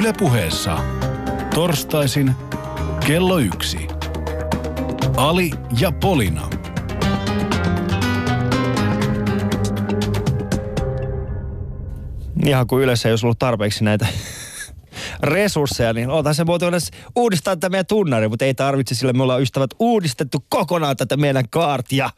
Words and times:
Ylepuheessa 0.00 0.78
torstaisin 1.54 2.34
kello 3.06 3.38
yksi. 3.38 3.78
Ali 5.16 5.50
ja 5.80 5.92
Polina. 5.92 6.48
Ihan 12.46 12.66
kuin 12.66 12.84
yleensä 12.84 13.08
ei 13.08 13.12
olisi 13.12 13.26
ollut 13.26 13.38
tarpeeksi 13.38 13.84
näitä 13.84 14.06
resursseja, 15.22 15.92
niin 15.92 16.10
oltaisiin 16.10 16.42
se 16.42 16.46
voitu 16.46 16.66
edes 16.66 16.90
uudistaa 17.16 17.56
tätä 17.56 17.68
meidän 17.68 17.86
tunnari, 17.86 18.28
mutta 18.28 18.44
ei 18.44 18.54
tarvitse, 18.54 18.94
sillä 18.94 19.12
me 19.12 19.22
ollaan 19.22 19.42
ystävät 19.42 19.70
uudistettu 19.78 20.44
kokonaan 20.48 20.96
tätä 20.96 21.16
meidän 21.16 21.48
kaartia. 21.50 22.10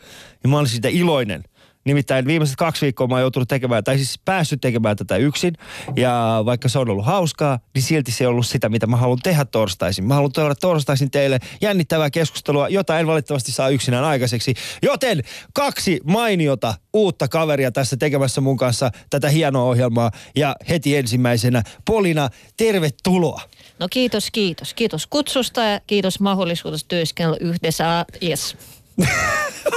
Ja 0.43 0.49
mä 0.49 0.59
olisin 0.59 0.73
siitä 0.75 0.89
iloinen. 0.89 1.45
Nimittäin 1.85 2.27
viimeiset 2.27 2.57
kaksi 2.57 2.83
viikkoa 2.83 3.07
mä 3.07 3.15
oon 3.15 3.21
joutunut 3.21 3.49
tekemään, 3.49 3.85
tai 3.85 3.97
siis 3.97 4.19
päässyt 4.25 4.61
tekemään 4.61 4.97
tätä 4.97 5.17
yksin. 5.17 5.55
Ja 5.97 6.43
vaikka 6.45 6.69
se 6.69 6.79
on 6.79 6.89
ollut 6.89 7.07
hauskaa, 7.07 7.59
niin 7.75 7.83
silti 7.83 8.13
se 8.13 8.27
on 8.27 8.31
ollut 8.31 8.47
sitä, 8.47 8.69
mitä 8.69 8.87
mä 8.87 8.97
haluan 8.97 9.19
tehdä 9.23 9.45
torstaisin. 9.45 10.05
Mä 10.05 10.15
haluan 10.15 10.33
tehdä 10.33 10.55
torstaisin 10.55 11.11
teille 11.11 11.39
jännittävää 11.61 12.11
keskustelua, 12.11 12.69
jota 12.69 12.99
en 12.99 13.07
valitettavasti 13.07 13.53
saa 13.53 13.69
yksinään 13.69 14.05
aikaiseksi. 14.05 14.55
Joten 14.83 15.23
kaksi 15.55 16.01
mainiota 16.05 16.75
uutta 16.93 17.29
kaveria 17.29 17.73
tässä 17.73 17.97
tekemässä 17.97 18.41
mun 18.41 18.57
kanssa 18.57 18.91
tätä 19.11 19.29
hienoa 19.29 19.65
ohjelmaa. 19.65 20.11
Ja 20.37 20.57
heti 20.69 20.97
ensimmäisenä 20.97 21.63
Polina, 21.85 22.29
tervetuloa. 22.57 23.41
No 23.79 23.89
kiitos, 23.91 24.31
kiitos. 24.31 24.75
Kiitos 24.75 25.07
kutsusta 25.07 25.61
ja 25.61 25.81
kiitos 25.87 26.21
mahdollisuudesta 26.21 26.89
työskennellä 26.89 27.39
yhdessä. 27.41 28.05
Yes. 28.23 28.57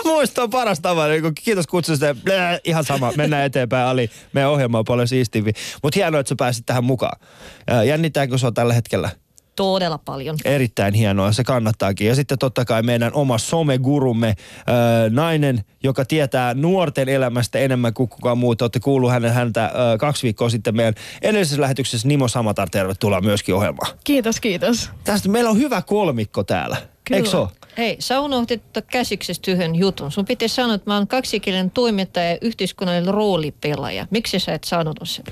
Muista 0.05 0.43
on 0.43 0.49
paras 0.49 0.79
tapa. 0.79 1.03
Kiitos 1.43 1.67
kutsusta. 1.67 2.16
Blää, 2.23 2.59
ihan 2.63 2.83
sama. 2.83 3.13
Mennään 3.17 3.45
eteenpäin. 3.45 3.88
Ali, 3.88 4.09
meidän 4.33 4.52
ohjelma 4.52 4.79
on 4.79 4.85
paljon 4.85 5.07
siistimpi. 5.07 5.52
Mutta 5.83 5.99
hienoa, 5.99 6.20
että 6.20 6.29
sä 6.29 6.35
pääsit 6.38 6.66
tähän 6.66 6.83
mukaan. 6.83 7.20
Jännittääkö 7.85 8.38
sua 8.38 8.52
tällä 8.52 8.73
hetkellä? 8.73 9.09
Todella 9.55 9.97
paljon. 9.97 10.35
Erittäin 10.45 10.94
hienoa, 10.94 11.31
se 11.31 11.44
kannattaakin. 11.44 12.08
Ja 12.08 12.16
sitten 12.16 12.38
totta 12.38 12.66
kai 12.66 12.83
meidän 12.83 13.13
oma 13.13 13.38
somegurumme, 13.38 14.27
äh, 14.27 14.35
nainen, 15.09 15.63
joka 15.83 16.05
tietää 16.05 16.53
nuorten 16.53 17.09
elämästä 17.09 17.59
enemmän 17.59 17.94
kuin 17.94 18.09
kukaan 18.09 18.38
muu. 18.38 18.55
Olette 18.61 18.80
kuullut 18.80 19.11
hänen, 19.11 19.33
häntä 19.33 19.66
äh, 19.66 19.72
kaksi 20.00 20.23
viikkoa 20.23 20.50
sitten 20.50 20.75
meidän 20.75 20.94
edellisessä 21.22 21.61
lähetyksessä. 21.61 22.07
Nimo 22.07 22.28
Samatar, 22.28 22.69
tervetuloa 22.69 23.22
myöskin 23.22 23.55
ohjelmaan. 23.55 23.97
Kiitos, 24.03 24.39
kiitos. 24.39 24.89
Tästä 25.03 25.30
meillä 25.30 25.50
on 25.50 25.57
hyvä 25.57 25.81
kolmikko 25.81 26.44
täällä. 26.44 26.78
Kyllä. 27.03 27.17
Eikö 27.17 27.30
so? 27.30 27.52
Hei, 27.78 27.95
sä 28.00 28.20
unohdit 28.20 28.64
käsiksestä 28.92 29.52
yhden 29.52 29.76
jutun. 29.76 30.12
Sun 30.12 30.26
piti 30.26 30.48
sanoa, 30.48 30.76
että 30.76 30.90
mä 30.90 30.95
oon 30.95 31.08
kaksikielinen 31.08 31.72
toimittaja 31.72 32.30
ja 32.30 32.38
yhteiskunnallinen 32.42 33.14
roolipelaaja. 33.14 34.08
Miksi 34.12 34.40
sä 34.40 34.54
et 34.54 34.64
sanonut 34.64 35.09
sen? 35.09 35.26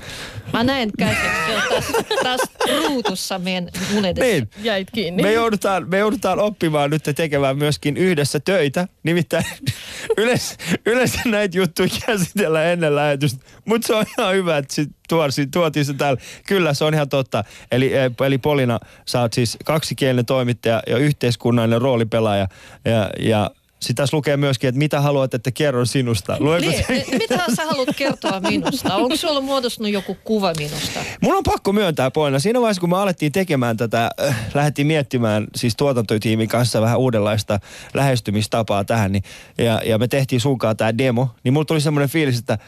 Mä 0.52 0.64
näen 0.64 0.90
käsiksestä 0.98 1.68
tässä, 1.68 1.92
tässä 2.22 2.52
ruutussa 2.78 3.38
meidän 3.38 3.68
mun 3.92 4.04
edessä. 4.04 4.32
Niin. 4.32 4.48
Jäit 4.62 4.88
kiinni. 4.90 5.22
Me 5.22 5.32
joudutaan, 5.32 5.88
me 5.88 5.98
joudutaan 5.98 6.38
oppimaan 6.38 6.90
nyt 6.90 7.02
tekemään 7.16 7.58
myöskin 7.58 7.96
yhdessä 7.96 8.40
töitä. 8.40 8.88
Nimittäin 9.02 9.44
yleensä, 10.18 10.56
yleensä 10.86 11.20
näitä 11.24 11.58
juttuja 11.58 11.88
käsitellään 12.06 12.66
ennen 12.66 12.96
lähetystä. 12.96 13.44
Mutta 13.64 13.86
se 13.86 13.94
on 13.94 14.06
ihan 14.18 14.34
hyvä, 14.34 14.58
että 14.58 14.74
sit 14.74 14.90
tuotiin, 15.08 15.50
tuotiin 15.50 15.84
se 15.84 15.94
täällä. 15.94 16.20
Kyllä, 16.46 16.74
se 16.74 16.84
on 16.84 16.94
ihan 16.94 17.08
totta. 17.08 17.44
Eli, 17.72 17.92
eli 18.26 18.38
Polina, 18.38 18.80
sä 19.06 19.20
oot 19.20 19.32
siis 19.32 19.58
kaksikielinen 19.64 20.26
toimittaja 20.26 20.82
ja 20.86 20.96
yhteiskunnallinen 20.96 21.82
roolipelaaja. 21.82 22.48
Ja, 22.84 23.10
ja 23.18 23.50
sitä 23.84 24.02
tässä 24.02 24.16
lukee 24.16 24.36
myöskin, 24.36 24.68
että 24.68 24.78
mitä 24.78 25.00
haluat, 25.00 25.34
että 25.34 25.50
kerron 25.50 25.86
sinusta. 25.86 26.36
Niin, 26.60 26.84
se? 26.86 27.04
mitä 27.18 27.44
sä 27.56 27.66
haluat 27.66 27.88
kertoa 27.96 28.40
minusta? 28.40 28.94
Onko 28.94 29.16
sulla 29.16 29.40
muodostunut 29.40 29.92
joku 29.92 30.16
kuva 30.24 30.52
minusta? 30.58 31.00
Mun 31.20 31.36
on 31.36 31.42
pakko 31.42 31.72
myöntää, 31.72 32.10
Poina. 32.10 32.38
Siinä 32.38 32.60
vaiheessa, 32.60 32.80
kun 32.80 32.90
me 32.90 32.96
alettiin 32.96 33.32
tekemään 33.32 33.76
tätä, 33.76 34.10
äh, 34.28 34.36
lähdettiin 34.54 34.86
miettimään 34.86 35.46
siis 35.56 35.76
tuotantotiimin 35.76 36.48
kanssa 36.48 36.80
vähän 36.80 36.98
uudenlaista 36.98 37.60
lähestymistapaa 37.94 38.84
tähän, 38.84 39.12
niin, 39.12 39.22
ja, 39.58 39.80
ja 39.84 39.98
me 39.98 40.08
tehtiin 40.08 40.40
sunkaan 40.40 40.76
tämä 40.76 40.98
demo, 40.98 41.28
niin 41.44 41.52
mulla 41.52 41.64
tuli 41.64 41.80
semmoinen 41.80 42.08
fiilis, 42.08 42.38
että 42.38 42.58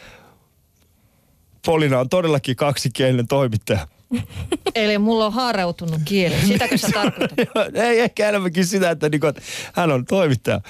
Polina 1.67 2.01
on 2.01 2.09
todellakin 2.09 2.57
kaksikielinen 2.57 3.29
toimittaja. 3.29 3.89
Eli 4.75 4.99
mulla 4.99 5.27
on 5.27 5.33
haarautunut 5.33 6.01
kieli. 6.05 6.35
Sitäkö 6.47 6.79
sä 6.79 6.89
tarkoitat? 6.95 7.39
ei 7.75 8.01
ehkä 8.01 8.29
enemmänkin 8.29 8.67
sitä, 8.67 8.91
että, 8.91 9.09
niinku, 9.09 9.27
että 9.27 9.43
hän 9.73 9.93
on 9.93 10.05
toimittaja. 10.05 10.61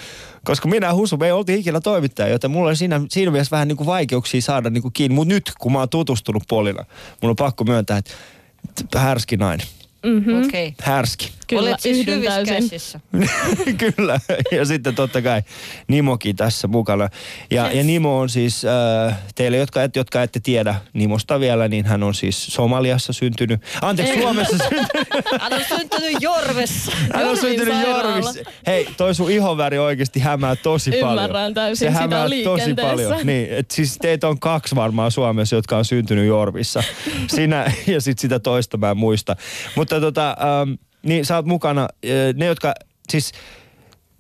Koska 0.45 0.69
minä 0.69 0.95
Husu, 0.95 1.17
me 1.17 1.27
ei 1.27 1.33
oltiin 1.33 1.59
ikinä 1.59 1.81
toimittaja, 1.81 2.29
joten 2.29 2.51
mulla 2.51 2.69
oli 2.69 2.77
siinä, 2.77 3.01
siinä 3.11 3.31
mielessä 3.31 3.51
vähän 3.51 3.69
niinku 3.69 3.87
vaikeuksia 3.87 4.41
saada 4.43 4.71
niinku 4.71 4.91
kiinni. 4.91 5.15
Mutta 5.15 5.35
nyt, 5.35 5.53
kun 5.59 5.73
mä 5.73 5.79
oon 5.79 5.89
tutustunut 5.89 6.43
Polina, 6.49 6.85
mulla 7.23 7.31
on 7.31 7.37
pakko 7.37 7.65
myöntää, 7.65 7.99
että 7.99 8.99
härski 8.99 9.37
nainen. 9.37 9.67
Mm-hmm. 10.07 10.45
Okei. 10.45 10.69
Okay. 10.69 10.93
Härski. 10.95 11.31
Kyllä, 11.49 11.63
Olet 11.63 11.81
siis 11.81 12.07
hyvissä 12.07 12.45
käsissä. 12.45 13.01
Kyllä. 13.97 14.21
Ja 14.53 14.65
sitten 14.65 14.95
totta 14.95 15.23
kai 15.23 15.43
Nimokin 15.89 16.37
tässä 16.37 16.69
mukana. 16.69 17.09
Ja, 17.51 17.65
yes. 17.65 17.75
ja 17.75 17.85
Nimo 17.85 18.19
on 18.19 18.29
siis, 18.29 18.65
äh, 18.65 19.19
teille 19.35 19.57
jotka, 19.57 19.83
et, 19.83 19.97
jotka 19.97 20.23
ette 20.23 20.41
tiedä 20.41 20.75
Nimosta 20.93 21.41
vielä, 21.41 21.69
niin 21.69 21.85
hän 21.85 22.03
on 22.03 22.15
siis 22.15 22.47
Somaliassa 22.47 23.13
syntynyt. 23.13 23.63
Anteeksi, 23.83 24.15
Ei. 24.15 24.23
Suomessa 24.23 24.59
syntynyt. 24.69 25.07
hän 25.41 25.53
on 25.53 25.61
syntynyt 25.69 26.17
Jorvessa. 26.21 26.93
Hän 27.15 27.29
on 27.29 27.37
syntynyt 27.37 27.75
Jorvissa. 27.87 28.51
Hei, 28.67 28.89
toi 28.97 29.15
sun 29.15 29.31
ihonväri 29.31 29.79
oikeasti 29.79 30.21
hämää 30.21 30.57
tosi 30.57 30.91
Ymmärrän 30.91 31.09
paljon. 31.09 31.25
Ymmärrän 31.25 31.55
täysin 31.55 31.89
Se 31.89 31.99
hämää 31.99 32.27
tosi 32.45 32.75
paljon. 32.75 33.27
Niin, 33.27 33.49
et 33.51 33.71
siis 33.71 33.99
teitä 34.03 34.29
on 34.29 34.41
kaksi 34.41 34.75
varmaan 34.75 35.11
Suomessa, 35.11 35.57
jotka 35.57 35.77
on 35.77 35.85
syntynyt 35.85 36.27
Jorvissa. 36.27 36.83
Sinä 37.37 37.73
ja 37.87 38.01
sitten 38.01 38.21
sitä 38.21 38.39
toista 38.39 38.77
mä 38.77 38.91
en 38.91 38.97
muista. 38.97 39.37
Mutta 39.77 39.96
tota, 40.01 40.37
ähm, 40.41 40.73
niin 41.03 41.25
sä 41.27 41.37
oot 41.37 41.47
mukana, 41.47 41.89
ne 42.37 42.47
jotka, 42.47 42.75
siis 43.09 43.33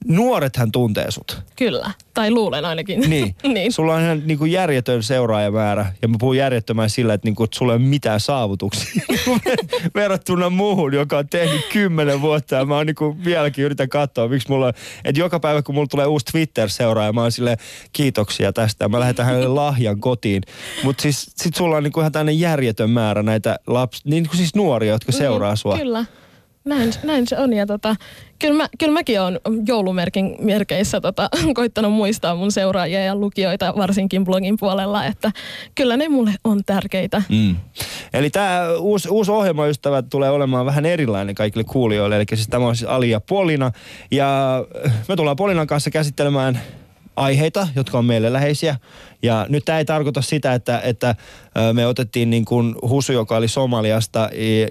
nuorethan 0.08 0.72
tuntee 0.72 1.10
sut. 1.10 1.42
Kyllä, 1.56 1.90
tai 2.14 2.30
luulen 2.30 2.64
ainakin. 2.64 3.00
Niin, 3.00 3.36
niin. 3.54 3.72
sulla 3.72 3.94
on 3.94 4.02
ihan 4.02 4.22
niin 4.24 4.38
kuin 4.38 4.52
järjetön 4.52 5.02
seuraajamäärä, 5.02 5.92
ja 6.02 6.08
mä 6.08 6.16
puhun 6.20 6.36
järjettömän 6.36 6.90
sillä, 6.90 7.14
että, 7.14 7.26
niin 7.26 7.34
kuin, 7.34 7.44
että 7.44 7.56
sulla 7.58 7.72
ei 7.72 7.76
ole 7.76 7.84
mitään 7.84 8.20
saavutuksia 8.20 9.02
verrattuna 9.94 10.50
muuhun, 10.50 10.94
joka 10.94 11.18
on 11.18 11.28
tehnyt 11.28 11.66
kymmenen 11.72 12.20
vuotta, 12.20 12.54
ja 12.54 12.64
mä 12.64 12.76
oon 12.76 12.86
niin 12.86 12.94
kuin 12.94 13.24
vieläkin 13.24 13.64
yritän 13.64 13.88
katsoa, 13.88 14.28
miksi 14.28 14.48
mulla 14.48 14.66
on, 14.66 14.72
että 15.04 15.20
joka 15.20 15.40
päivä 15.40 15.62
kun 15.62 15.74
mulla 15.74 15.88
tulee 15.90 16.06
uusi 16.06 16.24
Twitter-seuraaja, 16.24 17.12
mä 17.12 17.22
oon 17.22 17.32
silleen, 17.32 17.58
kiitoksia 17.92 18.52
tästä, 18.52 18.88
mä 18.88 19.00
lähetän 19.00 19.26
hänelle 19.26 19.48
lahjan 19.48 20.00
kotiin. 20.00 20.42
Mutta 20.82 21.02
siis 21.02 21.30
sit 21.36 21.54
sulla 21.54 21.76
on 21.76 21.82
niin 21.82 21.92
kuin 21.92 22.02
ihan 22.02 22.12
tämmöinen 22.12 22.40
järjetön 22.40 22.90
määrä 22.90 23.22
näitä 23.22 23.58
laps, 23.66 24.04
niin 24.04 24.26
kuin 24.26 24.36
siis 24.36 24.54
nuoria, 24.54 24.92
jotka 24.92 25.12
mm, 25.12 25.18
seuraa 25.18 25.56
sua. 25.56 25.78
Kyllä. 25.78 26.04
Näin, 26.66 26.92
näin 27.02 27.26
se 27.28 27.38
on 27.38 27.52
ja 27.52 27.66
tota, 27.66 27.96
kyllä, 28.38 28.54
mä, 28.56 28.68
kyllä 28.78 28.92
mäkin 28.92 29.20
olen 29.20 29.40
joulumerkin 29.66 30.36
merkeissä 30.40 31.00
tota, 31.00 31.28
koittanut 31.54 31.92
muistaa 31.92 32.34
mun 32.34 32.52
seuraajia 32.52 33.04
ja 33.04 33.16
lukijoita 33.16 33.74
varsinkin 33.76 34.24
blogin 34.24 34.56
puolella, 34.60 35.04
että 35.04 35.32
kyllä 35.74 35.96
ne 35.96 36.08
mulle 36.08 36.34
on 36.44 36.64
tärkeitä. 36.66 37.22
Mm. 37.28 37.56
Eli 38.12 38.30
tämä 38.30 38.68
uusi, 38.78 39.08
uusi 39.08 39.30
ohjelmaystävä 39.30 40.02
tulee 40.02 40.30
olemaan 40.30 40.66
vähän 40.66 40.86
erilainen 40.86 41.34
kaikille 41.34 41.64
kuulijoille, 41.64 42.16
eli 42.16 42.24
siis 42.34 42.48
tämä 42.48 42.66
on 42.66 42.76
siis 42.76 42.90
Ali 42.90 43.10
ja 43.10 43.20
Polina 43.20 43.72
ja 44.10 44.64
me 45.08 45.16
tullaan 45.16 45.36
Polinan 45.36 45.66
kanssa 45.66 45.90
käsittelemään 45.90 46.60
aiheita, 47.16 47.68
jotka 47.76 47.98
on 47.98 48.04
meille 48.04 48.32
läheisiä. 48.32 48.76
Ja 49.22 49.46
nyt 49.48 49.64
tämä 49.64 49.78
ei 49.78 49.84
tarkoita 49.84 50.22
sitä, 50.22 50.54
että, 50.54 50.80
että 50.80 51.14
me 51.72 51.86
otettiin 51.86 52.30
niin 52.30 52.44
kuin 52.44 52.74
Husu, 52.82 53.12
joka 53.12 53.36
oli 53.36 53.48
Somaliasta 53.48 54.30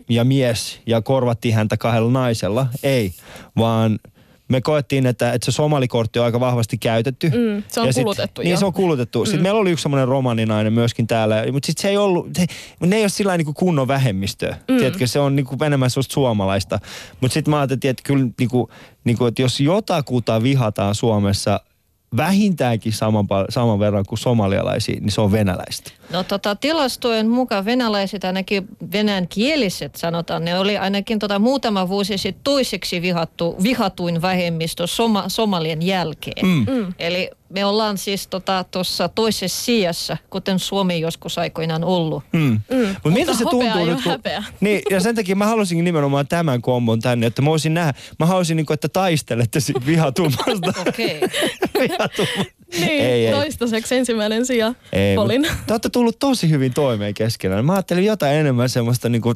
ja 0.10 0.24
mies 0.24 0.80
ja 0.86 1.02
korvattiin 1.02 1.56
häntä 1.56 1.78
kahdella 1.78 2.12
naisella. 2.12 2.68
Ei, 2.84 3.14
vaan 3.58 4.00
me 4.48 4.62
koettiin, 4.62 5.06
että, 5.06 5.34
että 5.34 5.46
se 5.46 5.52
somalikortti 5.52 6.20
on 6.20 6.26
aika 6.26 6.40
vahvasti 6.40 6.78
käytetty. 6.78 7.30
Mm, 7.30 7.64
se 7.68 7.80
on 7.80 7.88
ja 7.88 7.94
kulutettu 7.94 8.42
sit, 8.42 8.48
Niin 8.48 8.58
se 8.58 8.66
on 8.66 8.74
kulutettu. 8.74 9.20
Mm. 9.20 9.26
Sitten 9.26 9.44
meillä 9.44 9.60
oli 9.60 9.72
yksi 9.72 9.84
semmoinen 9.84 10.08
romaninainen 10.08 10.74
myöskin 10.74 11.08
täällä, 11.08 11.44
mutta 11.52 11.68
sitten 11.68 11.82
se 11.82 11.90
ei 11.90 11.98
ollut, 11.98 12.28
se, 12.38 12.46
ne 12.80 12.96
ei 12.96 13.04
ole 13.04 13.10
sillä 13.10 13.38
niin 13.38 13.54
kunnon 13.54 13.88
vähemmistö. 13.88 14.54
Mm. 14.68 14.78
Tiedätkö, 14.78 15.08
se 15.08 15.20
on 15.20 15.36
niin 15.36 15.46
kuin 15.46 15.64
enemmän 15.64 15.90
sellaista 15.90 16.14
suomalaista. 16.14 16.80
Mutta 17.22 17.34
sitten 17.34 17.52
mä 17.52 17.60
ajattelin, 17.60 17.92
että 17.92 18.04
kyllä 18.04 18.28
niin 18.40 18.50
kuin, 18.50 18.68
niin 19.04 19.18
kuin, 19.18 19.28
että 19.28 19.42
jos 19.42 19.60
jotakuta 19.60 20.44
vihataan 20.44 20.96
Suomessa– 20.96 21.60
vähintäänkin 22.18 22.94
saman, 22.94 23.26
saman 23.50 23.80
verran 23.80 24.06
kuin 24.06 24.20
somalialaisia, 24.20 25.00
niin 25.00 25.12
se 25.12 25.22
on 25.22 25.32
venäläistä. 25.32 25.92
No 26.12 26.24
tota, 26.24 26.56
tilastojen 26.56 27.30
mukaan 27.30 27.66
venäläiset, 27.66 28.24
ainakin 28.24 28.68
venäjänkieliset 28.92 29.96
sanotaan, 29.96 30.46
ne 30.46 30.60
oli 30.60 30.78
ainakin 30.78 31.20
tota, 31.20 31.40
muutama 31.40 31.90
vuosi 31.90 32.18
sitten 32.18 32.44
toiseksi 32.44 33.02
vihattu, 33.02 33.56
vihatuin 33.64 34.22
vähemmistö 34.22 34.88
Soma, 34.88 35.30
Somalien 35.30 35.82
jälkeen. 35.82 36.46
Mm. 36.46 36.66
Mm. 36.70 36.94
Eli 37.00 37.30
me 37.50 37.66
ollaan 37.66 37.98
siis 37.98 38.28
tuossa 38.72 39.04
tota, 39.04 39.16
toisessa 39.16 39.64
sijassa, 39.66 40.18
kuten 40.30 40.60
Suomi 40.60 41.00
joskus 41.00 41.38
aikoinaan 41.38 41.84
ollut. 41.84 42.24
Mm. 42.34 42.60
Mm. 42.72 42.96
Mut 43.04 43.14
miltä 43.14 43.34
se 43.34 43.44
tuntuu 43.44 43.86
nyt? 43.86 44.04
Kun, 44.04 44.12
häpeä. 44.12 44.44
niin, 44.62 44.82
ja 44.90 45.00
sen 45.00 45.16
takia 45.16 45.36
mä 45.36 45.46
halusin 45.46 45.84
nimenomaan 45.84 46.28
tämän 46.28 46.62
kombon 46.62 47.00
tänne, 47.00 47.28
että 47.28 47.42
mä 47.42 47.50
voisin 47.50 47.74
nähdä, 47.74 47.94
mä 48.20 48.26
haluaisin, 48.26 48.58
niin 48.58 48.66
kuin, 48.66 48.74
että 48.74 48.90
taistelette 48.90 49.60
siitä 49.60 49.86
vihatummasta. 49.86 50.74
Okei. 50.88 51.22
Vihatummasta. 51.80 52.56
Niin, 52.80 53.02
Ei, 53.02 53.28
ei. 53.28 53.34
toistaiseksi 53.34 53.96
ensimmäinen 53.96 54.46
sija. 54.46 54.74
Ei, 54.94 55.16
Polin. 55.16 55.42
mutta 55.42 55.58
te 55.68 55.74
olette 55.74 55.90
tullut 55.90 56.20
tosi 56.20 56.50
hyvin 56.50 56.74
toimeen 56.74 57.14
keskenään. 57.14 57.66
Mä 57.66 57.74
ajattelin 57.74 58.06
jotain 58.06 58.36
enemmän 58.36 58.70
semmoista, 58.70 59.10
niin 59.10 59.22
kuin, 59.22 59.36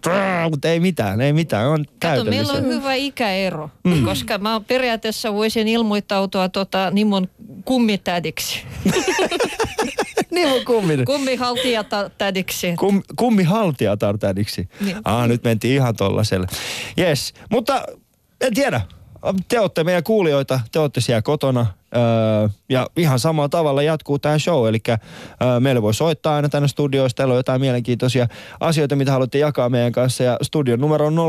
mutta 0.49 0.67
ei 0.67 0.79
mitään, 0.79 1.21
ei 1.21 1.33
mitään, 1.33 1.67
on 1.67 1.85
Kato, 2.01 2.23
meillä 2.23 2.53
on 2.53 2.65
hyvä 2.65 2.93
ikäero, 2.93 3.69
mm. 3.83 4.05
koska 4.05 4.37
mä 4.37 4.61
periaatteessa 4.67 5.33
voisin 5.33 5.67
ilmoittautua 5.67 6.49
tota, 6.49 6.91
Nimon 6.91 7.27
kummitädiksi, 7.99 8.61
niin 10.31 10.47
on 10.47 10.65
kummi. 10.65 10.97
kummihaltijatädiksi. 11.05 12.73
Kum, 12.79 13.03
kummi 13.15 13.43
haltijatar 13.43 14.17
tädiksi. 14.17 14.69
Niin. 14.85 14.97
Ah, 15.03 15.27
nyt 15.27 15.43
mentiin 15.43 15.75
ihan 15.75 15.95
tollaselle. 15.95 16.47
Yes, 16.97 17.33
mutta 17.49 17.83
en 18.41 18.53
tiedä. 18.53 18.81
Te 19.47 19.59
olette 19.59 19.83
meidän 19.83 20.03
kuulijoita, 20.03 20.59
te 20.71 20.79
olette 20.79 21.01
siellä 21.01 21.21
kotona. 21.21 21.65
Öö, 21.95 22.01
ja 22.69 22.87
ihan 22.97 23.19
samalla 23.19 23.49
tavalla 23.49 23.83
jatkuu 23.83 24.19
tämä 24.19 24.39
show. 24.39 24.67
Eli 24.67 24.79
öö, 24.87 24.97
meille 25.59 25.81
voi 25.81 25.93
soittaa 25.93 26.35
aina 26.35 26.49
tänne 26.49 26.67
studioista. 26.67 27.17
Teillä 27.17 27.31
on 27.31 27.37
jotain 27.39 27.61
mielenkiintoisia 27.61 28.27
asioita, 28.59 28.95
mitä 28.95 29.11
haluatte 29.11 29.37
jakaa 29.37 29.69
meidän 29.69 29.91
kanssa. 29.91 30.23
Ja 30.23 30.37
studion 30.41 30.79
numero 30.79 31.07
on 31.07 31.15
020690001. 31.15 31.19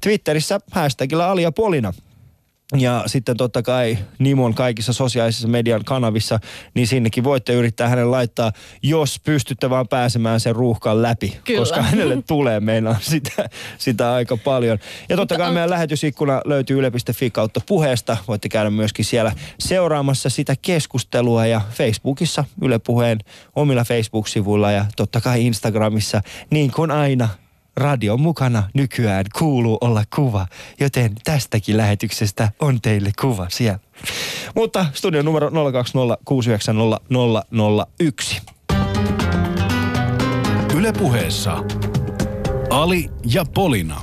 Twitterissä 0.00 0.60
hashtagillä 0.70 1.28
Alia 1.28 1.52
Polina. 1.52 1.92
Ja 2.76 3.04
sitten 3.06 3.36
totta 3.36 3.62
kai 3.62 3.98
Nimon 4.18 4.54
kaikissa 4.54 4.92
sosiaalisissa 4.92 5.48
median 5.48 5.84
kanavissa, 5.84 6.40
niin 6.74 6.86
sinnekin 6.86 7.24
voitte 7.24 7.52
yrittää 7.52 7.88
hänen 7.88 8.10
laittaa, 8.10 8.52
jos 8.82 9.20
pystytte 9.24 9.70
vaan 9.70 9.88
pääsemään 9.88 10.40
sen 10.40 10.56
ruuhkan 10.56 11.02
läpi. 11.02 11.38
Kyllä. 11.44 11.58
Koska 11.58 11.82
hänelle 11.82 12.22
tulee 12.28 12.60
meinaa 12.60 12.96
sitä, 13.00 13.48
sitä 13.78 14.12
aika 14.12 14.36
paljon. 14.36 14.78
Ja 15.08 15.16
totta 15.16 15.36
kai 15.36 15.52
meidän 15.52 15.70
lähetysikkuna 15.70 16.42
löytyy 16.44 16.78
yle.fi 16.78 17.30
kautta 17.30 17.60
puheesta. 17.66 18.16
Voitte 18.28 18.48
käydä 18.48 18.70
myöskin 18.70 19.04
siellä 19.04 19.32
seuraamassa 19.58 20.30
sitä 20.30 20.54
keskustelua 20.62 21.46
ja 21.46 21.60
Facebookissa 21.70 22.44
Yle 22.62 22.78
Puheen 22.78 23.18
omilla 23.56 23.84
Facebook-sivuilla 23.84 24.72
ja 24.72 24.86
totta 24.96 25.20
kai 25.20 25.46
Instagramissa 25.46 26.22
niin 26.50 26.70
kuin 26.70 26.90
aina 26.90 27.28
Radion 27.76 28.20
mukana 28.20 28.62
nykyään 28.74 29.24
kuuluu 29.38 29.78
olla 29.80 30.04
kuva, 30.14 30.46
joten 30.80 31.12
tästäkin 31.24 31.76
lähetyksestä 31.76 32.50
on 32.60 32.80
teille 32.80 33.10
kuva 33.20 33.46
siellä. 33.50 33.78
Mutta 34.54 34.86
studion 34.94 35.24
numero 35.24 35.50
020690001. 35.50 35.54
Yle 40.74 40.92
Puheessa 40.92 41.64
Ali 42.70 43.10
ja 43.26 43.44
Polina. 43.54 44.00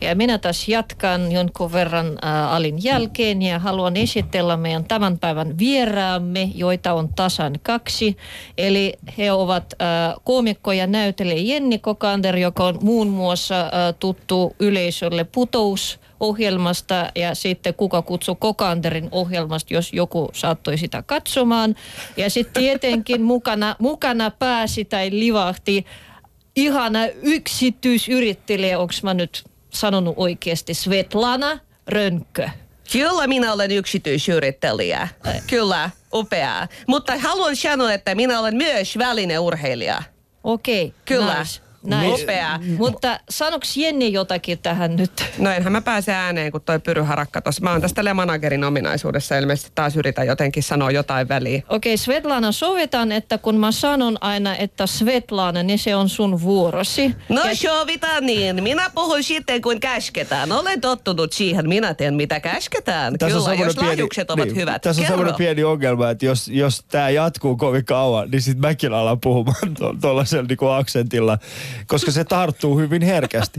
Ja 0.00 0.14
minä 0.14 0.38
taas 0.38 0.68
jatkan 0.68 1.32
jonkun 1.32 1.72
verran 1.72 2.18
ä, 2.24 2.50
Alin 2.50 2.84
jälkeen 2.84 3.42
ja 3.42 3.58
haluan 3.58 3.96
esitellä 3.96 4.56
meidän 4.56 4.84
tämän 4.84 5.18
päivän 5.18 5.58
vieraamme, 5.58 6.50
joita 6.54 6.92
on 6.92 7.08
tasan 7.14 7.54
kaksi. 7.62 8.16
Eli 8.58 8.92
he 9.18 9.32
ovat 9.32 9.72
ä, 9.72 9.76
koomikko 10.24 10.72
ja 10.72 10.86
näytelijä 10.86 11.54
Jenni 11.54 11.78
Kokander, 11.78 12.36
joka 12.36 12.64
on 12.64 12.78
muun 12.82 13.08
muassa 13.08 13.60
ä, 13.60 13.92
tuttu 13.92 14.56
yleisölle 14.60 15.24
putous 15.24 16.00
ohjelmasta 16.20 17.10
ja 17.14 17.34
sitten 17.34 17.74
Kuka 17.74 18.02
kutsuu 18.02 18.34
Kokanderin 18.34 19.08
ohjelmasta, 19.12 19.74
jos 19.74 19.92
joku 19.92 20.28
saattoi 20.32 20.78
sitä 20.78 21.02
katsomaan. 21.02 21.74
Ja 22.16 22.30
sitten 22.30 22.62
tietenkin 22.62 23.22
mukana, 23.22 23.76
mukana 23.78 24.30
pääsi 24.30 24.84
tai 24.84 25.10
livahti 25.12 25.86
ihana 26.56 27.06
yksityisyrittäjä, 27.06 28.78
onko 28.78 28.94
mä 29.02 29.14
nyt 29.14 29.44
sanonut 29.70 30.14
oikeasti, 30.16 30.74
Svetlana 30.74 31.58
Rönkö. 31.86 32.48
Kyllä 32.92 33.26
minä 33.26 33.52
olen 33.52 33.70
yksityisyrittäjä. 33.70 35.08
Kyllä, 35.46 35.90
upea. 36.14 36.68
Mutta 36.86 37.18
haluan 37.18 37.56
sanoa, 37.56 37.92
että 37.92 38.14
minä 38.14 38.40
olen 38.40 38.56
myös 38.56 38.98
välineurheilija. 38.98 40.02
Okei, 40.44 40.94
Kyllä. 41.04 41.38
nice. 41.38 41.60
Nice. 41.82 42.22
Upea. 42.22 42.60
Mutta 42.78 43.20
sanoks 43.30 43.76
Jenni 43.76 44.12
jotakin 44.12 44.58
tähän 44.58 44.96
nyt? 44.96 45.24
No 45.38 45.50
enhän 45.50 45.72
mä 45.72 45.80
pääse 45.80 46.12
ääneen, 46.12 46.52
kun 46.52 46.60
toi 46.60 46.78
Pyry 46.78 47.02
Harakka 47.02 47.40
tossa. 47.40 47.62
Mä 47.62 47.72
oon 47.72 47.80
tästä 47.80 48.14
managerin 48.14 48.64
ominaisuudessa 48.64 49.38
ilmeisesti 49.38 49.70
taas 49.74 49.96
yritän 49.96 50.26
jotenkin 50.26 50.62
sanoa 50.62 50.90
jotain 50.90 51.28
väliä. 51.28 51.62
Okei, 51.68 51.96
Svetlana, 51.96 52.52
sovitaan, 52.52 53.12
että 53.12 53.38
kun 53.38 53.56
mä 53.56 53.72
sanon 53.72 54.18
aina, 54.20 54.56
että 54.56 54.86
Svetlana, 54.86 55.62
niin 55.62 55.78
se 55.78 55.94
on 55.96 56.08
sun 56.08 56.40
vuorosi. 56.42 57.14
No 57.28 57.44
Ja- 57.44 57.56
sovitaan 57.56 58.26
niin. 58.26 58.62
Minä 58.62 58.90
puhun 58.94 59.22
sitten 59.22 59.62
kuin 59.62 59.80
käsketään. 59.80 60.52
Olen 60.52 60.80
tottunut 60.80 61.32
siihen. 61.32 61.68
Minä 61.68 61.94
teen 61.94 62.14
mitä 62.14 62.40
käsketään. 62.40 63.18
Kyllä, 63.18 63.32
semmoinen 63.32 63.66
jos 63.66 63.76
lahjukset 63.76 64.30
ovat 64.30 64.54
hyvät. 64.54 64.82
Tässä 64.82 65.00
on 65.02 65.04
Kerro. 65.06 65.16
semmoinen 65.16 65.34
pieni 65.38 65.64
ongelma, 65.64 66.10
että 66.10 66.26
jos, 66.26 66.48
jos 66.48 66.84
tämä 66.88 67.10
jatkuu 67.10 67.56
kovin 67.56 67.84
kauan, 67.84 68.30
niin 68.30 68.42
sitten 68.42 68.60
mäkin 68.60 68.92
alan 68.92 69.20
puhumaan 69.20 69.56
tuollaisella 70.00 70.44
niinku 70.48 70.66
aksentilla, 70.66 71.38
koska 71.86 72.10
se 72.10 72.24
tarttuu 72.24 72.78
hyvin 72.78 73.02
herkästi. 73.02 73.58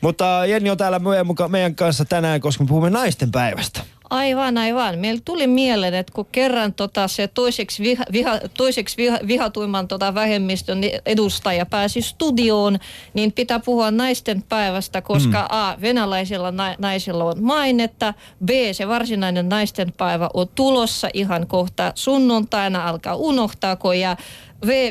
Mutta 0.00 0.46
Jenni 0.46 0.70
on 0.70 0.76
täällä 0.76 1.00
meidän, 1.48 1.74
kanssa 1.74 2.04
tänään, 2.04 2.40
koska 2.40 2.64
me 2.64 2.68
puhumme 2.68 2.90
naisten 2.90 3.30
päivästä. 3.30 3.80
Aivan, 4.10 4.58
aivan. 4.58 4.98
Meillä 4.98 5.20
tuli 5.24 5.46
mieleen, 5.46 5.94
että 5.94 6.12
kun 6.12 6.26
kerran 6.32 6.74
tota, 6.74 7.08
se 7.08 7.28
toiseksi, 7.28 7.82
viha, 7.82 8.04
viha, 8.12 8.38
toiseksi 8.56 8.96
viha, 8.96 9.18
vihatuimman 9.26 9.88
tota, 9.88 10.14
vähemmistön 10.14 10.80
edustaja 11.06 11.66
pääsi 11.66 12.02
studioon, 12.02 12.78
niin 13.14 13.32
pitää 13.32 13.60
puhua 13.60 13.90
naisten 13.90 14.42
päivästä, 14.42 15.02
koska 15.02 15.38
mm. 15.40 15.46
A, 15.48 15.76
venäläisillä 15.80 16.50
na, 16.50 16.74
naisilla 16.78 17.24
on 17.24 17.42
mainetta, 17.42 18.14
B, 18.44 18.50
se 18.72 18.88
varsinainen 18.88 19.48
naisten 19.48 19.92
päivä 19.92 20.28
on 20.34 20.46
tulossa 20.54 21.08
ihan 21.14 21.46
kohta 21.46 21.92
sunnuntaina, 21.94 22.88
alkaa 22.88 23.14
unohtaako 23.14 23.92
ja. 23.92 24.16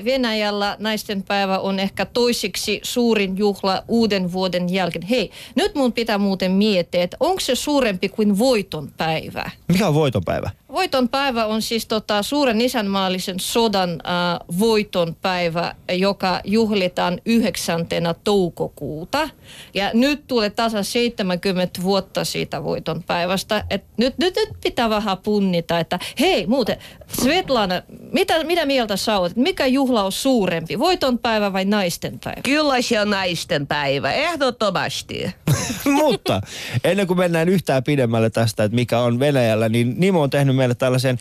Venäjällä 0.06 0.76
naisten 0.80 1.24
päivä 1.24 1.60
on 1.60 1.80
ehkä 1.80 2.06
toiseksi 2.06 2.80
suurin 2.84 3.38
juhla 3.38 3.84
uuden 3.88 4.32
vuoden 4.32 4.74
jälkeen. 4.74 5.08
Hei, 5.08 5.32
nyt 5.56 5.76
mun 5.76 5.94
pitää 5.94 6.18
muuten 6.18 6.52
miettiä, 6.52 7.04
että 7.04 7.18
onko 7.20 7.40
se 7.40 7.56
suurempi 7.56 8.10
kuin 8.10 8.40
voiton 8.40 8.92
päivä? 8.98 9.52
Mikä 9.68 9.88
on 9.88 9.94
voitonpäivä? 9.94 10.50
Voiton 10.70 11.10
päivä 11.10 11.46
on 11.46 11.62
siis 11.62 11.86
tota, 11.86 12.24
suuren 12.24 12.62
isänmaallisen 12.62 13.40
sodan 13.40 13.90
äh, 13.92 14.60
voiton 14.60 15.16
päivä, 15.22 15.76
joka 15.92 16.42
juhlitaan 16.44 17.22
9. 17.26 17.88
toukokuuta. 18.24 19.30
Ja 19.74 19.92
nyt 19.94 20.28
tulee 20.28 20.50
tasa 20.50 20.84
70 20.84 21.84
vuotta 21.84 22.26
siitä 22.26 22.64
voiton 22.64 23.04
päivästä. 23.04 23.64
Et 23.70 23.84
nyt, 23.98 24.18
nyt, 24.18 24.36
nyt 24.36 24.50
pitää 24.64 24.90
vähän 24.90 25.18
punnita, 25.18 25.80
että 25.80 26.00
hei 26.20 26.48
muuten, 26.48 26.78
Svetlana, 27.22 27.82
mitä, 28.12 28.44
mitä 28.44 28.66
mieltä 28.66 28.98
sä 28.98 29.20
oot? 29.20 29.36
Mikä 29.36 29.59
juhla 29.68 30.04
on 30.04 30.12
suurempi, 30.12 30.80
voiton 30.80 31.20
päivä 31.20 31.54
vai 31.54 31.66
naisten 31.66 32.20
päivä? 32.24 32.42
Kyllä 32.44 32.82
se 32.82 33.02
on 33.02 33.10
naisten 33.10 33.68
päivä, 33.68 34.12
ehdottomasti. 34.14 35.32
Mutta 36.04 36.42
ennen 36.84 37.08
kuin 37.08 37.18
mennään 37.18 37.50
yhtään 37.50 37.84
pidemmälle 37.84 38.30
tästä, 38.30 38.64
että 38.64 38.76
mikä 38.76 39.00
on 39.00 39.20
Venäjällä, 39.20 39.70
niin 39.70 39.96
Nimo 39.98 40.22
on 40.22 40.30
tehnyt 40.30 40.56
meille 40.56 40.76
tällaisen 40.76 41.20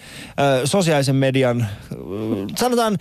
ö, 0.63 0.67
sosiaalisen 0.67 1.17
median, 1.17 1.67
ö, 1.93 1.97
sanotaan 2.57 2.99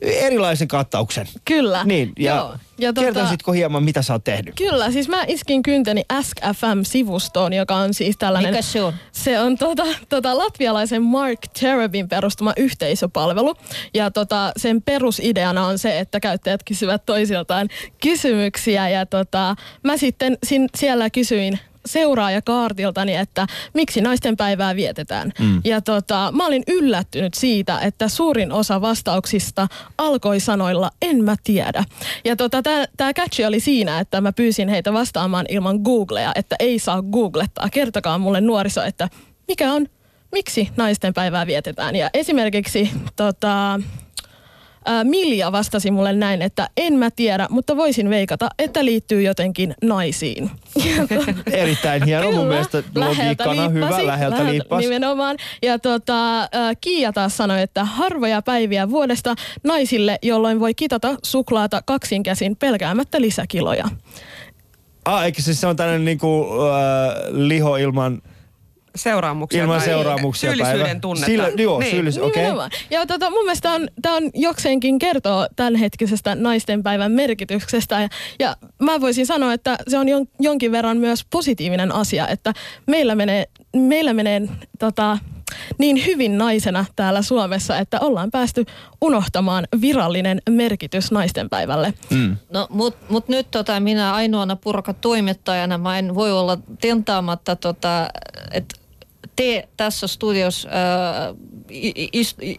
erilaisen 0.00 0.68
kattauksen. 0.68 1.28
Kyllä. 1.44 1.84
Niin, 1.84 2.12
ja, 2.18 2.36
Joo. 2.36 2.56
Ja 2.78 2.90
tota- 2.90 3.00
kertoisitko 3.00 3.52
hieman, 3.52 3.82
mitä 3.84 4.02
sä 4.02 4.12
oot 4.12 4.24
tehnyt? 4.24 4.54
Kyllä, 4.54 4.90
siis 4.90 5.08
mä 5.08 5.24
iskin 5.28 5.62
kynteni 5.62 6.02
SFM-sivustoon, 6.22 7.52
joka 7.52 7.76
on 7.76 7.94
siis 7.94 8.16
tällainen... 8.18 8.50
Mikä 8.50 8.62
se 8.62 8.82
on? 8.82 8.92
Se 9.12 9.40
on 9.40 9.58
tota, 9.58 9.84
tota 10.08 10.38
latvialaisen 10.38 11.02
Mark 11.02 11.38
Terabin 11.60 12.08
perustama 12.08 12.52
yhteisöpalvelu. 12.56 13.54
Ja 13.94 14.10
tota, 14.10 14.52
sen 14.56 14.82
perusideana 14.82 15.66
on 15.66 15.78
se, 15.78 15.98
että 15.98 16.20
käyttäjät 16.20 16.60
kysyvät 16.64 17.06
toisiltaan 17.06 17.68
kysymyksiä. 18.02 18.88
Ja 18.88 19.06
tota, 19.06 19.56
mä 19.84 19.96
sitten 19.96 20.38
sin, 20.46 20.68
siellä 20.76 21.10
kysyin 21.10 21.58
seuraajakaartiltani, 21.86 23.16
että 23.16 23.46
miksi 23.74 24.00
naisten 24.00 24.36
päivää 24.36 24.76
vietetään. 24.76 25.32
Mm. 25.38 25.60
Ja 25.64 25.80
tota, 25.80 26.32
mä 26.32 26.46
olin 26.46 26.62
yllättynyt 26.68 27.34
siitä, 27.34 27.78
että 27.78 28.08
suurin 28.08 28.52
osa 28.52 28.80
vastauksista 28.80 29.66
alkoi 29.98 30.40
sanoilla 30.40 30.90
en 31.02 31.24
mä 31.24 31.36
tiedä. 31.44 31.84
Ja 32.24 32.36
tota, 32.36 32.62
tämä 32.96 33.12
catch 33.12 33.46
oli 33.46 33.60
siinä, 33.60 34.00
että 34.00 34.20
mä 34.20 34.32
pyysin 34.32 34.68
heitä 34.68 34.92
vastaamaan 34.92 35.46
ilman 35.48 35.80
Googlea, 35.84 36.32
että 36.34 36.56
ei 36.58 36.78
saa 36.78 37.02
googlettaa. 37.02 37.68
Kertokaa 37.68 38.18
mulle 38.18 38.40
nuoriso, 38.40 38.82
että 38.82 39.08
mikä 39.48 39.72
on, 39.72 39.86
miksi 40.32 40.68
naisten 40.76 41.14
päivää 41.14 41.46
vietetään. 41.46 41.96
Ja 41.96 42.10
esimerkiksi 42.14 42.90
tota, 43.16 43.80
ää, 44.84 45.04
Milja 45.04 45.52
vastasi 45.52 45.90
mulle 45.90 46.12
näin, 46.12 46.42
että 46.42 46.68
en 46.76 46.94
mä 46.94 47.10
tiedä, 47.10 47.46
mutta 47.50 47.76
voisin 47.76 48.10
veikata, 48.10 48.48
että 48.58 48.84
liittyy 48.84 49.22
jotenkin 49.22 49.74
naisiin. 49.82 50.50
Erittäin 51.52 52.02
hieno 52.04 52.32
mun 52.32 52.46
mielestä 52.46 52.82
logiikkana. 52.94 53.68
Hyvä, 53.68 53.86
liippasi, 53.86 54.06
läheltä 54.06 54.46
liippas. 54.46 54.80
Nimenomaan. 54.80 55.36
Ja 55.62 55.78
tota, 55.78 56.40
äh, 56.40 56.48
Kiia 56.80 57.12
taas 57.12 57.36
sanoi, 57.36 57.62
että 57.62 57.84
harvoja 57.84 58.42
päiviä 58.42 58.90
vuodesta 58.90 59.34
naisille, 59.64 60.18
jolloin 60.22 60.60
voi 60.60 60.74
kitata 60.74 61.16
suklaata 61.22 61.82
kaksin 61.82 62.22
käsin 62.22 62.56
pelkäämättä 62.56 63.20
lisäkiloja. 63.20 63.84
Ah, 65.04 65.24
eikö 65.24 65.42
siis 65.42 65.60
se 65.60 65.66
on 65.66 65.76
tällainen 65.76 66.04
niinku, 66.04 66.46
äh, 66.52 67.14
liho 67.30 67.76
ilman, 67.76 68.22
Seuraamuksia. 68.96 69.62
ilman 69.62 69.78
tai 69.78 69.86
seuraamuksia 69.86 70.50
Syyllisyyden 70.50 70.86
päivä? 70.86 71.00
tunnetta. 71.00 71.26
Sillä, 71.26 71.50
joo, 71.56 71.78
Niin. 71.78 71.90
syyllis, 71.90 72.18
okei. 72.18 72.50
Okay. 72.50 72.68
Ja 72.90 73.06
tota, 73.06 73.30
mun 73.30 73.44
mielestä 73.44 73.70
on, 73.72 73.88
tämä 74.02 74.16
on 74.16 74.30
jokseenkin 74.34 74.98
kertoo 74.98 75.48
tämänhetkisestä 75.56 76.34
naistenpäivän 76.34 77.12
merkityksestä. 77.12 78.00
Ja, 78.00 78.08
ja 78.38 78.56
mä 78.82 79.00
voisin 79.00 79.26
sanoa, 79.26 79.52
että 79.52 79.76
se 79.88 79.98
on 79.98 80.08
jon, 80.08 80.26
jonkin 80.40 80.72
verran 80.72 80.96
myös 80.96 81.24
positiivinen 81.30 81.92
asia, 81.94 82.28
että 82.28 82.52
meillä 82.86 83.14
menee, 83.14 83.46
meillä 83.76 84.12
menee 84.12 84.42
tota, 84.78 85.18
niin 85.78 86.06
hyvin 86.06 86.38
naisena 86.38 86.84
täällä 86.96 87.22
Suomessa, 87.22 87.78
että 87.78 88.00
ollaan 88.00 88.30
päästy 88.30 88.64
unohtamaan 89.00 89.66
virallinen 89.80 90.42
merkitys 90.50 91.10
naistenpäivälle. 91.10 91.94
Mm. 92.10 92.36
No, 92.50 92.66
mut, 92.70 92.96
mut 93.08 93.28
nyt 93.28 93.46
tota, 93.50 93.80
minä 93.80 94.14
ainoana 94.14 94.56
purkatoimittajana 94.56 95.78
mä 95.78 95.98
en 95.98 96.14
voi 96.14 96.32
olla 96.32 96.58
tentaamatta, 96.80 97.56
tota, 97.56 98.08
että 98.52 98.83
te 99.36 99.68
tässä 99.76 100.06
studiossa 100.06 100.68
äh, 100.68 101.36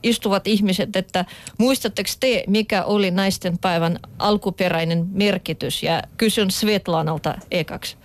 istuvat 0.03 0.47
ihmiset, 0.47 0.95
että 0.95 1.25
muistatteko 1.57 2.09
te, 2.19 2.43
mikä 2.47 2.83
oli 2.83 3.11
naisten 3.11 3.57
päivän 3.57 3.99
alkuperäinen 4.19 5.05
merkitys? 5.11 5.83
Ja 5.83 6.03
kysyn 6.17 6.51
Svetlanalta 6.51 7.35
ekaksi. 7.51 7.97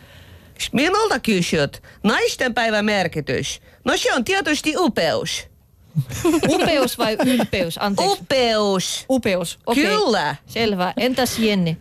Minulta 0.72 1.18
kysyt, 1.18 1.82
naisten 2.02 2.54
päivän 2.54 2.84
merkitys. 2.84 3.60
No 3.84 3.96
se 3.96 4.14
on 4.14 4.24
tietysti 4.24 4.74
upeus. 4.76 5.50
Upeus 6.54 6.98
vai 6.98 7.16
ylpeys? 7.26 7.78
Anteeksi. 7.78 8.18
Upeus. 8.20 9.04
Upeus, 9.10 9.58
okei. 9.66 9.84
Kyllä. 9.84 10.36
Selvä. 10.46 10.94
Entäs 10.96 11.38
Jenni? 11.38 11.76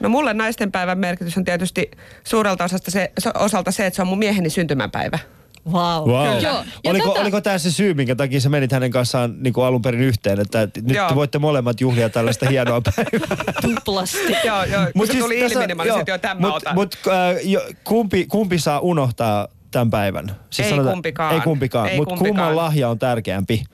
No 0.00 0.08
mulle 0.08 0.34
naisten 0.34 0.72
päivän 0.72 0.98
merkitys 0.98 1.36
on 1.36 1.44
tietysti 1.44 1.90
suurelta 2.24 2.64
osasta 2.64 2.90
se, 2.90 3.12
osalta 3.34 3.70
se, 3.70 3.86
että 3.86 3.96
se 3.96 4.02
on 4.02 4.08
mun 4.08 4.18
mieheni 4.18 4.50
syntymäpäivä. 4.50 5.18
Wow. 5.66 6.08
Wow. 6.10 6.26
Joo. 6.42 6.64
Ja 6.84 6.90
Oliko, 6.90 7.08
tätä- 7.08 7.20
oliko 7.20 7.40
tämä 7.40 7.58
se 7.58 7.70
syy, 7.70 7.94
minkä 7.94 8.14
takia 8.14 8.40
sä 8.40 8.48
menit 8.48 8.72
hänen 8.72 8.90
kanssaan 8.90 9.34
niin 9.40 9.52
kuin 9.52 9.64
alun 9.66 9.82
perin 9.82 10.00
yhteen, 10.00 10.40
että 10.40 10.68
nyt 10.76 10.96
Joo. 10.96 11.08
te 11.08 11.14
voitte 11.14 11.38
molemmat 11.38 11.80
juhlia 11.80 12.08
tällaista 12.10 12.48
hienoa 12.48 12.80
päivää? 12.96 13.36
Tuplasti. 13.62 14.18
joo, 14.44 14.64
joo. 14.64 14.82
Kun 14.96 15.06
se 15.06 15.14
tuli 15.18 15.40
tässä- 15.40 15.54
ilmi, 15.54 15.66
niin 15.66 15.76
mä 15.76 15.82
olisin, 15.82 16.00
että 16.00 16.10
joo, 16.10 16.18
tämän 16.18 16.36
mä 16.40 16.46
mut, 16.46 16.56
otan. 16.56 16.74
mut, 16.74 16.96
äh, 17.08 17.12
jo, 17.42 17.60
kumpi, 17.84 18.26
kumpi 18.26 18.58
saa 18.58 18.80
unohtaa 18.80 19.48
tämän 19.70 19.90
päivän? 19.90 20.36
Ei 20.58 20.72
kumpikaan. 20.92 21.34
Ei 21.34 21.40
kumpikaan, 21.40 21.88
Ei 21.88 21.96
mutta 21.96 22.14
kumpikaan. 22.14 22.36
kumman 22.36 22.56
lahja 22.56 22.88
on 22.88 22.98
tärkeämpi? 22.98 23.64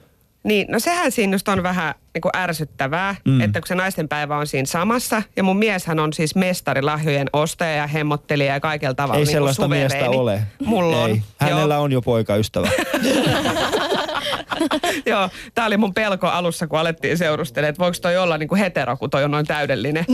Niin, 0.46 0.66
no 0.70 0.78
sehän 0.78 1.12
siinä 1.12 1.34
just 1.34 1.48
on 1.48 1.62
vähän 1.62 1.94
niin 2.14 2.22
kuin 2.22 2.32
ärsyttävää, 2.36 3.16
mm. 3.24 3.40
että 3.40 3.60
kun 3.60 3.66
se 3.66 3.74
naisten 3.74 4.08
päivä 4.08 4.36
on 4.36 4.46
siinä 4.46 4.66
samassa, 4.66 5.22
ja 5.36 5.42
mun 5.42 5.56
mieshän 5.56 5.98
on 5.98 6.12
siis 6.12 6.34
mestari 6.34 6.82
lahjojen 6.82 7.30
ostaja 7.32 7.72
ja 7.72 7.86
hemmottelija 7.86 8.52
ja 8.54 8.60
kaikella 8.60 8.94
tavalla 8.94 9.18
Ei 9.18 9.24
niin 9.24 9.32
sellaista 9.32 9.68
miestä 9.68 9.98
suvereeni. 9.98 10.16
ole. 10.16 10.42
Mulla 10.64 11.02
on. 11.02 11.10
Ei. 11.10 11.22
Hänellä 11.40 11.74
Joo. 11.74 11.82
on 11.82 11.92
jo 11.92 12.02
poikaystävä. 12.02 12.68
Joo, 15.06 15.30
tää 15.54 15.66
oli 15.66 15.76
mun 15.76 15.94
pelko 15.94 16.26
alussa, 16.26 16.66
kun 16.66 16.78
alettiin 16.78 17.18
seurustelemaan, 17.18 17.70
että 17.70 17.80
voiko 17.82 17.96
toi 18.02 18.16
olla 18.16 18.38
niinku 18.38 18.54
hetero, 18.54 18.96
kun 18.96 19.10
toi 19.10 19.24
on 19.24 19.30
noin 19.30 19.46
täydellinen. 19.46 20.04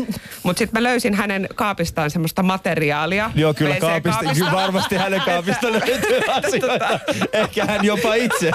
Mutta 0.43 0.59
sitten 0.59 0.83
mä 0.83 0.89
löysin 0.89 1.15
hänen 1.15 1.49
kaapistaan 1.55 2.11
semmoista 2.11 2.43
materiaalia. 2.43 3.31
Joo, 3.35 3.55
kyllä 3.55 3.75
WC-kaapista. 3.75 4.11
kaapista, 4.11 4.45
kyllä 4.45 4.53
varmasti 4.53 4.97
hänen 4.97 5.21
kaapista 5.21 5.73
löytyy 5.73 6.21
asioita. 6.29 7.01
Ehkä 7.33 7.65
hän 7.65 7.85
jopa 7.85 8.15
itse. 8.15 8.51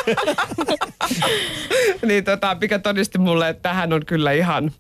niin 2.08 2.24
tota, 2.24 2.58
mikä 2.62 2.80
todisti 2.80 3.18
mulle, 3.18 3.50
että 3.50 3.74
hän 3.74 3.94
on 3.94 4.06
kyllä 4.06 4.32
ihan, 4.32 4.72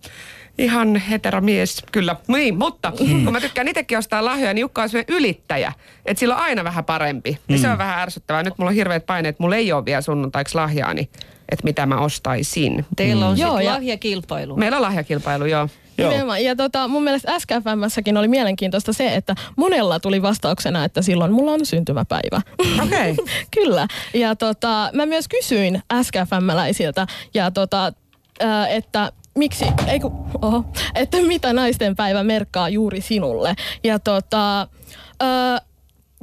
ihan 0.58 0.96
heteromies, 0.96 1.84
kyllä. 1.92 2.16
Niin, 2.28 2.58
mutta 2.58 2.94
Mm. 3.00 3.24
kun 3.24 3.34
mä 3.34 3.40
tykkään 3.42 3.68
itsekin 3.68 3.98
ostaa 3.98 4.26
lahjoja, 4.26 4.54
niin 4.54 4.62
Jukka 4.62 4.82
on 4.84 4.90
sellainen 4.90 5.16
ylittäjä. 5.18 5.74
Että 6.06 6.20
sillä 6.20 6.36
on 6.36 6.42
aina 6.42 6.64
vähän 6.64 6.86
parempi. 6.86 7.38
Ja 7.50 7.56
Mm. 7.56 7.62
se 7.62 7.70
on 7.70 7.78
vähän 7.78 8.00
ärsyttävää. 8.00 8.44
Nyt 8.44 8.54
mulla 8.58 8.70
on 8.70 8.76
hirveät 8.76 9.06
paineet, 9.06 9.40
mulla 9.40 9.56
ei 9.56 9.72
ole 9.74 9.86
vielä 9.86 10.02
sunnuntaiksi 10.02 10.56
lahjaani, 10.56 11.10
että 11.52 11.64
mitä 11.64 11.86
mä 11.86 11.98
ostaisin. 12.00 12.86
Teillä 12.96 13.26
on 13.26 13.32
Mm. 13.34 13.36
sitten 13.38 13.48
Joo, 13.48 13.60
ja- 13.60 13.72
lahjakilpailu. 13.74 14.56
Meillä 14.56 14.76
on 14.78 14.82
lahjakilpailu, 14.84 15.46
joo. 15.46 15.70
Joo. 16.00 16.10
Nimenomaan. 16.10 16.44
Ja 16.44 16.56
tota, 16.56 16.88
mun 16.88 17.04
mielestä 17.04 17.40
SKFMssäkin 17.40 18.18
oli 18.18 18.28
mielenkiintoista 18.28 18.94
se, 18.94 19.16
että 19.16 19.36
monella 19.56 20.00
tuli 20.00 20.22
vastauksena, 20.22 20.84
että 20.86 21.02
silloin 21.02 21.32
mulla 21.32 21.52
on 21.52 21.66
syntymäpäivä. 21.66 22.42
Okei. 22.84 23.16
Kyllä. 23.56 23.88
Ja 24.14 24.36
tota, 24.36 24.90
mä 24.94 25.06
myös 25.06 25.28
kysyin 25.28 25.82
SKFM-läisiltä, 26.04 27.08
ja 27.34 27.52
tota, 27.52 27.94
että 28.70 29.12
miksi, 29.38 29.66
ei 29.88 30.00
kun, 30.00 30.26
oho, 30.42 30.64
että 30.96 31.18
mitä 31.18 31.54
naisten 31.54 31.96
päivä 31.96 32.24
merkkaa 32.24 32.70
juuri 32.70 33.02
sinulle. 33.02 33.56
Ja 33.84 34.00
tota, 34.00 34.68
ää, 35.20 35.62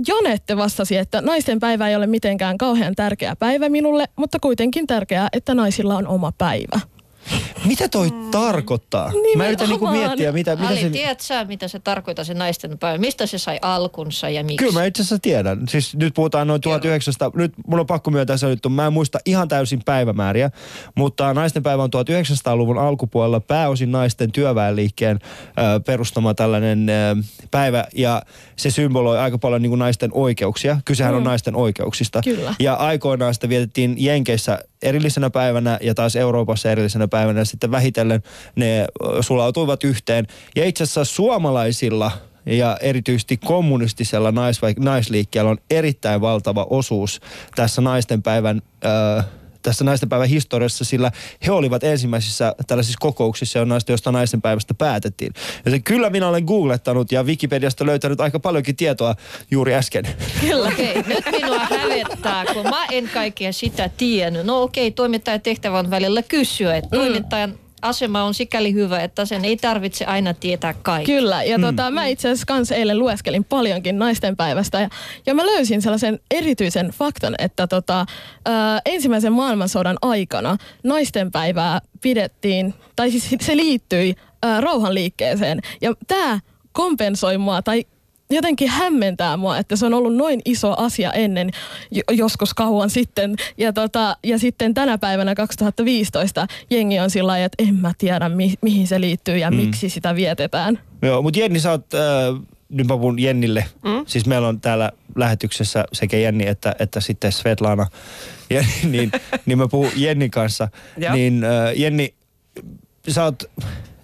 Jonette 0.06 0.56
vastasi, 0.56 0.96
että 0.96 1.20
naisten 1.20 1.60
päivä 1.60 1.88
ei 1.88 1.96
ole 1.96 2.06
mitenkään 2.06 2.58
kauhean 2.58 2.94
tärkeä 2.94 3.36
päivä 3.36 3.68
minulle, 3.68 4.04
mutta 4.16 4.38
kuitenkin 4.40 4.86
tärkeää, 4.86 5.28
että 5.32 5.54
naisilla 5.54 5.96
on 5.96 6.06
oma 6.06 6.32
päivä. 6.38 6.80
Mitä 7.64 7.88
toi 7.88 8.08
tarkoittaa? 8.30 9.12
Mä 9.36 9.46
yritän 9.46 9.68
niinku 9.68 9.86
miettiä, 9.86 10.32
mitä, 10.32 10.56
mitä 10.56 10.68
Ali, 10.68 10.80
se... 10.80 10.90
tiedätkö 10.90 11.24
sä, 11.24 11.44
mitä 11.44 11.68
se 11.68 11.78
tarkoittaa 11.78 12.24
se 12.24 12.34
naisten 12.34 12.78
päivä? 12.78 12.98
Mistä 12.98 13.26
se 13.26 13.38
sai 13.38 13.58
alkunsa 13.62 14.28
ja 14.28 14.44
miksi? 14.44 14.56
Kyllä 14.56 14.72
mä 14.72 14.84
itse 14.84 15.02
asiassa 15.02 15.18
tiedän. 15.18 15.68
Siis 15.68 15.96
nyt 15.96 16.14
puhutaan 16.14 16.46
noin 16.46 16.60
1900, 16.60 17.30
nyt 17.34 17.52
mun 17.66 17.80
on 17.80 17.86
pakko 17.86 18.10
myöntää 18.10 18.36
se 18.36 18.46
nyt, 18.46 18.60
mä 18.70 18.86
en 18.86 18.92
muista 18.92 19.18
ihan 19.26 19.48
täysin 19.48 19.80
päivämääriä, 19.84 20.50
mutta 20.94 21.34
naisten 21.34 21.62
päivä 21.62 21.82
on 21.82 21.90
1900-luvun 21.96 22.78
alkupuolella 22.78 23.40
pääosin 23.40 23.92
naisten 23.92 24.32
työväenliikkeen 24.32 25.18
perustama 25.86 26.34
tällainen 26.34 26.86
päivä 27.50 27.84
ja 27.94 28.22
se 28.56 28.70
symboloi 28.70 29.18
aika 29.18 29.38
paljon 29.38 29.62
niin 29.62 29.70
kuin 29.70 29.78
naisten 29.78 30.10
oikeuksia. 30.12 30.80
Kysehän 30.84 31.14
mm. 31.14 31.16
on 31.16 31.24
naisten 31.24 31.56
oikeuksista. 31.56 32.20
Kyllä. 32.24 32.54
Ja 32.58 32.74
aikoinaan 32.74 33.34
sitä 33.34 33.48
vietettiin 33.48 33.94
Jenkeissä 33.98 34.58
erillisenä 34.84 35.30
päivänä 35.30 35.78
ja 35.82 35.94
taas 35.94 36.16
Euroopassa 36.16 36.70
erillisenä 36.70 37.08
päivänä 37.08 37.44
sitten 37.44 37.70
vähitellen 37.70 38.22
ne 38.56 38.86
sulautuivat 39.20 39.84
yhteen. 39.84 40.26
Ja 40.56 40.64
itse 40.64 40.84
asiassa 40.84 41.04
suomalaisilla 41.04 42.10
ja 42.46 42.76
erityisesti 42.80 43.36
kommunistisella 43.36 44.30
naisvaik- 44.30 44.84
naisliikkeellä 44.84 45.50
on 45.50 45.58
erittäin 45.70 46.20
valtava 46.20 46.66
osuus 46.70 47.20
tässä 47.54 47.80
naistenpäivän 47.82 48.62
ö, 48.84 49.22
tässä 49.64 49.84
naistenpäivän 49.84 50.28
historiassa, 50.28 50.84
sillä 50.84 51.12
he 51.46 51.52
olivat 51.52 51.84
ensimmäisissä 51.84 52.54
tällaisissa 52.66 52.98
kokouksissa, 53.00 53.58
joista 53.58 53.92
josta 53.92 54.12
naistenpäivästä 54.12 54.74
päätettiin. 54.74 55.32
Joten 55.64 55.82
kyllä 55.82 56.10
minä 56.10 56.28
olen 56.28 56.44
googlettanut 56.44 57.12
ja 57.12 57.22
Wikipediasta 57.22 57.86
löytänyt 57.86 58.20
aika 58.20 58.40
paljonkin 58.40 58.76
tietoa 58.76 59.14
juuri 59.50 59.74
äsken. 59.74 60.04
Kyllä. 60.40 60.68
Okei, 60.68 61.02
nyt 61.06 61.24
minua 61.30 61.58
hävettää, 61.58 62.44
kun 62.52 62.62
mä 62.70 62.86
en 62.90 63.10
kaikkea 63.14 63.52
sitä 63.52 63.90
tiennyt. 63.96 64.46
No 64.46 64.62
okei, 64.62 64.90
toimittajan 64.90 65.40
tehtävä 65.40 65.78
on 65.78 65.90
välillä 65.90 66.22
kysyä, 66.22 66.76
että 66.76 66.96
toimittajan 66.96 67.58
asema 67.84 68.22
on 68.22 68.34
sikäli 68.34 68.72
hyvä, 68.72 69.00
että 69.00 69.24
sen 69.24 69.44
ei 69.44 69.56
tarvitse 69.56 70.04
aina 70.04 70.34
tietää 70.34 70.74
kaikkea. 70.82 71.16
Kyllä, 71.16 71.42
ja 71.42 71.58
tota, 71.58 71.90
mä 71.90 72.06
itse 72.06 72.28
asiassa 72.28 72.46
kans 72.46 72.72
eilen 72.72 72.98
lueskelin 72.98 73.44
paljonkin 73.44 73.98
naisten 73.98 74.36
päivästä 74.36 74.80
ja, 74.80 74.88
ja 75.26 75.34
mä 75.34 75.46
löysin 75.46 75.82
sellaisen 75.82 76.20
erityisen 76.30 76.88
faktan, 76.88 77.34
että 77.38 77.66
tota, 77.66 78.06
ää, 78.46 78.80
ensimmäisen 78.84 79.32
maailmansodan 79.32 79.96
aikana 80.02 80.56
naisten 80.84 81.30
päivää 81.30 81.80
pidettiin, 82.02 82.74
tai 82.96 83.10
siis 83.10 83.36
se 83.40 83.56
liittyi 83.56 84.14
ää, 84.42 84.60
rauhanliikkeeseen 84.60 85.60
ja 85.80 85.94
tämä 86.06 86.40
kompensoi 86.72 87.38
mua 87.38 87.62
tai 87.62 87.84
jotenkin 88.30 88.68
hämmentää 88.68 89.36
mua, 89.36 89.58
että 89.58 89.76
se 89.76 89.86
on 89.86 89.94
ollut 89.94 90.16
noin 90.16 90.40
iso 90.44 90.74
asia 90.76 91.12
ennen 91.12 91.50
jo- 91.90 92.02
joskus 92.10 92.54
kauan 92.54 92.90
sitten. 92.90 93.34
Ja, 93.58 93.72
tota, 93.72 94.16
ja 94.24 94.38
sitten 94.38 94.74
tänä 94.74 94.98
päivänä 94.98 95.34
2015 95.34 96.46
jengi 96.70 97.00
on 97.00 97.10
sillä 97.10 97.26
lailla, 97.26 97.46
että 97.46 97.64
en 97.68 97.74
mä 97.74 97.92
tiedä 97.98 98.28
mi- 98.28 98.54
mihin 98.60 98.86
se 98.86 99.00
liittyy 99.00 99.36
ja 99.36 99.50
mm. 99.50 99.56
miksi 99.56 99.88
sitä 99.88 100.14
vietetään. 100.14 100.78
Joo, 101.02 101.22
mutta 101.22 101.40
Jenni, 101.40 101.60
sä 101.60 101.70
oot, 101.70 101.94
äh, 101.94 102.00
nyt 102.68 102.86
mä 102.86 102.96
puhun 102.96 103.18
Jennille. 103.18 103.64
Mm? 103.84 104.04
Siis 104.06 104.26
meillä 104.26 104.48
on 104.48 104.60
täällä 104.60 104.92
lähetyksessä 105.16 105.84
sekä 105.92 106.16
Jenni 106.16 106.46
että, 106.46 106.76
että 106.78 107.00
sitten 107.00 107.32
Svetlana. 107.32 107.86
Ja, 108.50 108.64
niin, 108.90 109.12
niin 109.46 109.58
mä 109.58 109.68
puhun 109.68 109.90
Jennin 109.96 110.30
kanssa. 110.30 110.68
Niin 111.12 111.44
äh, 111.44 111.72
Jenni, 111.76 112.14
sä 113.08 113.24
oot, 113.24 113.42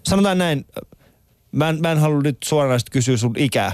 sanotaan 0.02 0.38
näin, 0.38 0.66
mä 1.52 1.68
en, 1.68 1.80
mä 1.80 1.92
en 1.92 1.98
halua 1.98 2.22
nyt 2.22 2.36
suoranaisesti 2.44 2.90
kysyä 2.90 3.16
sun 3.16 3.34
ikää. 3.36 3.72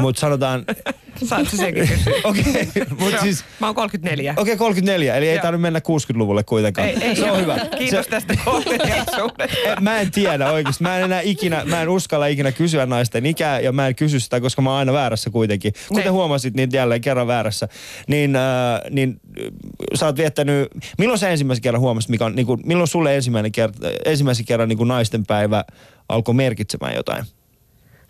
Mutta 0.00 0.20
sanotaan, 0.20 0.64
Saat 1.24 1.48
sä 1.48 1.56
senkin. 1.56 1.82
Okei, 2.24 2.42
okay, 2.42 2.86
mutta 2.98 3.20
siis... 3.20 3.44
Mä 3.60 3.66
oon 3.66 3.74
34. 3.74 4.32
Okei, 4.32 4.42
okay, 4.42 4.56
34, 4.56 5.14
eli 5.14 5.28
ei 5.28 5.38
tarvitse 5.38 5.62
mennä 5.62 5.78
60-luvulle 5.78 6.42
kuitenkaan. 6.44 6.88
Ei, 6.88 6.96
ei, 7.00 7.16
se 7.16 7.30
on 7.30 7.40
hyvä. 7.40 7.58
Kiitos 7.78 8.04
se, 8.04 8.10
tästä 8.10 8.34
kohteliaisuudesta. 8.44 9.80
Mä 9.80 10.00
en 10.00 10.10
tiedä 10.10 10.50
oikeasti. 10.50 10.82
Mä 10.82 10.98
en 10.98 11.04
enää 11.04 11.20
ikinä, 11.20 11.64
mä 11.64 11.82
en 11.82 11.88
uskalla 11.88 12.26
ikinä 12.26 12.52
kysyä 12.52 12.86
naisten 12.86 13.26
ikää 13.26 13.60
ja 13.60 13.72
mä 13.72 13.88
en 13.88 13.94
kysy 13.94 14.20
sitä, 14.20 14.40
koska 14.40 14.62
mä 14.62 14.70
oon 14.70 14.78
aina 14.78 14.92
väärässä 14.92 15.30
kuitenkin. 15.30 15.72
Kuten 15.88 16.04
Ne. 16.04 16.10
huomasit, 16.10 16.54
niin 16.54 16.68
jälleen 16.72 17.00
kerran 17.00 17.26
väärässä. 17.26 17.68
Niin, 18.08 18.36
äh, 18.36 18.42
niin 18.90 19.20
äh, 19.40 19.46
sä 19.94 20.06
oot 20.06 20.16
viettänyt, 20.16 20.68
milloin 20.98 21.18
sä 21.18 21.28
ensimmäisen 21.28 21.62
kerran 21.62 21.80
huomasit, 21.80 22.10
mikä 22.10 22.24
on, 22.24 22.34
niin 22.34 22.46
kuin, 22.46 22.60
milloin 22.64 22.88
sulle 22.88 23.16
ensimmäinen 23.16 23.52
kerta, 23.52 23.88
ensimmäisen 24.04 24.46
kerran 24.46 24.68
niin 24.68 24.78
kuin 24.78 24.88
naisten 24.88 25.26
päivä 25.26 25.64
alkoi 26.08 26.34
merkitsemään 26.34 26.94
jotain? 26.94 27.24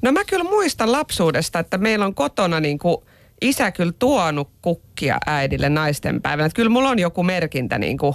No 0.02 0.12
mä 0.12 0.24
kyllä 0.24 0.44
muistan 0.44 0.92
lapsuudesta, 0.92 1.58
että 1.58 1.78
meillä 1.78 2.06
on 2.06 2.14
kotona 2.14 2.60
niin 2.60 2.78
kuin 2.78 2.96
isä 3.40 3.70
kyllä 3.70 3.92
tuonut 3.98 4.48
kukkia 4.62 5.18
äidille 5.26 5.68
naisten 5.68 6.22
päivänä. 6.22 6.46
Että 6.46 6.56
kyllä 6.56 6.70
mulla 6.70 6.88
on 6.88 6.98
joku 6.98 7.22
merkintä 7.22 7.78
niin 7.78 7.98
kuin 7.98 8.14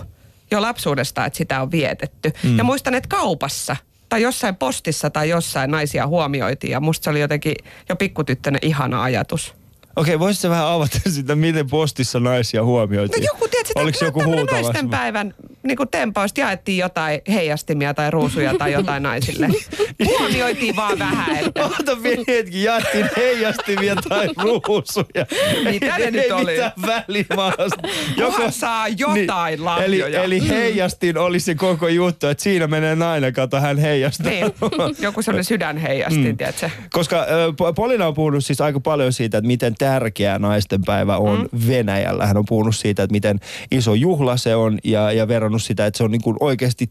jo 0.52 0.62
lapsuudesta, 0.62 1.26
että 1.26 1.38
sitä 1.38 1.62
on 1.62 1.72
vietetty. 1.72 2.34
Mm. 2.44 2.58
Ja 2.58 2.64
muistan, 2.64 2.94
että 2.94 3.08
kaupassa 3.10 3.76
tai 4.10 4.22
jossain 4.22 4.56
postissa 4.56 5.10
tai 5.10 5.30
jossain 5.30 5.72
naisia 5.72 6.08
huomioitiin 6.08 6.72
ja 6.72 6.80
musta 6.80 7.04
se 7.04 7.10
oli 7.10 7.20
jotenkin 7.20 7.56
jo 7.90 7.96
pikkutyttönä 7.96 8.60
ihana 8.62 9.04
ajatus. 9.04 9.54
Okei, 9.96 10.20
voisitko 10.20 10.50
vähän 10.50 10.68
avata 10.68 11.00
sitä, 11.10 11.36
miten 11.36 11.70
postissa 11.70 12.20
naisia 12.20 12.64
huomioitiin? 12.64 13.24
No 13.24 13.28
joku, 13.34 13.48
tiedätkö, 13.48 13.80
Oliko 13.80 14.06
joku 14.06 14.20
tämmönen 14.20 14.40
huutava? 14.40 14.62
naisten 14.62 14.90
päivän 14.90 15.34
niin 15.68 15.78
kuin 15.78 15.90
tempausta 15.90 16.42
jaettiin 16.42 16.78
jotain 16.78 17.22
heijastimia 17.28 17.94
tai 17.94 18.12
ruusuja 18.12 18.54
tai 18.58 18.72
jotain 18.72 19.04
naisille. 19.04 19.48
Huomioitiin 20.06 20.76
vaan 20.76 21.00
vähän, 21.00 21.38
että 21.38 21.66
Ota 21.66 21.96
pieni 22.04 22.24
hetki, 22.28 22.64
jaettiin 22.64 23.10
heijastimia 23.18 23.96
tai 23.96 24.28
ruusuja. 24.38 25.26
Mitä 25.72 25.98
ne 25.98 26.04
ei, 26.04 26.12
nyt 26.12 26.24
ei 26.24 26.32
oli? 26.32 26.52
mitään 26.52 26.72
välimaasta. 26.86 27.88
Kunhan 28.16 28.52
saa 28.52 28.88
jotain 28.88 29.54
eli, 29.54 29.64
lahjoja. 29.64 30.24
eli 30.24 30.48
heijastin 30.50 31.18
oli 31.18 31.40
se 31.40 31.56
koko 31.56 31.88
juttu, 31.88 32.28
että 32.28 32.44
siinä 32.44 32.68
menee 32.68 32.96
nainen, 32.96 33.34
kato 33.34 33.60
hän 33.60 33.78
heijastaa. 33.78 34.32
Niin, 34.32 34.46
joku 35.00 35.22
sellainen 35.22 35.44
sydänheijastin, 35.44 36.26
mm. 36.26 36.38
tiedätkö? 36.38 36.70
Koska 36.92 37.20
äh, 37.20 37.26
Po- 37.28 37.74
Polina 37.76 38.08
on 38.08 38.14
puhunut 38.14 38.46
siis 38.46 38.62
aika 38.62 38.80
paljon 38.80 39.14
siitä, 39.14 39.38
että 39.38 39.48
miten 39.48 39.76
tärkeä 39.76 40.40
naistenpäivä 40.40 41.18
on 41.18 41.40
mm. 41.40 41.68
Venäjällä. 41.68 42.26
Hän 42.26 42.38
on 42.38 42.46
puhunut 42.46 42.76
siitä, 42.76 43.04
että 43.04 43.12
miten 43.12 43.40
iso 43.72 43.94
juhla 43.94 44.38
se 44.38 44.56
on 44.56 44.80
ja, 44.84 45.12
ja 45.12 45.28
verrannut 45.58 45.64
sitä, 45.64 45.86
että 45.86 45.98
se 45.98 46.04
on 46.04 46.12
niin 46.12 46.22
kuin 46.22 46.38
oikeasti 46.40 46.90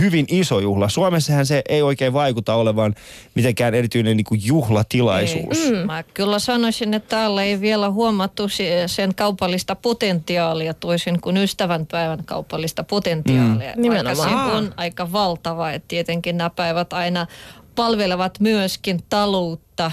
hyvin 0.00 0.26
iso 0.28 0.60
juhla. 0.60 0.88
Suomessahan 0.88 1.46
se 1.46 1.62
ei 1.68 1.82
oikein 1.82 2.12
vaikuta 2.12 2.54
olevan 2.54 2.94
mitenkään 3.34 3.74
erityinen 3.74 4.16
niin 4.16 4.24
kuin 4.24 4.40
juhlatilaisuus. 4.44 5.70
Mm. 5.70 5.86
Mä 5.86 6.02
kyllä 6.02 6.38
sanoisin, 6.38 6.94
että 6.94 7.08
täällä 7.08 7.42
ei 7.42 7.60
vielä 7.60 7.90
huomattu 7.90 8.48
se- 8.48 8.84
sen 8.86 9.14
kaupallista 9.14 9.74
potentiaalia 9.74 10.74
toisin 10.74 11.20
kuin 11.20 11.36
ystävänpäivän 11.36 12.24
kaupallista 12.24 12.84
potentiaalia. 12.84 13.72
Mm. 13.76 13.82
Nimenomaan. 13.82 14.16
Vaikka 14.16 14.50
se 14.50 14.56
on 14.56 14.74
aika 14.76 15.12
valtava, 15.12 15.70
että 15.70 15.88
tietenkin 15.88 16.36
nämä 16.36 16.50
päivät 16.50 16.92
aina 16.92 17.26
palvelevat 17.74 18.40
myöskin 18.40 19.00
taloutta. 19.08 19.92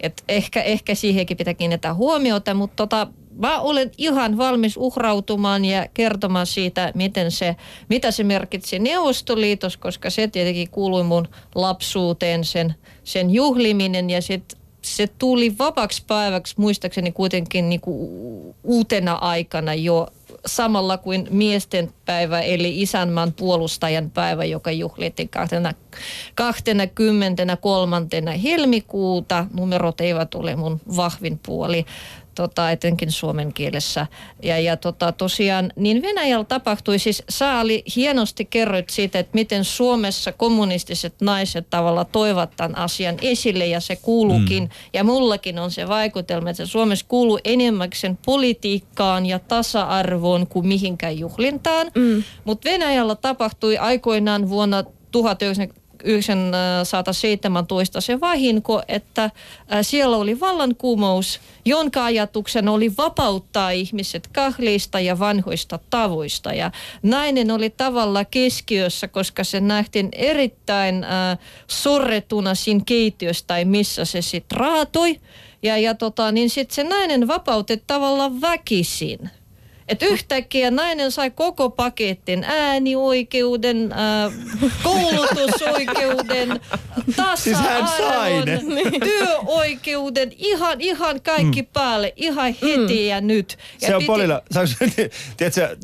Et 0.00 0.22
ehkä, 0.28 0.62
ehkä 0.62 0.94
siihenkin 0.94 1.36
pitää 1.36 1.54
kiinnittää 1.54 1.94
huomiota, 1.94 2.54
mutta 2.54 2.76
tota, 2.76 3.06
mä 3.38 3.60
olen 3.60 3.90
ihan 3.98 4.38
valmis 4.38 4.76
uhrautumaan 4.76 5.64
ja 5.64 5.86
kertomaan 5.94 6.46
siitä, 6.46 6.92
miten 6.94 7.30
se, 7.30 7.56
mitä 7.88 8.10
se 8.10 8.24
merkitsi 8.24 8.78
Neuvostoliitos, 8.78 9.76
koska 9.76 10.10
se 10.10 10.28
tietenkin 10.28 10.70
kuului 10.70 11.02
mun 11.02 11.28
lapsuuteen, 11.54 12.44
sen, 12.44 12.74
sen 13.04 13.30
juhliminen 13.30 14.10
ja 14.10 14.22
sit 14.22 14.58
se 14.82 15.06
tuli 15.06 15.58
vapaaksi 15.58 16.02
päiväksi 16.06 16.54
muistaakseni 16.58 17.12
kuitenkin 17.12 17.68
niinku 17.68 18.54
uutena 18.64 19.14
aikana 19.14 19.74
jo 19.74 20.08
samalla 20.46 20.98
kuin 20.98 21.26
miesten 21.30 21.92
päivä 22.04 22.40
eli 22.40 22.82
isänmaan 22.82 23.32
puolustajan 23.32 24.10
päivä, 24.10 24.44
joka 24.44 24.70
juhlittiin 24.70 25.28
23. 26.34 27.96
helmikuuta. 28.42 29.46
Numerot 29.52 30.00
eivät 30.00 30.34
ole 30.34 30.56
mun 30.56 30.80
vahvin 30.96 31.38
puoli 31.46 31.86
tota, 32.38 32.70
etenkin 32.70 33.12
suomen 33.12 33.52
kielessä. 33.52 34.06
Ja, 34.42 34.58
ja 34.58 34.76
tota, 34.76 35.12
tosiaan, 35.12 35.72
niin 35.76 36.02
Venäjällä 36.02 36.44
tapahtui 36.44 36.98
siis, 36.98 37.22
sä 37.28 37.60
oli 37.60 37.82
hienosti 37.96 38.44
kerroit 38.44 38.90
siitä, 38.90 39.18
että 39.18 39.34
miten 39.34 39.64
Suomessa 39.64 40.32
kommunistiset 40.32 41.14
naiset 41.20 41.70
tavalla 41.70 42.04
toivat 42.04 42.50
tämän 42.56 42.78
asian 42.78 43.16
esille 43.22 43.66
ja 43.66 43.80
se 43.80 43.96
kuuluukin. 43.96 44.62
Mm. 44.62 44.68
Ja 44.92 45.04
mullakin 45.04 45.58
on 45.58 45.70
se 45.70 45.88
vaikutelma, 45.88 46.50
että 46.50 46.66
se 46.66 46.70
Suomessa 46.70 47.06
kuuluu 47.08 47.38
enimmäkseen 47.44 48.18
politiikkaan 48.26 49.26
ja 49.26 49.38
tasa-arvoon 49.38 50.46
kuin 50.46 50.66
mihinkään 50.66 51.18
juhlintaan. 51.18 51.90
Mm. 51.94 52.22
Mutta 52.44 52.70
Venäjällä 52.70 53.14
tapahtui 53.14 53.78
aikoinaan 53.78 54.48
vuonna 54.48 54.84
1900 55.12 55.87
1917 55.98 58.00
se 58.00 58.20
vahinko, 58.20 58.82
että 58.88 59.24
äh, 59.24 59.30
siellä 59.82 60.16
oli 60.16 60.40
vallankumous, 60.40 61.40
jonka 61.64 62.04
ajatuksena 62.04 62.72
oli 62.72 62.96
vapauttaa 62.96 63.70
ihmiset 63.70 64.28
kahleista 64.32 65.00
ja 65.00 65.18
vanhoista 65.18 65.78
tavoista. 65.90 66.52
Ja 66.52 66.70
nainen 67.02 67.50
oli 67.50 67.70
tavalla 67.70 68.24
keskiössä, 68.24 69.08
koska 69.08 69.44
se 69.44 69.60
nähtiin 69.60 70.08
erittäin 70.12 71.04
äh, 71.04 71.38
sorretuna 71.66 72.54
siinä 72.54 72.82
keittiössä 72.86 73.44
tai 73.46 73.64
missä 73.64 74.04
se 74.04 74.22
sitten 74.22 74.58
raatoi. 74.58 75.20
Ja, 75.62 75.78
ja 75.78 75.94
tota, 75.94 76.32
niin 76.32 76.50
sitten 76.50 76.74
se 76.74 76.84
nainen 76.84 77.28
vapautettiin 77.28 77.86
tavallaan 77.86 78.40
väkisin. 78.40 79.30
Et 79.88 80.02
yhtäkkiä 80.02 80.70
nainen 80.70 81.10
sai 81.12 81.30
koko 81.30 81.70
paketin, 81.70 82.44
äänioikeuden, 82.44 83.92
äh, 83.92 84.32
koulutusoikeuden, 84.82 86.60
Siis 87.34 87.58
tasa-arvon, 87.58 88.44
ne. 88.44 88.60
työoikeuden, 89.08 90.32
ihan, 90.36 90.80
ihan 90.80 91.20
kaikki 91.22 91.62
mm. 91.62 91.68
päälle, 91.72 92.12
ihan 92.16 92.54
heti 92.62 93.06
ja 93.06 93.20
nyt. 93.20 93.58
Ja 93.80 93.88
Se 93.88 93.96
on 93.96 94.02
piti- 94.02 94.06
Polina, 94.06 94.42
saanko, 94.50 94.72
tiedätkö, 95.36 95.76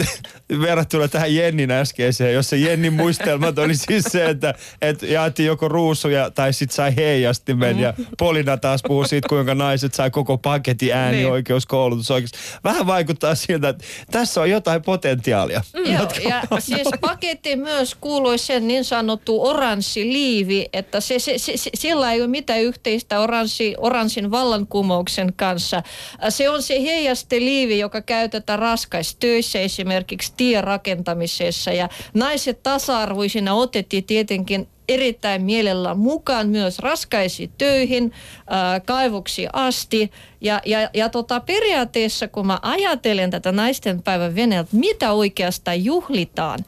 verrattuna 0.60 1.08
tähän 1.08 1.34
Jennin 1.34 1.70
äskeiseen, 1.70 2.34
jos 2.34 2.50
se 2.50 2.56
Jennin 2.56 2.92
muistelmat 2.92 3.58
oli 3.58 3.76
siis 3.76 4.04
se, 4.04 4.26
että, 4.26 4.54
että 4.82 5.06
jaettiin 5.06 5.46
joko 5.46 5.68
ruusuja 5.68 6.30
tai 6.30 6.52
sitten 6.52 6.76
sai 6.76 6.96
heijastimen 6.96 7.80
ja 7.80 7.94
Polina 8.18 8.56
taas 8.56 8.80
puhuu 8.86 9.04
siitä, 9.04 9.28
kuinka 9.28 9.54
naiset 9.54 9.94
sai 9.94 10.10
koko 10.10 10.38
paketin 10.38 10.92
äänioikeus, 10.92 11.66
koulutusoikeus. 11.66 12.32
Vähän 12.64 12.86
vaikuttaa 12.86 13.34
siltä, 13.34 13.68
että 13.68 13.84
tässä 14.10 14.40
on 14.40 14.50
jotain 14.50 14.82
potentiaalia. 14.82 15.62
Joo, 15.74 16.08
ja 16.28 16.42
siis 16.60 16.88
paketti 17.00 17.56
myös 17.56 17.94
kuului 17.94 18.38
sen 18.38 18.68
niin 18.68 18.84
sanottu 18.84 19.46
oranssi 19.46 20.12
liivi, 20.12 20.68
että 20.72 21.00
se, 21.00 21.18
se, 21.18 21.38
se, 21.38 21.56
se, 21.56 21.70
sillä 21.74 22.12
ei 22.12 22.20
ole 22.20 22.28
mitään 22.28 22.60
yhteistä 22.60 23.20
oranssi, 23.20 23.74
oranssin 23.78 24.30
vallankumouksen 24.30 25.32
kanssa. 25.36 25.82
Se 26.28 26.48
on 26.50 26.62
se 26.62 26.82
heijasteliivi, 26.82 27.78
joka 27.78 28.00
käytetään 28.00 28.58
raskaissa 28.58 29.16
töissä, 29.20 29.60
esimerkiksi 29.60 30.32
tierakentamisessa. 30.36 31.72
Ja 31.72 31.88
naiset 32.14 32.62
tasa-arvoisina 32.62 33.54
otettiin 33.54 34.04
tietenkin 34.04 34.68
erittäin 34.88 35.42
mielellä 35.42 35.94
mukaan 35.94 36.48
myös 36.48 36.78
raskaisiin 36.78 37.50
töihin, 37.58 38.12
ää, 38.46 38.80
kaivoksiin 38.80 39.48
asti. 39.52 40.10
Ja, 40.40 40.60
ja, 40.64 40.90
ja 40.94 41.08
tota, 41.08 41.40
periaatteessa, 41.40 42.28
kun 42.28 42.46
mä 42.46 42.58
ajattelen 42.62 43.30
tätä 43.30 43.52
naistenpäivän 43.52 44.34
Venäjältä, 44.34 44.70
mitä 44.72 45.12
oikeastaan 45.12 45.84
juhlitaan, 45.84 46.58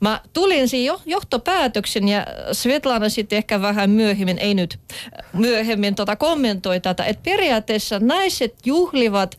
Mä 0.00 0.20
tulin 0.32 0.68
siihen 0.68 0.86
jo, 0.86 1.00
johtopäätöksen 1.06 2.08
ja 2.08 2.26
Svetlana 2.52 3.08
sitten 3.08 3.36
ehkä 3.36 3.62
vähän 3.62 3.90
myöhemmin, 3.90 4.38
ei 4.38 4.54
nyt 4.54 4.78
myöhemmin 5.32 5.94
tota 5.94 6.16
kommentoi 6.16 6.80
tätä, 6.80 7.04
että 7.04 7.22
periaatteessa 7.22 7.98
naiset 8.00 8.54
juhlivat 8.64 9.38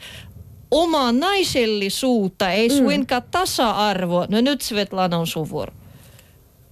omaa 0.71 1.11
naisellisuutta, 1.11 2.51
ei 2.51 2.69
suinkaan 2.69 3.23
tasa-arvoa. 3.31 4.25
No 4.29 4.41
nyt 4.41 4.61
Svetlana 4.61 5.17
on 5.17 5.27
sun 5.27 5.49
vuoro. 5.49 5.73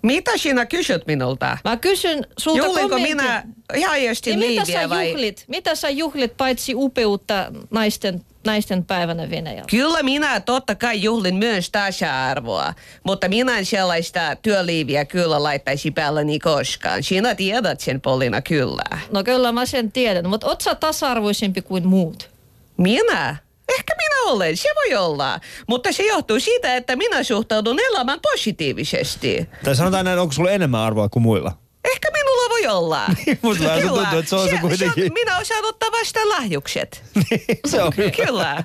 Mitä 0.05 0.37
sinä 0.37 0.65
kysyt 0.65 1.07
minulta? 1.07 1.57
Mä 1.63 1.77
kysyn 1.77 2.27
sulta 2.37 2.57
Juhlinko 2.65 2.89
kommentin. 2.89 3.17
minä 3.17 3.43
jajestin 3.75 4.39
Niin 4.39 4.61
mitä 4.61 4.81
sä 4.81 4.89
vai? 4.89 5.09
juhlit? 5.11 5.43
Mitä 5.47 5.75
sä 5.75 5.89
juhlit 5.89 6.37
paitsi 6.37 6.73
upeutta 6.75 7.51
naisten, 7.71 8.21
naisten 8.45 8.85
päivänä 8.85 9.29
Venäjällä? 9.29 9.65
Kyllä 9.69 10.03
minä 10.03 10.39
totta 10.39 10.75
kai 10.75 11.01
juhlin 11.01 11.35
myös 11.35 11.69
tasa-arvoa, 11.71 12.73
mutta 13.03 13.27
minä 13.29 13.57
en 13.57 13.65
sellaista 13.65 14.35
työliiviä 14.41 15.05
kyllä 15.05 15.43
laittaisi 15.43 15.91
päälleni 15.91 16.39
koskaan. 16.39 17.03
Sinä 17.03 17.35
tiedät 17.35 17.79
sen, 17.79 18.01
Polina, 18.01 18.41
kyllä. 18.41 18.99
No 19.11 19.23
kyllä 19.23 19.51
mä 19.51 19.65
sen 19.65 19.91
tiedän, 19.91 20.29
mutta 20.29 20.47
oot 20.47 20.61
sä 20.61 20.75
tasa-arvoisempi 20.75 21.61
kuin 21.61 21.87
muut? 21.87 22.29
Minä? 22.77 23.44
Ehkä 23.69 23.93
minä 23.97 24.32
olen, 24.32 24.58
se 24.58 24.69
voi 24.75 24.95
olla. 24.95 25.39
Mutta 25.67 25.91
se 25.91 26.04
johtuu 26.04 26.39
siitä, 26.39 26.75
että 26.75 26.95
minä 26.95 27.23
suhtaudun 27.23 27.80
elämään 27.80 28.19
positiivisesti. 28.21 29.49
Tai 29.63 29.75
sanotaan 29.75 30.06
näin, 30.06 30.19
onko 30.19 30.34
sulla 30.34 30.51
enemmän 30.51 30.82
arvoa 30.82 31.10
kuin 31.10 31.23
muilla? 31.23 31.51
Ehkä 31.84 32.08
minulla 32.13 32.49
voi 32.49 32.67
Kyllä. 32.67 33.08
Musta 33.41 33.63
vähän 33.63 33.80
Kyllä. 33.82 33.93
tuntuu, 34.01 34.19
että 34.19 34.30
se 34.30 34.36
on 34.36 34.49
se 34.49 34.58
kuitenkin. 34.58 35.13
minä 35.13 35.38
osaan 35.38 35.65
ottaa 35.65 35.91
vastaan 35.91 36.30
lahjukset. 36.30 37.04
se 37.71 37.84
on. 37.84 37.93
Kyllä. 38.25 38.63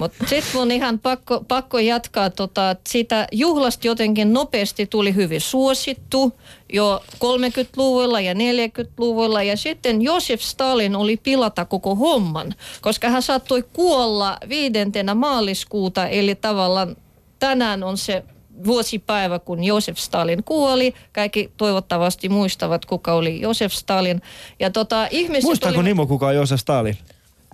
Mutta 0.00 0.26
sitten 0.26 0.50
mun 0.54 0.70
ihan 0.70 0.98
pakko, 0.98 1.44
pakko 1.48 1.78
jatkaa, 1.78 2.30
tota, 2.30 2.70
että 2.70 2.90
siitä 2.90 3.26
juhlasta 3.32 3.86
jotenkin 3.86 4.32
nopeasti 4.32 4.86
tuli 4.86 5.14
hyvin 5.14 5.40
suosittu 5.40 6.32
jo 6.72 7.02
30-luvulla 7.14 8.20
ja 8.20 8.34
40-luvulla. 8.34 9.42
Ja 9.42 9.56
sitten 9.56 10.02
Josef 10.02 10.40
Stalin 10.40 10.96
oli 10.96 11.16
pilata 11.16 11.64
koko 11.64 11.94
homman, 11.94 12.54
koska 12.80 13.08
hän 13.08 13.22
saattoi 13.22 13.64
kuolla 13.72 14.38
viidentenä 14.48 15.14
maaliskuuta, 15.14 16.06
eli 16.06 16.34
tavallaan 16.34 16.96
tänään 17.38 17.82
on 17.82 17.98
se 17.98 18.24
vuosipäivä, 18.66 19.38
kun 19.38 19.64
Josef 19.64 19.98
Stalin 19.98 20.44
kuoli. 20.44 20.94
Kaikki 21.12 21.50
toivottavasti 21.56 22.28
muistavat, 22.28 22.84
kuka 22.84 23.12
oli 23.12 23.40
Josef 23.40 23.72
Stalin. 23.72 24.22
Ja 24.60 24.70
tota, 24.70 25.08
ihmiset 25.10 25.44
Muistaako 25.44 25.78
oli... 25.78 25.88
Nimo, 25.88 26.06
kuka 26.06 26.26
on 26.26 26.34
Josef 26.34 26.60
Stalin? 26.60 26.98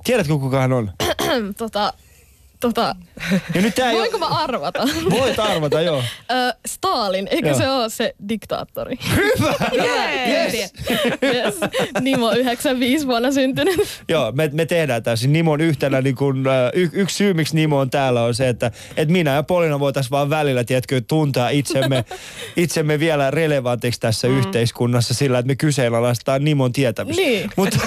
Tiedätkö, 0.04 0.38
kuka 0.38 0.60
hän 0.60 0.72
on? 0.72 0.90
tota, 1.58 1.92
tota, 2.60 2.94
Ja 3.54 3.62
nyt 3.62 3.74
tää 3.74 3.92
voinko 3.92 4.16
ole... 4.16 4.28
mä 4.28 4.36
arvata? 4.38 4.88
Voit 5.10 5.38
arvata, 5.38 5.80
joo. 5.80 5.96
Ö, 6.30 6.54
Stalin, 6.66 7.28
eikö 7.30 7.48
Joo. 7.48 7.58
se 7.58 7.68
ole 7.68 7.90
se 7.90 8.14
diktaattori? 8.28 8.96
Yes. 9.72 10.54
Yes. 10.54 10.72
yes. 11.22 11.54
Nimo 12.00 12.32
95 12.32 13.06
vuonna 13.06 13.32
syntynyt. 13.32 13.80
Joo, 14.08 14.32
me, 14.32 14.50
me 14.52 14.66
tehdään 14.66 15.02
tämä. 15.02 15.16
Siis 15.16 15.30
Nimon 15.30 15.60
yhtenä, 15.60 16.00
niin 16.00 16.16
kun, 16.16 16.44
y, 16.74 16.88
yksi 16.92 17.16
syy, 17.16 17.34
miksi 17.34 17.54
Nimo 17.54 17.78
on 17.78 17.90
täällä, 17.90 18.22
on 18.22 18.34
se, 18.34 18.48
että 18.48 18.70
et 18.96 19.08
minä 19.08 19.34
ja 19.34 19.42
Polina 19.42 19.80
voitaisiin 19.80 20.10
vaan 20.10 20.30
välillä, 20.30 20.64
tiedätkö, 20.64 21.00
tuntea 21.08 21.48
itsemme, 21.48 22.04
itsemme 22.56 23.00
vielä 23.00 23.30
relevantiksi 23.30 24.00
tässä 24.00 24.28
mm. 24.28 24.38
yhteiskunnassa 24.38 25.14
sillä, 25.14 25.38
että 25.38 25.46
me 25.46 25.56
kyseenalaistetaan 25.56 26.44
Nimon 26.44 26.72
tietämistä. 26.72 27.22
Niin. 27.22 27.50
Mutta 27.56 27.78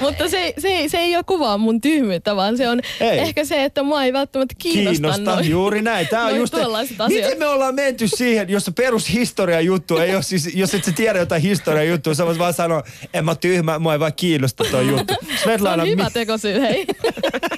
Mutta 0.00 0.28
se, 0.28 0.54
se, 0.58 0.84
se 0.88 0.98
ei 0.98 1.16
ole 1.16 1.24
kuvaa 1.24 1.58
mun 1.58 1.80
tyhmyyttä, 1.80 2.36
vaan 2.36 2.56
se 2.56 2.68
on 2.68 2.80
Ei. 3.00 3.27
Ehkä 3.28 3.44
se, 3.44 3.64
että 3.64 3.82
mua 3.82 4.04
ei 4.04 4.12
välttämättä 4.12 4.54
kiinnosta, 4.58 4.90
kiinnosta, 4.90 5.34
noin, 5.34 5.50
juuri 5.50 5.82
näin. 5.82 6.08
Tämä 6.08 6.26
on 6.26 6.36
just, 6.36 6.54
miten 7.08 7.38
me 7.38 7.46
ollaan 7.46 7.74
menty 7.74 8.08
siihen, 8.08 8.48
jos 8.48 8.64
se 8.64 8.70
perushistoria 8.70 9.60
juttu 9.60 9.96
ei 9.96 10.14
ole 10.14 10.22
siis, 10.22 10.54
jos 10.54 10.74
et 10.74 10.84
sä 10.84 10.92
tiedä 10.92 11.18
jotain 11.18 11.42
historia 11.42 11.84
juttua, 11.84 12.14
sä 12.14 12.26
voit 12.26 12.38
vaan 12.38 12.54
sanoa, 12.54 12.82
en 13.14 13.24
mä 13.24 13.34
tyhmä, 13.34 13.78
mua 13.78 13.92
ei 13.92 14.00
vaan 14.00 14.12
kiinnosta 14.16 14.64
toi 14.70 14.88
juttu. 14.88 15.14
Se 15.20 15.30
on 15.32 15.38
Svetlana, 15.42 15.84
hyvä 15.84 16.04
mi- 16.04 16.10
tekosyy, 16.10 16.60
hei. 16.60 16.86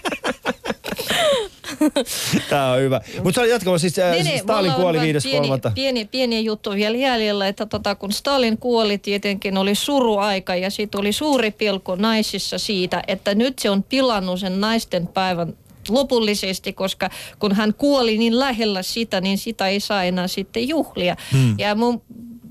Tää 2.50 2.72
on 2.72 2.80
hyvä. 2.80 3.00
Mutta 3.24 3.32
se 3.32 3.40
oli 3.40 3.50
jatkava, 3.50 3.78
siis 3.78 3.98
äh, 3.98 4.12
Niin, 4.12 4.24
niin, 4.24 4.38
Stalin 4.38 4.72
kuoli 4.72 4.98
vain 4.98 5.14
5.3. 5.14 5.20
Pieni, 5.22 5.60
pieni, 5.74 6.04
pieni 6.04 6.44
juttu 6.44 6.70
vielä 6.70 6.96
jäljellä, 6.96 7.48
että 7.48 7.66
tota, 7.66 7.94
kun 7.94 8.12
Stalin 8.12 8.58
kuoli, 8.58 8.98
tietenkin 8.98 9.58
oli 9.58 9.74
suruaika 9.74 10.54
ja 10.54 10.70
sitten 10.70 11.00
oli 11.00 11.12
suuri 11.12 11.50
pilkku 11.50 11.94
naisissa 11.94 12.58
siitä, 12.58 13.02
että 13.08 13.34
nyt 13.34 13.58
se 13.58 13.70
on 13.70 13.82
pilannut 13.82 14.40
sen 14.40 14.60
naisten 14.60 15.06
päivän 15.06 15.54
lopullisesti, 15.88 16.72
koska 16.72 17.10
kun 17.38 17.54
hän 17.54 17.74
kuoli 17.74 18.18
niin 18.18 18.38
lähellä 18.38 18.82
sitä, 18.82 19.20
niin 19.20 19.38
sitä 19.38 19.68
ei 19.68 19.80
saa 19.80 20.04
enää 20.04 20.28
sitten 20.28 20.68
juhlia. 20.68 21.16
Hmm. 21.32 21.54
Ja 21.58 21.74
mun 21.74 22.02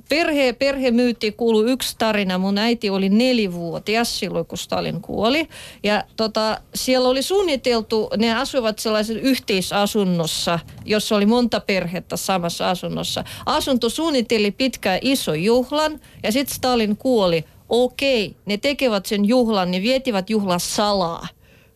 perhe, 0.09 0.53
perhemyyttiin 0.53 1.33
kuuluu 1.33 1.63
yksi 1.63 1.95
tarina. 1.97 2.37
Mun 2.37 2.57
äiti 2.57 2.89
oli 2.89 3.09
nelivuotias 3.09 4.19
silloin, 4.19 4.45
kun 4.45 4.57
Stalin 4.57 5.01
kuoli. 5.01 5.49
Ja 5.83 6.03
tota, 6.15 6.61
siellä 6.75 7.09
oli 7.09 7.21
suunniteltu, 7.21 8.09
ne 8.17 8.35
asuivat 8.35 8.79
sellaisessa 8.79 9.21
yhteisasunnossa, 9.21 10.59
jossa 10.85 11.15
oli 11.15 11.25
monta 11.25 11.59
perhettä 11.59 12.17
samassa 12.17 12.69
asunnossa. 12.69 13.23
Asunto 13.45 13.89
suunnitteli 13.89 14.51
pitkään 14.51 14.99
iso 15.01 15.33
juhlan 15.33 15.99
ja 16.23 16.31
sitten 16.31 16.55
Stalin 16.55 16.97
kuoli. 16.97 17.45
Okei, 17.69 18.35
ne 18.45 18.57
tekevät 18.57 19.05
sen 19.05 19.25
juhlan, 19.25 19.71
ne 19.71 19.81
vietivät 19.81 20.29
juhlan 20.29 20.59
salaa 20.59 21.27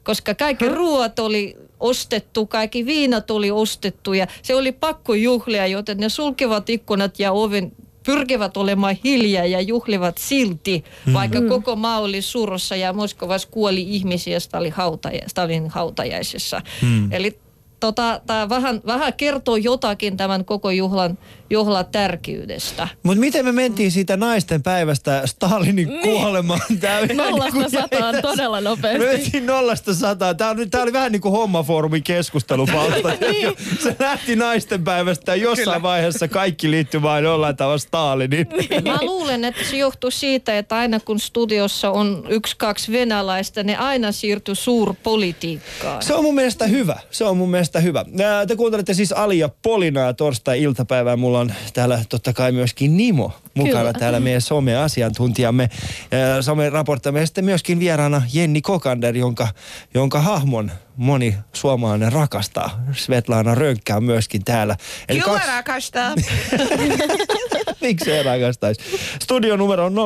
koska 0.03 0.35
kaikki 0.35 0.69
ruoat 0.69 1.19
oli 1.19 1.55
ostettu, 1.79 2.45
kaikki 2.45 2.85
viinat 2.85 3.31
oli 3.31 3.51
ostettu 3.51 4.13
ja 4.13 4.27
se 4.41 4.55
oli 4.55 4.71
pakko 4.71 5.13
juhlia, 5.13 5.67
joten 5.67 5.97
ne 5.97 6.09
sulkevat 6.09 6.69
ikkunat 6.69 7.19
ja 7.19 7.31
oven 7.31 7.71
pyrkivät 8.05 8.57
olemaan 8.57 8.97
hiljaa 9.03 9.45
ja 9.45 9.61
juhlivat 9.61 10.17
silti, 10.17 10.83
vaikka 11.13 11.41
koko 11.41 11.75
maa 11.75 11.99
oli 11.99 12.21
surussa 12.21 12.75
ja 12.75 12.93
Moskovassa 12.93 13.47
kuoli 13.51 13.81
ihmisiä 13.81 14.39
Stalin, 14.39 14.71
hautaja, 14.71 15.21
Stalin 15.27 15.69
hautajaisissa. 15.69 16.61
Eli 17.11 17.39
tota, 17.79 18.21
tämä 18.25 18.49
vähän, 18.49 18.81
vähän 18.85 19.13
kertoo 19.13 19.55
jotakin 19.55 20.17
tämän 20.17 20.45
koko 20.45 20.71
juhlan, 20.71 21.17
juhlan 21.53 21.85
tärkeydestä. 21.91 22.87
Mutta 23.03 23.19
miten 23.19 23.45
me 23.45 23.51
mentiin 23.51 23.91
siitä 23.91 24.17
naisten 24.17 24.63
päivästä 24.63 25.21
Stalinin 25.25 25.89
niin. 25.89 26.01
kuolemaan? 26.01 26.59
Tää 26.79 26.99
ihan 26.99 27.17
Nollasta 27.17 27.59
niinku 27.59 27.75
jäi 27.75 27.81
sataan 27.81 28.15
todella 28.21 28.61
Me 28.61 28.69
nopeasti. 28.69 29.05
mentiin 29.07 29.45
nollasta 29.45 29.93
sataan. 29.93 30.35
On, 30.49 30.57
nyt- 30.57 30.69
tää 30.71 30.81
oli 30.83 30.93
vähän 30.93 31.11
niin 31.11 31.21
kuin 31.21 31.31
hommafoorumin 31.31 32.03
keskustelupalsta. 32.03 33.09
Niin. 33.33 33.53
Se 33.83 33.95
lähti 33.99 34.35
naisten 34.35 34.83
päivästä 34.83 35.35
ja 35.35 35.43
jossain 35.43 35.65
Kyllä. 35.65 35.81
vaiheessa 35.81 36.27
kaikki 36.27 36.71
liittyi 36.71 37.01
vain 37.01 37.23
jollain 37.23 37.55
tavalla 37.55 37.77
Stalinin. 37.77 38.47
Mä 38.83 38.97
luulen, 39.01 39.43
että 39.45 39.61
se 39.69 39.77
johtuu 39.77 40.11
siitä, 40.11 40.57
että 40.57 40.75
aina 40.75 40.99
kun 40.99 41.19
studiossa 41.19 41.91
on 41.91 42.25
yksi, 42.29 42.55
kaksi 42.57 42.91
venäläistä, 42.91 43.63
ne 43.63 43.75
aina 43.77 44.11
siirtyy 44.11 44.55
suurpolitiikkaan. 44.55 46.01
Se 46.03 46.13
on 46.13 46.23
mun 46.23 46.35
mielestä 46.35 46.67
hyvä. 46.67 46.99
Se 47.11 47.23
on 47.25 47.37
mun 47.37 47.51
mielestä 47.51 47.79
hyvä. 47.79 48.05
Te 48.47 48.55
kuuntelette 48.55 48.93
siis 48.93 49.11
Ali 49.11 49.39
ja 49.39 49.49
Polinaa 49.61 50.13
torstai-iltapäivää. 50.13 51.15
Mulla 51.15 51.39
on 51.39 51.42
täällä 51.73 52.03
totta 52.09 52.33
kai 52.33 52.51
myöskin 52.51 52.97
Nimo 52.97 53.31
mukana 53.55 53.79
Kyllä. 53.79 53.93
täällä 53.93 54.19
meidän 54.19 54.41
some-asiantuntijamme. 54.41 55.69
Some-raporttamme 56.41 57.19
ja 57.19 57.25
sitten 57.25 57.45
myöskin 57.45 57.79
vieraana 57.79 58.21
Jenni 58.33 58.61
Kokander, 58.61 59.17
jonka, 59.17 59.47
jonka 59.93 60.21
hahmon 60.21 60.71
moni 60.97 61.35
suomalainen 61.53 62.11
rakastaa. 62.13 62.83
Svetlana 62.91 63.55
Rönkkää 63.55 63.97
on 63.97 64.03
myöskin 64.03 64.43
täällä. 64.43 64.75
Kyllä 65.07 65.41
rakastaa. 65.47 66.13
Miksi 67.81 68.11
ei 68.11 68.23
rakastaisi? 68.23 68.81
Studion 69.21 69.59
numero 69.59 69.85
on 69.85 69.93
020690001. 69.93 69.97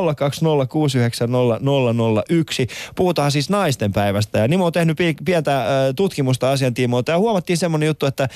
Puhutaan 2.96 3.32
siis 3.32 3.50
naisten 3.50 3.94
päivästä. 3.94 4.40
Ja 4.40 4.48
Nimo 4.48 4.66
on 4.66 4.74
tehnyt 4.74 4.98
pi- 4.98 5.16
pientä 5.26 5.66
tutkimusta 5.96 6.52
asian 6.52 6.74
tiimoilta. 6.74 7.12
Ja 7.12 7.18
huomattiin 7.18 7.58
semmoinen 7.58 7.88
juttu, 7.88 8.06
että 8.06 8.30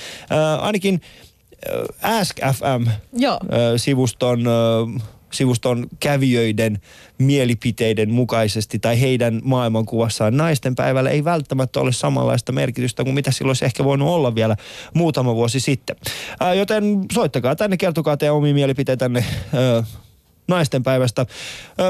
ainakin 0.60 1.00
Ask 2.02 2.36
FM 2.38 2.90
Joo. 3.12 3.34
äh, 3.34 3.58
sivuston, 3.76 4.40
äh, 4.46 5.02
sivuston 5.32 5.86
kävijöiden 6.00 6.78
mielipiteiden 7.18 8.10
mukaisesti 8.10 8.78
tai 8.78 9.00
heidän 9.00 9.40
maailmankuvassaan 9.44 10.36
naisten 10.36 10.74
päivällä 10.74 11.10
ei 11.10 11.24
välttämättä 11.24 11.80
ole 11.80 11.92
samanlaista 11.92 12.52
merkitystä 12.52 13.04
kuin 13.04 13.14
mitä 13.14 13.30
silloin 13.30 13.50
olisi 13.50 13.64
ehkä 13.64 13.84
voinut 13.84 14.08
olla 14.08 14.34
vielä 14.34 14.56
muutama 14.94 15.34
vuosi 15.34 15.60
sitten. 15.60 15.96
Ää, 16.40 16.54
joten 16.54 16.84
soittakaa 17.12 17.56
tänne, 17.56 17.76
kertokaa 17.76 18.16
teidän 18.16 18.36
omia 18.36 18.54
mielipiteitänne 18.54 19.24
ää, 19.54 19.84
naisten 20.48 20.82
päivästä. 20.82 21.26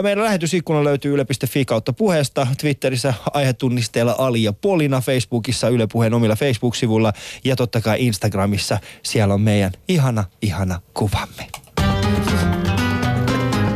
Meidän 0.02 0.24
lähetysikkuna 0.24 0.84
löytyy 0.84 1.14
yle.fi 1.14 1.64
kautta 1.64 1.92
puheesta, 1.92 2.46
Twitterissä 2.60 3.14
aihetunnisteella 3.32 4.14
Ali 4.18 4.42
ja 4.42 4.52
Polina, 4.52 5.00
Facebookissa 5.00 5.68
Yle 5.68 5.86
Puheen 5.86 6.14
omilla 6.14 6.36
Facebook-sivuilla 6.36 7.12
ja 7.44 7.56
totta 7.56 7.80
kai 7.80 8.06
Instagramissa. 8.06 8.78
Siellä 9.02 9.34
on 9.34 9.40
meidän 9.40 9.72
ihana, 9.88 10.24
ihana 10.42 10.80
kuvamme. 10.94 11.46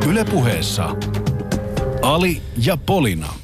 Yle 0.09 0.25
puheessa 0.25 0.97
Ali 2.03 2.43
ja 2.65 2.77
Polina. 2.77 3.35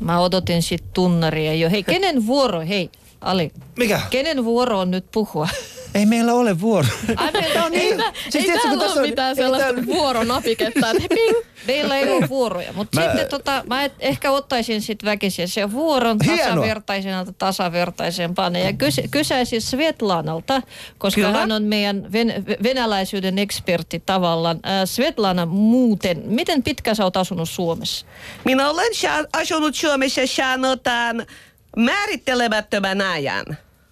Mä 0.00 0.20
odotin 0.20 0.62
sit 0.62 0.84
tunnaria 0.92 1.54
jo. 1.54 1.70
Hei, 1.70 1.82
kenen 1.82 2.26
vuoro, 2.26 2.60
hei, 2.60 2.90
Ali, 3.22 3.50
Mikä? 3.78 4.00
kenen 4.10 4.44
vuoro 4.44 4.78
on 4.78 4.90
nyt 4.90 5.04
puhua? 5.12 5.48
Ei 5.94 6.06
meillä 6.06 6.32
ole 6.34 6.60
vuoro. 6.60 6.88
Ai, 7.16 7.32
meillä 7.32 7.64
on 7.64 7.74
Ei, 7.74 7.80
niin, 7.80 7.96
tää, 7.98 8.12
Siis 8.14 8.34
ei 8.34 8.42
tiedätkö, 8.42 8.68
kun 8.68 8.78
täällä 8.78 8.92
ole 8.94 9.02
on- 9.02 9.08
mitään 9.08 9.28
ei 9.28 9.34
sellaista 9.34 9.66
täällä- 9.68 9.86
vuoronapiketta, 9.86 10.86
meillä 11.66 11.98
ei 11.98 12.10
ole 12.12 12.28
vuoroja, 12.28 12.72
mutta 12.72 13.00
Mä- 13.00 13.06
sitten 13.06 13.28
tota, 13.28 13.62
mä 13.66 13.84
et, 13.84 13.92
ehkä 14.00 14.30
ottaisin 14.30 14.82
sitten 14.82 15.06
väkisin 15.10 15.48
se 15.48 15.72
vuoron 15.72 16.16
Hienoa. 16.24 16.46
tasavertaisena 16.48 17.24
tasavertaisempana 17.38 18.58
ja 18.58 18.72
kysy, 18.72 19.02
kysäisin 19.10 19.62
Svetlanalta, 19.62 20.62
koska 20.98 21.20
Kyllä. 21.20 21.38
hän 21.38 21.52
on 21.52 21.62
meidän 21.62 22.12
ven, 22.12 22.44
venäläisyyden 22.62 23.38
ekspertti 23.38 24.02
tavallaan. 24.06 24.56
Äh, 24.56 24.72
Svetlana 24.84 25.46
muuten, 25.46 26.22
miten 26.26 26.62
pitkä 26.62 26.94
sä 26.94 27.04
oot 27.04 27.16
asunut 27.16 27.48
Suomessa? 27.48 28.06
Minä 28.44 28.70
olen 28.70 28.92
asunut 29.32 29.74
Suomessa 29.74 30.20
sanotaan 30.26 31.26
määrittelemättömän 31.76 33.00
ajan. 33.00 33.44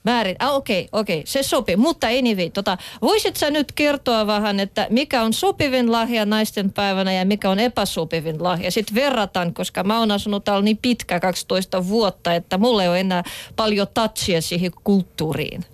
Määrin, 0.04 0.36
ah, 0.38 0.54
okei, 0.54 0.80
okay, 0.80 1.00
okei, 1.00 1.18
okay. 1.18 1.26
se 1.26 1.42
sopii. 1.42 1.76
Mutta 1.76 2.06
anyway, 2.06 2.50
tota, 2.50 2.78
voisit 3.02 3.36
sä 3.36 3.50
nyt 3.50 3.72
kertoa 3.72 4.26
vähän, 4.26 4.60
että 4.60 4.86
mikä 4.90 5.22
on 5.22 5.32
sopivin 5.32 5.92
lahja 5.92 6.26
naisten 6.26 6.72
päivänä 6.72 7.12
ja 7.12 7.24
mikä 7.24 7.50
on 7.50 7.58
epäsopivin 7.58 8.42
lahja? 8.42 8.70
Sitten 8.70 8.94
verrataan, 8.94 9.54
koska 9.54 9.84
mä 9.84 9.98
oon 9.98 10.10
asunut 10.10 10.44
täällä 10.44 10.62
niin 10.62 10.78
pitkä 10.82 11.20
12 11.20 11.88
vuotta, 11.88 12.34
että 12.34 12.58
mulla 12.58 12.82
ei 12.82 12.88
ole 12.88 13.00
enää 13.00 13.22
paljon 13.56 13.86
touchia 13.94 14.42
siihen 14.42 14.70
kulttuuriin. 14.84 15.64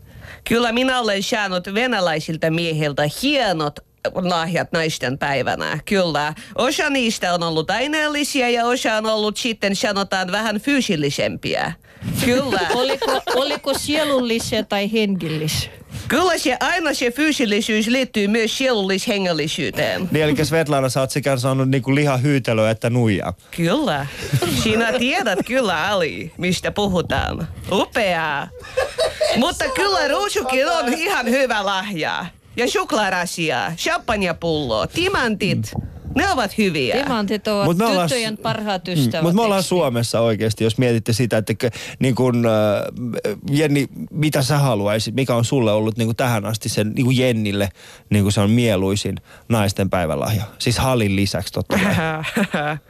Kyllä 0.44 0.72
minä 0.72 1.00
olen 1.00 1.22
saanut 1.22 1.64
venäläisiltä 1.74 2.50
miehiltä 2.50 3.02
hienot 3.22 3.80
lahjat 4.14 4.72
naisten 4.72 5.18
päivänä, 5.18 5.78
kyllä. 5.84 6.34
Osa 6.54 6.90
niistä 6.90 7.34
on 7.34 7.42
ollut 7.42 7.70
aineellisia 7.70 8.50
ja 8.50 8.66
osa 8.66 8.94
on 8.94 9.06
ollut 9.06 9.36
sitten 9.36 9.76
sanotaan 9.76 10.32
vähän 10.32 10.60
fyysillisempiä. 10.60 11.72
Kyllä. 12.24 12.60
Oliko, 12.74 13.20
oliko 13.34 13.78
sielullisia 13.78 14.62
tai 14.62 14.92
hengellisiä? 14.92 15.70
Kyllä 16.08 16.38
se 16.38 16.56
aina 16.60 16.94
se 16.94 17.10
fyysillisyys 17.10 17.86
liittyy 17.86 18.28
myös 18.28 18.58
sielullishengellisyyteen. 18.58 20.08
Niin, 20.10 20.24
eli 20.24 20.44
Svetlana, 20.44 20.88
sä 20.88 21.00
oot 21.00 21.10
sekä 21.10 21.36
saanut 21.36 21.68
niinku 21.68 21.94
lihahyytelöä 21.94 22.70
että 22.70 22.90
nuijaa. 22.90 23.32
Kyllä. 23.56 24.06
Sinä 24.62 24.92
tiedät 24.92 25.38
kyllä, 25.46 25.88
Ali, 25.88 26.32
mistä 26.38 26.70
puhutaan. 26.70 27.48
Upeaa. 27.72 28.48
Mutta 29.36 29.64
kyllä 29.68 30.08
ruusukin 30.08 30.68
on 30.68 30.94
ihan 30.94 31.30
hyvä 31.30 31.66
lahja. 31.66 32.26
Ja 32.56 32.70
suklaarasia, 32.70 33.72
champagnepullo, 33.76 34.86
timantit. 34.86 35.72
Ne 36.16 36.30
ovat 36.30 36.58
hyviä. 36.58 36.96
Timantit 37.02 37.48
ovat 37.48 37.64
Mut 37.64 37.76
me 37.76 37.84
ollaan- 37.86 38.08
tyttöjen 38.08 38.38
parhaat 38.38 38.88
ystävät. 38.88 39.22
Mutta 39.22 39.34
me 39.36 39.42
ollaan 39.42 39.58
eikö 39.58 39.62
niin? 39.64 39.68
Suomessa 39.68 40.20
oikeasti, 40.20 40.64
jos 40.64 40.78
mietitte 40.78 41.12
sitä, 41.12 41.36
että 41.38 41.54
niin 41.98 42.14
kun, 42.14 42.46
äh, 42.46 43.32
Jenni, 43.50 43.86
mitä 44.10 44.42
sä 44.42 44.58
haluaisit, 44.58 45.14
mikä 45.14 45.34
on 45.34 45.44
sulle 45.44 45.72
ollut 45.72 45.96
niin 45.96 46.06
kuin 46.08 46.16
tähän 46.16 46.44
asti 46.44 46.68
sen 46.68 46.92
niin 46.94 47.16
Jennille, 47.16 47.68
niin 48.10 48.24
kuin 48.24 48.32
se 48.32 48.40
on 48.40 48.50
mieluisin 48.50 49.16
naisten 49.48 49.90
päivälahja. 49.90 50.42
Siis 50.58 50.78
hallin 50.78 51.16
lisäksi 51.16 51.52
totta 51.52 51.78
kai. 51.78 51.94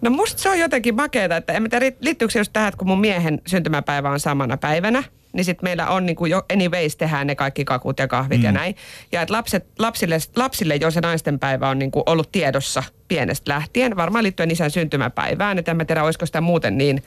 No 0.00 0.10
musta 0.10 0.42
se 0.42 0.48
on 0.48 0.58
jotenkin 0.58 0.94
makeeta, 0.94 1.36
että 1.36 1.52
en 1.52 1.70
tiedä, 1.70 1.92
liittyykö 2.00 2.32
se 2.32 2.38
just 2.38 2.52
tähän, 2.52 2.68
että 2.68 2.78
kun 2.78 2.88
mun 2.88 3.00
miehen 3.00 3.40
syntymäpäivä 3.46 4.10
on 4.10 4.20
samana 4.20 4.56
päivänä, 4.56 5.02
niin 5.32 5.44
sitten 5.44 5.64
meillä 5.66 5.88
on 5.88 6.06
niin 6.06 6.16
kuin 6.16 6.30
jo 6.30 6.42
anyways 6.52 6.96
tehdään 6.96 7.26
ne 7.26 7.34
kaikki 7.34 7.64
kakut 7.64 7.98
ja 7.98 8.08
kahvit 8.08 8.38
mm. 8.38 8.44
ja 8.44 8.52
näin. 8.52 8.76
Ja 9.12 9.22
että 9.22 9.34
lapset, 9.34 9.66
lapsille, 9.78 10.18
lapsille 10.36 10.76
jo 10.76 10.90
se 10.90 11.00
naisten 11.00 11.38
päivä 11.38 11.68
on 11.68 11.78
niin 11.78 11.90
kuin 11.90 12.02
ollut 12.06 12.32
tiedossa 12.32 12.82
pienestä 13.08 13.52
lähtien, 13.52 13.96
varmaan 13.96 14.24
liittyen 14.24 14.50
isän 14.50 14.70
syntymäpäivään, 14.70 15.58
että 15.58 15.70
en 15.70 15.76
mä 15.76 15.84
tiedä, 15.84 16.04
olisiko 16.04 16.26
sitä 16.26 16.40
muuten 16.40 16.78
niin 16.78 17.02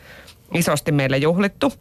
isosti 0.53 0.91
meille 0.91 1.17
juhlittu. 1.17 1.73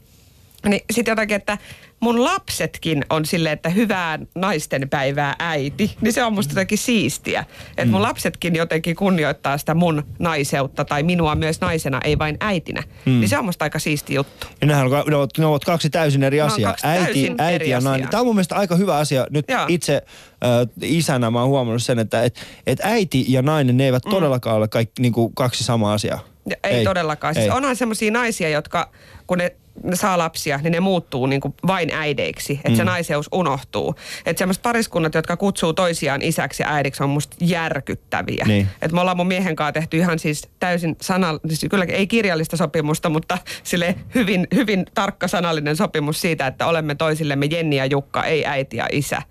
Niin 0.68 0.82
sitten 0.90 1.12
jotakin, 1.12 1.36
että 1.36 1.58
mun 2.00 2.24
lapsetkin 2.24 3.04
on 3.10 3.26
silleen, 3.26 3.52
että 3.52 3.68
hyvää 3.68 4.18
naisten 4.34 4.88
päivää 4.88 5.34
äiti. 5.38 5.96
Niin 6.00 6.12
se 6.12 6.24
on 6.24 6.32
musta 6.32 6.52
jotenkin 6.52 6.78
siistiä. 6.78 7.44
Että 7.76 7.92
mun 7.92 8.02
lapsetkin 8.02 8.56
jotenkin 8.56 8.96
kunnioittaa 8.96 9.58
sitä 9.58 9.74
mun 9.74 10.02
naiseutta 10.18 10.84
tai 10.84 11.02
minua 11.02 11.34
myös 11.34 11.60
naisena, 11.60 12.00
ei 12.04 12.18
vain 12.18 12.36
äitinä. 12.40 12.82
Niin 13.04 13.28
se 13.28 13.38
on 13.38 13.44
musta 13.44 13.64
aika 13.64 13.78
siisti 13.78 14.14
juttu. 14.14 14.46
Ja 14.60 14.66
nehän 14.66 14.86
on, 14.86 15.04
ne, 15.06 15.16
ovat, 15.16 15.38
ne 15.38 15.46
ovat 15.46 15.64
kaksi 15.64 15.90
täysin 15.90 16.22
eri 16.22 16.40
asiaa. 16.40 16.74
Äiti, 16.82 17.04
täysin 17.04 17.34
äiti 17.38 17.54
eri 17.54 17.70
ja 17.70 17.80
nainen. 17.80 18.08
Tämä 18.08 18.20
on 18.20 18.26
mun 18.26 18.36
mielestä 18.36 18.56
aika 18.56 18.76
hyvä 18.76 18.96
asia. 18.96 19.26
Nyt 19.30 19.44
Joo. 19.48 19.64
itse 19.68 19.94
äh, 19.94 20.68
isänä 20.82 21.30
mä 21.30 21.40
oon 21.40 21.48
huomannut 21.48 21.82
sen, 21.82 21.98
että 21.98 22.22
et, 22.22 22.40
et 22.66 22.80
äiti 22.82 23.24
ja 23.28 23.42
nainen, 23.42 23.76
ne 23.76 23.84
eivät 23.84 24.04
mm. 24.04 24.10
todellakaan 24.10 24.56
ole 24.56 24.68
kaikki, 24.68 25.02
niin 25.02 25.12
kuin 25.12 25.34
kaksi 25.34 25.64
samaa 25.64 25.92
asiaa. 25.92 26.33
Ei, 26.64 26.72
ei 26.72 26.84
todellakaan. 26.84 27.34
Siis 27.34 27.46
Ei. 27.46 27.50
onhan 27.50 27.76
semmoisia 27.76 28.10
naisia, 28.10 28.48
jotka 28.48 28.90
kun 29.26 29.38
ne, 29.38 29.52
ne 29.82 29.96
saa 29.96 30.18
lapsia, 30.18 30.58
niin 30.62 30.72
ne 30.72 30.80
muuttuu 30.80 31.26
niin 31.26 31.40
kuin 31.40 31.54
vain 31.66 31.90
äideiksi. 31.92 32.52
Että 32.52 32.68
mm. 32.68 32.76
se 32.76 32.84
naiseus 32.84 33.28
unohtuu. 33.32 33.94
Että 34.26 34.38
semmoiset 34.38 34.62
pariskunnat, 34.62 35.14
jotka 35.14 35.36
kutsuu 35.36 35.72
toisiaan 35.72 36.22
isäksi 36.22 36.62
ja 36.62 36.68
äidiksi, 36.68 37.02
on 37.02 37.10
musta 37.10 37.36
järkyttäviä. 37.40 38.44
Niin. 38.48 38.68
Että 38.82 38.94
me 38.94 39.00
ollaan 39.00 39.16
mun 39.16 39.26
miehen 39.26 39.56
kanssa 39.56 39.72
tehty 39.72 39.96
ihan 39.96 40.18
siis 40.18 40.48
täysin 40.60 40.96
sanal, 41.00 41.38
siis 41.48 41.66
kyllä 41.70 41.84
ei 41.84 42.06
kirjallista 42.06 42.56
sopimusta, 42.56 43.08
mutta 43.08 43.38
sille 43.62 43.94
hyvin, 44.14 44.46
hyvin 44.54 44.86
tarkka 44.94 45.28
sanallinen 45.28 45.76
sopimus 45.76 46.20
siitä, 46.20 46.46
että 46.46 46.66
olemme 46.66 46.94
toisillemme 46.94 47.46
Jenni 47.46 47.76
ja 47.76 47.86
Jukka, 47.86 48.24
ei 48.24 48.46
äiti 48.46 48.76
ja 48.76 48.86
isä. 48.92 49.22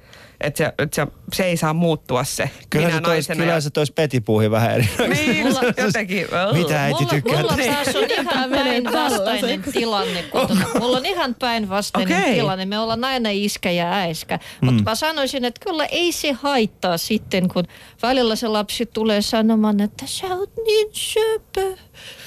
Että 0.43 0.58
se, 0.58 0.73
et 0.77 0.93
se, 0.93 1.08
se 1.34 1.43
ei 1.43 1.58
saa 1.58 1.73
muuttua 1.73 2.23
se. 2.23 2.49
Kyllä 2.69 2.86
minä 2.86 2.97
se, 2.97 3.01
tois, 3.03 3.13
naisena 3.29 3.39
kyllä 3.39 3.53
ja- 3.53 3.62
se 3.62 3.69
tois 3.69 3.91
petipuuhi 3.91 4.51
vähän 4.51 4.71
eri. 4.71 4.89
Niin, 5.10 5.47
Mulla- 5.47 5.73
jotenkin. 5.86 6.27
Mitä 6.53 6.84
äiti 6.84 6.95
mulla, 6.99 7.10
tykkää 7.13 7.38
mulla 7.41 7.53
tehdä? 7.56 7.73
taas 7.73 7.95
on 7.95 8.03
ihan 8.12 8.49
päinvastainen 8.51 9.63
tilanne 9.73 10.23
kotona. 10.23 10.65
Mulla 10.79 10.97
on 10.97 11.06
ihan 11.06 11.36
päinvastainen 11.36 12.17
Okei. 12.21 12.34
tilanne. 12.34 12.65
Me 12.65 12.79
ollaan 12.79 13.03
aina 13.03 13.29
iskä 13.32 13.71
ja 13.71 13.93
äiskä. 13.93 14.39
Mutta 14.62 14.84
mä 14.84 14.95
sanoisin, 14.95 15.45
että 15.45 15.65
kyllä 15.65 15.86
ei 15.86 16.12
se 16.12 16.32
haittaa 16.32 16.97
sitten, 16.97 17.47
kun 17.49 17.63
välillä 18.01 18.36
se 18.36 18.47
lapsi 18.47 18.86
tulee 18.86 19.21
sanomaan, 19.21 19.79
että 19.82 20.03
sä 20.08 20.27
oot 20.27 20.51
niin 20.65 20.88
söpö. 20.91 21.77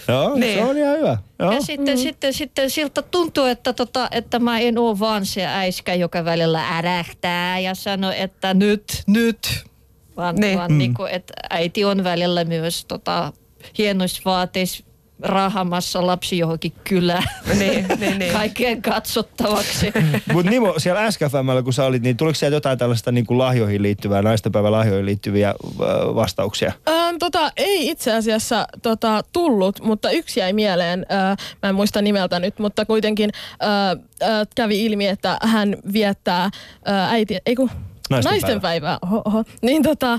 Joo, 0.09 0.35
Niin. 0.35 0.59
se 0.59 0.65
on 0.65 0.79
ihan 0.79 0.99
hyvä. 0.99 1.19
Joo. 1.39 1.53
Ja 1.53 1.61
sitten, 1.63 1.99
sitten, 1.99 2.33
sitten 2.33 2.71
siltä 2.71 3.03
tuntuu, 3.03 3.45
että, 3.45 3.73
tota, 3.73 4.09
että 4.11 4.39
mä 4.39 4.59
en 4.59 4.79
ole 4.79 4.99
vaan 4.99 5.27
se 5.27 5.47
äiskä, 5.47 5.95
joka 5.95 6.25
välillä 6.25 6.69
ärähtää 6.79 7.59
ja 7.59 7.75
sanoo, 7.75 8.11
että 8.11 8.55
nyt, 8.55 9.03
nyt. 9.07 9.65
Vaan, 10.17 10.37
Niin. 10.37 10.59
vaan 10.59 10.79
niin 10.79 10.95
kuin, 10.95 11.11
että 11.13 11.33
äiti 11.51 11.85
on 11.85 12.05
välillä 12.05 12.45
myös 12.45 12.85
tota, 12.85 13.33
hienoissa 13.79 14.23
vaateissa 14.25 14.85
rahamassa 15.23 16.07
lapsi 16.07 16.39
johonkin 16.39 16.73
kylään. 16.85 17.29
Niin, 17.59 17.87
niin, 17.99 18.19
niin. 18.19 18.33
Kaikkeen 18.33 18.83
katsottavaksi. 18.83 19.93
Mutta 20.33 20.51
Nimo, 20.51 20.75
siellä 20.79 21.11
SKFMllä 21.11 21.63
kun 21.63 21.73
sä 21.73 21.85
olit, 21.85 22.03
niin 22.03 22.17
tuliko 22.17 22.35
sieltä 22.35 22.57
jotain 22.57 22.79
tällaista 22.79 23.13
niin 23.13 23.27
kuin 23.27 23.39
lahjoihin 23.39 23.83
liittyvää, 23.83 24.23
naistenpäivän 24.23 24.73
lahjoihin 24.73 25.07
liittyviä 25.07 25.55
vastauksia? 26.15 26.73
Ähm, 26.89 27.17
tota, 27.19 27.53
ei 27.57 27.89
itse 27.89 28.13
asiassa 28.13 28.67
tota, 28.83 29.25
tullut, 29.33 29.81
mutta 29.83 30.11
yksi 30.11 30.41
jäi 30.41 30.53
mieleen. 30.53 31.07
Äh, 31.13 31.37
mä 31.63 31.69
en 31.69 31.75
muista 31.75 32.03
nimeltä 32.03 32.41
nyt, 32.41 32.59
mutta 32.59 32.85
kuitenkin 32.85 33.31
äh, 33.63 34.31
äh, 34.31 34.47
kävi 34.55 34.85
ilmi, 34.85 35.07
että 35.07 35.39
hän 35.43 35.77
viettää 35.93 36.45
äh, 36.45 37.13
äiti, 37.13 37.39
ei 37.47 37.55
kun, 37.55 37.71
Naistenpäivä. 38.11 38.31
naistenpäivää. 38.31 38.99
Oho, 39.03 39.23
oho. 39.25 39.45
Niin 39.63 39.83
tota, 39.83 40.13
ähm, 40.13 40.19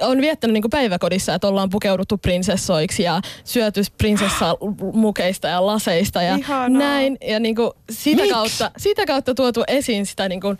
on 0.00 0.20
viettänyt 0.20 0.52
niinku 0.54 0.68
päiväkodissa, 0.68 1.34
että 1.34 1.48
ollaan 1.48 1.70
pukeuduttu 1.70 2.18
prinsessoiksi 2.18 3.02
ja 3.02 3.20
syöty 3.44 3.82
prinsessamukeista 3.98 5.48
ja 5.48 5.66
laseista 5.66 6.22
ja 6.22 6.36
Ihanaa. 6.36 6.68
näin. 6.78 7.18
Ja 7.28 7.40
niinku 7.40 7.72
sitä, 7.90 8.22
Miks? 8.22 8.34
kautta, 8.34 8.70
sitä 8.76 9.06
kautta 9.06 9.34
tuotu 9.34 9.64
esiin 9.68 10.06
sitä 10.06 10.28
niinku 10.28 10.56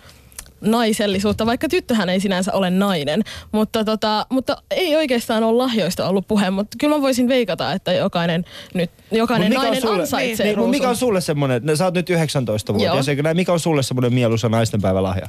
naisellisuutta, 0.61 1.47
vaikka 1.47 1.69
tyttöhän 1.69 2.09
ei 2.09 2.21
sinänsä 2.21 2.53
ole 2.53 2.71
nainen. 2.71 3.23
Mutta, 3.53 3.85
tota, 3.85 4.27
mutta 4.31 4.57
ei 4.71 4.97
oikeastaan 4.97 5.45
ole 5.45 5.57
lahjoista 5.57 6.09
ollut 6.09 6.29
puhe, 6.29 6.51
mutta 6.51 6.77
kyllä 6.81 6.97
mä 6.97 7.03
voisin 7.03 7.29
veikata, 7.29 7.73
että 7.73 7.93
jokainen, 7.93 8.45
nyt, 8.75 8.91
jokainen 9.11 9.53
nainen 9.53 9.81
sulle- 9.81 10.01
ansaitsee 10.01 10.47
niin, 10.47 10.53
mut 10.53 10.57
ruusun. 10.57 10.71
mikä 10.71 10.89
on 10.89 10.97
sulle 10.97 11.21
semmoinen, 11.21 11.77
sä 11.77 11.85
oot 11.85 11.95
nyt 11.95 12.11
19 12.11 12.75
vuotta, 12.75 13.35
mikä 13.35 13.53
on 13.53 13.61
sulle 13.61 13.83
semmoinen 13.83 14.15
mieluisa 14.15 14.49
naistenpäivän 14.49 15.03
lahja? 15.03 15.29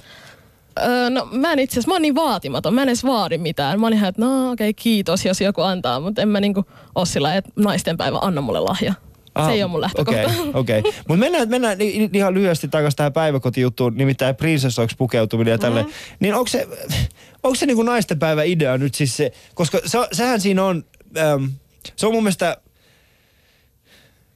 Öö, 0.80 1.10
no 1.10 1.28
mä 1.32 1.54
en 1.54 1.60
itse 1.60 1.74
asiassa, 1.74 1.88
mä 1.88 1.96
oon 1.96 2.02
niin 2.02 2.16
vaatimaton, 2.16 2.74
mä 2.74 2.82
en 2.82 2.90
edes 2.90 3.04
vaadi 3.04 3.38
mitään. 3.38 3.80
Mä 3.80 3.86
oon 3.86 3.94
ihan, 3.94 4.10
että 4.10 4.22
no 4.22 4.52
okei, 4.52 4.70
okay, 4.70 4.84
kiitos, 4.84 5.26
jos 5.26 5.42
joku 5.42 5.62
antaa, 5.62 6.00
mutta 6.00 6.22
en 6.22 6.28
mä 6.28 6.40
niinku 6.40 6.66
oo 6.96 7.06
sillä, 7.06 7.36
että 7.36 7.52
naistenpäivä 7.56 8.18
anna 8.22 8.42
mulle 8.42 8.60
lahja. 8.60 8.94
se 9.46 9.52
ei 9.52 9.64
ole 9.64 9.72
mun 9.72 9.82
lähtökohta. 9.82 10.22
Okei, 10.22 10.46
okay, 10.50 10.80
okay. 10.80 10.82
mutta 10.98 11.20
mennään, 11.20 11.50
mennään 11.50 11.78
ihan 12.14 12.34
lyhyesti 12.34 12.68
takaisin 12.68 12.98
tähän 12.98 13.14
päiväkotijuttuun, 13.14 13.98
nimittäin 13.98 14.36
prinsessoiksi 14.36 14.98
pukeutuminen 14.98 15.52
ja 15.52 15.58
tälle. 15.58 15.82
Mm-hmm. 15.82 16.18
Niin 16.20 16.34
onko 16.34 16.48
se, 16.48 16.68
onko 17.44 17.56
se 17.56 17.66
niinku 17.66 17.84
naistenpäivän 17.84 18.48
idea 18.48 18.78
nyt 18.78 18.96
siis 18.96 19.18
se, 19.18 19.32
koska 19.54 19.80
se, 19.86 19.98
sehän 20.12 20.42
siinä 20.42 20.64
on, 20.64 20.84
äm, 21.18 21.50
se 21.96 22.08
on 22.08 22.14
mun 22.14 22.24
mielestä, 22.24 22.58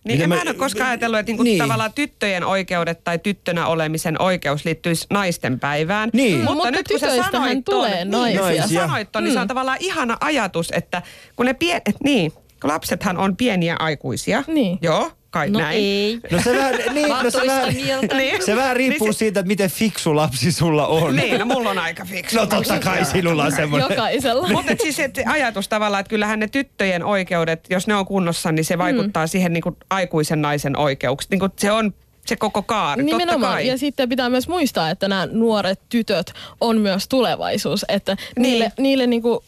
Niin, 0.05 0.21
en 0.21 0.29
mä 0.29 0.35
mä- 0.35 0.41
en 0.41 0.47
ole 0.47 0.55
koskaan 0.55 0.89
ajatellut, 0.89 1.19
että 1.19 1.29
niinku 1.29 1.43
Niin. 1.43 1.57
tavallaan 1.57 1.93
tyttöjen 1.93 2.43
oikeudet 2.43 3.03
tai 3.03 3.19
tyttönä 3.19 3.67
olemisen 3.67 4.21
oikeus 4.21 4.65
liittyisi 4.65 5.07
naisten 5.09 5.59
päivään. 5.59 6.09
Niin. 6.13 6.37
Mutta, 6.37 6.53
Mutta 6.53 6.71
nyt 6.71 6.87
kun 6.87 6.99
sä 6.99 7.07
sanoit 7.31 7.65
tulee 7.65 7.97
ton, 8.05 8.11
naisia. 8.11 8.25
Niin, 8.27 8.39
kun 8.39 8.47
sä 8.53 8.59
Naisia. 8.59 8.81
sanoit 8.81 9.11
ton, 9.11 9.23
niin 9.23 9.33
se 9.33 9.39
on 9.39 9.47
tavallaan 9.47 9.77
ihana 9.81 10.17
ajatus, 10.21 10.71
että 10.75 11.01
kun 11.35 11.45
ne 11.45 11.53
pien, 11.53 11.81
et 11.85 11.95
niin, 12.03 12.31
kun 12.61 12.69
lapsethan 12.69 13.17
on 13.17 13.35
pieniä 13.37 13.75
aikuisia. 13.79 14.43
Niin. 14.47 14.77
Joo, 14.81 15.11
kai 15.35 15.49
No 15.49 15.59
näin. 15.59 15.77
ei. 15.77 16.19
no 16.31 16.41
se 16.41 16.53
vähän, 16.57 16.75
niin, 16.93 17.09
no 17.23 17.29
se 17.31 17.47
vähän. 17.47 17.73
Niin. 18.17 18.45
se 18.45 18.55
vähän 18.55 18.75
riippuu 18.75 19.07
Niin 19.07 19.13
se- 19.13 19.17
siitä, 19.17 19.39
että 19.39 19.47
miten 19.47 19.69
fiksu 19.69 20.15
lapsi 20.15 20.51
sulla 20.51 20.87
on. 20.87 21.15
Niin, 21.15 21.39
no 21.39 21.45
mulla 21.45 21.69
on 21.69 21.79
aika 21.79 22.05
fiksu. 22.05 22.37
No 22.37 22.45
totta 22.45 22.79
kai 22.79 23.05
sinulla 23.05 23.43
on 23.43 23.51
semmoinen. 23.51 23.89
Jokaisella. 23.89 24.47
Mutta 24.47 24.73
siis 24.81 24.99
et 24.99 25.19
ajatus 25.25 25.67
tavallaan, 25.67 25.99
että 26.01 26.09
kyllähän 26.09 26.39
ne 26.39 26.47
tyttöjen 26.47 27.03
oikeudet, 27.03 27.65
jos 27.69 27.87
ne 27.87 27.95
on 27.95 28.05
kunnossa, 28.05 28.51
niin 28.51 28.65
se 28.65 28.77
vaikuttaa 28.77 29.25
mm. 29.25 29.29
siihen 29.29 29.53
niin 29.53 29.63
kuin 29.63 29.77
aikuisen 29.89 30.41
naisen 30.41 30.77
oikeuksiin. 30.77 31.29
Niin 31.29 31.39
kuin 31.39 31.51
se 31.57 31.71
on 31.71 31.93
se 32.25 32.35
koko 32.35 32.61
kaari, 32.61 33.03
totta 33.03 33.17
Nimenomaan. 33.17 33.53
kai. 33.53 33.67
Ja 33.67 33.77
sitten 33.77 34.09
pitää 34.09 34.29
myös 34.29 34.47
muistaa, 34.47 34.89
että 34.89 35.07
nämä 35.07 35.27
nuoret 35.31 35.79
tytöt 35.89 36.33
on 36.61 36.77
myös 36.81 37.07
tulevaisuus. 37.07 37.85
Että 37.89 38.15
Niin. 38.15 38.41
niille, 38.43 38.71
niille 38.77 39.07
niinku 39.07 39.43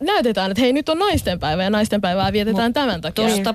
näytetään, 0.00 0.50
että 0.50 0.60
hei 0.60 0.72
nyt 0.72 0.88
on 0.88 0.98
naistenpäivä 0.98 1.62
ja 1.62 1.70
naistenpäivää 1.70 2.32
vietetään 2.32 2.72
tämän 2.72 3.00
takia. 3.00 3.28
Tuosta 3.28 3.54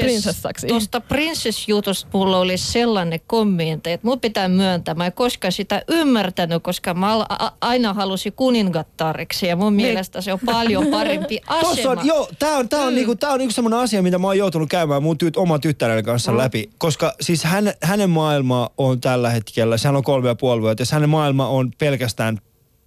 prinsessaksi. 0.00 0.66
Tuosta 0.66 1.00
prinsessjutusta 1.00 2.10
mulla 2.12 2.38
oli 2.38 2.56
sellainen 2.56 3.20
kommentti, 3.26 3.90
että 3.90 4.06
mun 4.06 4.20
pitää 4.20 4.48
myöntää. 4.48 4.94
Mä 4.94 5.06
en 5.06 5.12
koskaan 5.12 5.52
sitä 5.52 5.82
ymmärtänyt, 5.88 6.62
koska 6.62 6.94
mä 6.94 7.18
a- 7.28 7.52
aina 7.60 7.94
halusin 7.94 8.32
kuningattariksi 8.32 9.46
ja 9.46 9.56
mun 9.56 9.72
mielestä 9.72 10.20
se 10.20 10.32
on 10.32 10.38
paljon 10.44 10.86
parempi 10.86 11.40
Tossa 11.60 11.68
asema. 11.68 11.90
on, 11.90 12.06
joo, 12.06 12.28
tää 12.38 12.56
on, 12.56 12.68
tää 12.68 12.80
on, 12.80 12.92
mm. 12.92 12.94
niinku, 12.94 13.14
tää 13.14 13.30
on 13.30 13.38
niinku 13.38 13.52
semmoinen 13.52 13.80
asia, 13.80 14.02
mitä 14.02 14.18
mä 14.18 14.26
oon 14.26 14.38
joutunut 14.38 14.68
käymään 14.68 15.02
mun 15.02 15.18
tyt, 15.18 15.36
oman 15.36 15.60
tyttären 15.60 16.04
kanssa 16.04 16.32
mm. 16.32 16.38
läpi. 16.38 16.70
Koska 16.78 17.14
siis 17.20 17.44
hän, 17.44 17.72
hänen 17.82 18.10
maailma 18.10 18.70
on 18.78 19.00
tällä 19.00 19.30
hetkellä, 19.30 19.76
sehän 19.76 19.96
on 19.96 20.02
kolme 20.02 20.28
ja 20.28 20.34
puoli 20.34 20.62
vuotta, 20.62 20.82
jos 20.82 20.92
hänen 20.92 21.10
maailma 21.10 21.48
on 21.48 21.70
pelkästään 21.78 22.38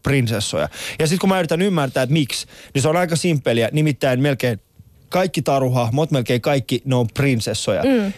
prinsessoja. 0.05 0.69
Ja 0.99 1.07
sitten 1.07 1.19
kun 1.19 1.29
mä 1.29 1.39
yritän 1.39 1.61
ymmärtää, 1.61 2.03
että 2.03 2.13
miksi, 2.13 2.47
niin 2.73 2.81
se 2.81 2.87
on 2.87 2.97
aika 2.97 3.15
simppeliä. 3.15 3.69
Nimittäin 3.71 4.21
melkein 4.21 4.59
kaikki 5.15 5.41
taruhahmot, 5.41 6.11
melkein 6.11 6.41
kaikki, 6.41 6.81
ne 6.85 6.95
on 6.95 7.07
prinsessoja. 7.13 7.83
Mm. 7.83 8.05
Äh, 8.05 8.13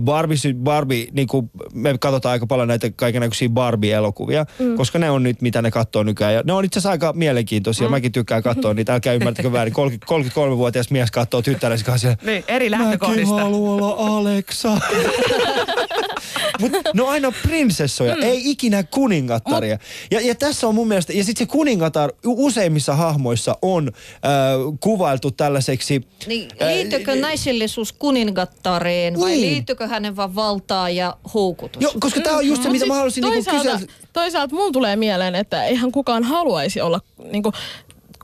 Barbie, 0.00 0.36
Barbie 0.62 1.06
niin 1.12 1.28
kuin 1.28 1.50
me 1.74 1.98
katsotaan 2.00 2.32
aika 2.32 2.46
paljon 2.46 2.68
näitä 2.68 2.90
kaikenlaisia 2.96 3.48
Barbie-elokuvia, 3.48 4.46
mm. 4.58 4.76
koska 4.76 4.98
ne 4.98 5.10
on 5.10 5.22
nyt, 5.22 5.42
mitä 5.42 5.62
ne 5.62 5.70
katsoo 5.70 6.02
nykyään. 6.02 6.34
Ja 6.34 6.42
ne 6.44 6.52
on 6.52 6.64
itse 6.64 6.78
asiassa 6.78 6.90
aika 6.90 7.12
mielenkiintoisia. 7.12 7.86
Mm. 7.86 7.90
Mäkin 7.90 8.12
tykkään 8.12 8.42
katsoa 8.42 8.74
niitä, 8.74 8.94
älkää 8.94 9.12
ymmärtäkö 9.12 9.52
väärin. 9.52 9.74
30, 9.74 10.06
33-vuotias 10.40 10.90
mies 10.96 11.10
katsoo 11.10 11.42
tyttärensä 11.42 11.84
kanssa. 11.84 12.16
Niin, 12.22 12.44
eri 12.48 12.70
Mäkin 12.70 12.84
lähtökohdista. 12.84 13.34
haluan 13.34 13.82
olla 13.82 14.18
Aleksa. 14.18 14.80
Mut 16.60 16.72
ne 16.94 17.02
on 17.02 17.08
aina 17.08 17.32
prinsessoja, 17.42 18.14
mm. 18.14 18.22
ei 18.22 18.50
ikinä 18.50 18.82
kuningattaria. 18.82 19.78
Ja, 20.10 20.20
ja 20.20 20.34
tässä 20.34 20.68
on 20.68 20.74
mun 20.74 20.88
mielestä, 20.88 21.12
ja 21.12 21.24
sitten 21.24 21.46
se 21.46 21.50
kuningatar 21.50 22.12
useimmissa 22.26 22.94
hahmoissa 22.94 23.56
on 23.62 23.88
äh, 23.88 24.32
kuvailtu 24.80 25.30
tällaiseksi... 25.30 26.00
Niin, 26.26 26.37
liittyykö 26.74 27.16
naisellisuus 27.16 27.92
kuningattareen 27.92 29.20
vai 29.20 29.30
Niin. 29.30 29.42
liittyykö 29.52 29.86
hänen 29.86 30.16
vaan 30.16 30.34
valtaa 30.34 30.90
ja 30.90 31.16
houkutus? 31.34 31.82
Jo, 31.82 31.92
koska 32.00 32.20
tämä 32.20 32.36
on 32.36 32.46
just 32.46 32.62
se, 32.62 32.70
mitä 32.70 32.86
mä 32.86 32.94
haluaisin 32.94 33.22
niinku 33.22 33.50
toisaalta, 33.50 33.78
kysyä. 33.78 33.94
toisaalta 34.12 34.54
mulla 34.54 34.72
tulee 34.72 34.96
mieleen, 34.96 35.34
että 35.34 35.64
eihän 35.64 35.92
kukaan 35.92 36.24
haluaisi 36.24 36.80
olla 36.80 37.00
niinku, 37.32 37.52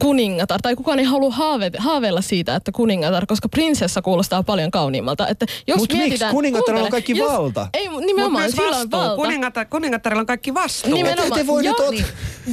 kuningatar, 0.00 0.61
tai 0.62 0.77
kukaan 0.77 0.98
ei 0.98 1.05
halua 1.05 1.31
haave, 1.31 1.70
haaveilla 1.79 2.20
siitä, 2.20 2.57
että 2.57 2.72
kuningatar, 2.72 3.27
koska 3.27 3.48
prinsessa 3.48 4.03
kuulostaa 4.03 4.42
paljon 4.42 4.70
kauniimmalta. 4.70 5.29
Että 5.29 5.46
jos 5.66 5.77
Mut 5.79 5.83
miksi? 5.88 5.96
mietitään, 5.96 6.35
Kuningattarilla 6.35 6.85
on 6.85 6.90
kaikki 6.90 7.16
jos, 7.18 7.33
valta. 7.33 7.68
Ei, 7.74 7.88
Mutta 7.88 8.07
nimenomaan, 8.07 8.42
myös 8.42 8.53
sillä 8.53 8.68
on 8.68 8.74
vastuu. 8.74 9.00
valta. 9.00 9.16
Kuningatar, 9.16 9.66
kuningattarilla 9.66 10.20
on 10.20 10.27
kaikki 10.27 10.55
vastuu. 10.55 10.94
Nimenomaan. 10.94 11.33
Te- 11.33 11.38
te 11.40 11.46
voi 11.46 11.64
ja, 11.64 11.70
nyt 11.70 11.81
ot- 11.81 11.90
niin. 11.90 12.05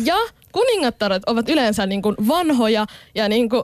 ja 0.06 0.16
kuningattaret 0.52 1.24
ovat 1.26 1.50
yleensä 1.50 1.86
niin 1.86 2.02
kuin 2.02 2.16
vanhoja 2.28 2.86
ja 3.16 3.30
niin 3.30 3.50
kuin, 3.50 3.64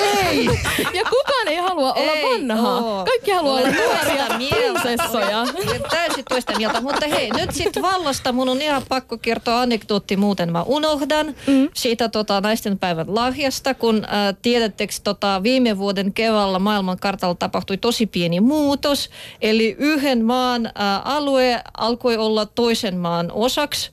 ei. 0.00 0.46
ja 0.98 1.04
kukaan 1.10 1.48
ei 1.48 1.56
halua 1.56 1.92
olla 1.92 2.12
Ei 2.12 2.24
vanhaa. 2.24 2.80
oo. 2.80 3.04
Kaikki 3.04 3.30
haluaa 3.30 3.54
olla 3.54 3.68
nuoria 3.68 4.26
prinsessoja. 4.38 5.40
Olen 5.40 5.82
Täysin 5.90 6.24
toista 6.28 6.56
mieltä, 6.56 6.80
mutta 6.80 7.06
hei, 7.06 7.30
nyt 7.30 7.52
sitten 7.54 7.82
vallasta 7.82 8.32
mun 8.32 8.48
on 8.48 8.62
ihan 8.62 8.82
pakko 8.88 9.18
kertoa 9.18 9.60
anekdootti, 9.60 10.16
muuten 10.16 10.52
mä 10.52 10.62
unohdan 10.62 11.26
mm. 11.26 11.68
siitä 11.74 12.08
tota, 12.08 12.40
naisten 12.40 12.78
päivän 12.78 13.14
lahjasta, 13.14 13.74
kun 13.74 14.04
äh, 14.04 14.36
tiedättekö 14.42 14.94
tota, 15.04 15.42
viime 15.42 15.78
vuoden 15.78 16.12
keväällä 16.12 16.58
maailmankartalla 16.58 17.34
tapahtui 17.34 17.76
tosi 17.76 18.06
pieni 18.06 18.40
muutos, 18.40 19.10
eli 19.40 19.76
yhden 19.78 20.24
maan 20.24 20.66
äh, 20.66 20.72
alue 21.04 21.62
alkoi 21.76 22.16
olla 22.16 22.46
toisen 22.46 22.96
maan 22.96 23.30
osaksi. 23.32 23.90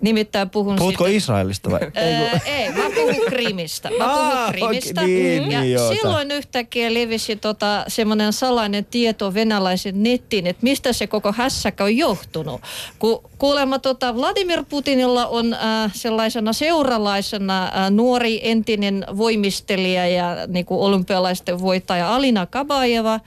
Nimittäin 0.00 0.50
puhun 0.50 0.76
Puhutko 0.76 1.04
siitä- 1.04 1.16
Israelista 1.16 1.70
vai? 1.70 1.80
Ää, 1.94 2.40
ei, 2.46 2.72
mä 2.72 2.82
puhun 2.94 3.16
Krimistä. 3.28 3.90
Mä 3.90 4.04
puhun 4.04 4.10
Aa, 4.10 4.50
Krimistä. 4.52 5.00
okei, 5.00 5.10
niin, 5.14 5.50
ja 5.50 5.60
niin, 5.60 5.72
joo, 5.72 5.94
silloin 5.94 6.30
yhtäkkiä 6.30 6.94
levisi 6.94 7.36
tota, 7.36 7.84
semmoinen 7.88 8.32
salainen 8.32 8.84
tieto 8.84 9.34
venäläisen 9.34 10.02
nettiin, 10.02 10.46
että 10.46 10.62
mistä 10.62 10.92
se 10.92 11.06
koko 11.06 11.32
hässäkä 11.32 11.84
on 11.84 11.96
johtunut. 11.96 12.60
Ku, 12.98 13.22
kuulemma 13.38 13.78
tota, 13.78 14.16
Vladimir 14.16 14.64
Putinilla 14.68 15.26
on 15.26 15.54
äh, 15.54 15.92
sellaisena 15.94 16.52
seuralaisena 16.52 17.64
äh, 17.64 17.90
nuori 17.90 18.40
entinen 18.42 19.06
voimistelija 19.16 20.06
ja 20.08 20.36
niinku 20.46 20.84
olympialaisten 20.84 21.60
voittaja 21.60 22.14
Alina 22.14 22.46
Kabajeva. 22.46 23.20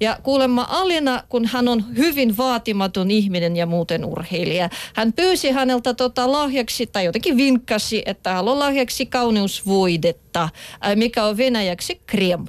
Ja 0.00 0.18
kuulemma 0.22 0.66
Alina, 0.70 1.22
kun 1.28 1.46
hän 1.46 1.68
on 1.68 1.84
hyvin 1.96 2.36
vaatimaton 2.36 3.10
ihminen 3.10 3.56
ja 3.56 3.66
muuten 3.66 4.04
urheilija, 4.04 4.70
hän 4.94 5.12
pyysi 5.12 5.50
häneltä 5.50 5.94
tota 5.94 6.15
lahjaksi 6.24 6.86
tai 6.86 7.04
jotenkin 7.04 7.36
vinkkasi, 7.36 8.02
että 8.06 8.34
haluaa 8.34 8.58
lahjaksi 8.58 9.06
kauneusvoidetta, 9.06 10.48
mikä 10.94 11.24
on 11.24 11.36
venäjäksi 11.36 12.00
krem. 12.06 12.46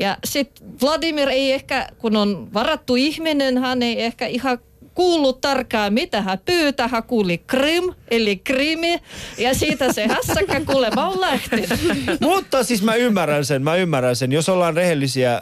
Ja 0.00 0.16
sitten 0.24 0.80
Vladimir 0.82 1.28
ei 1.28 1.52
ehkä, 1.52 1.88
kun 1.98 2.16
on 2.16 2.54
varattu 2.54 2.96
ihminen, 2.96 3.58
hän 3.58 3.82
ei 3.82 4.02
ehkä 4.02 4.26
ihan 4.26 4.58
kuullut 4.94 5.40
tarkkaan, 5.40 5.92
mitä 5.92 6.22
hän 6.22 6.38
pyytää. 6.44 6.88
Hän 6.88 7.02
kuuli 7.02 7.38
Krim, 7.38 7.94
eli 8.10 8.36
Krimi, 8.36 8.98
ja 9.38 9.54
siitä 9.54 9.92
se 9.92 10.06
hässäkkä 10.06 10.60
kuulemma 10.66 11.08
on 11.08 11.20
lähtenyt. 11.20 11.70
Mutta 12.20 12.64
siis 12.64 12.82
mä 12.82 12.94
ymmärrän 12.94 13.44
sen, 13.44 13.62
mä 13.62 13.76
ymmärrän 13.76 14.16
sen. 14.16 14.32
Jos 14.32 14.48
ollaan 14.48 14.74
rehellisiä, 14.74 15.34
äh, 15.34 15.40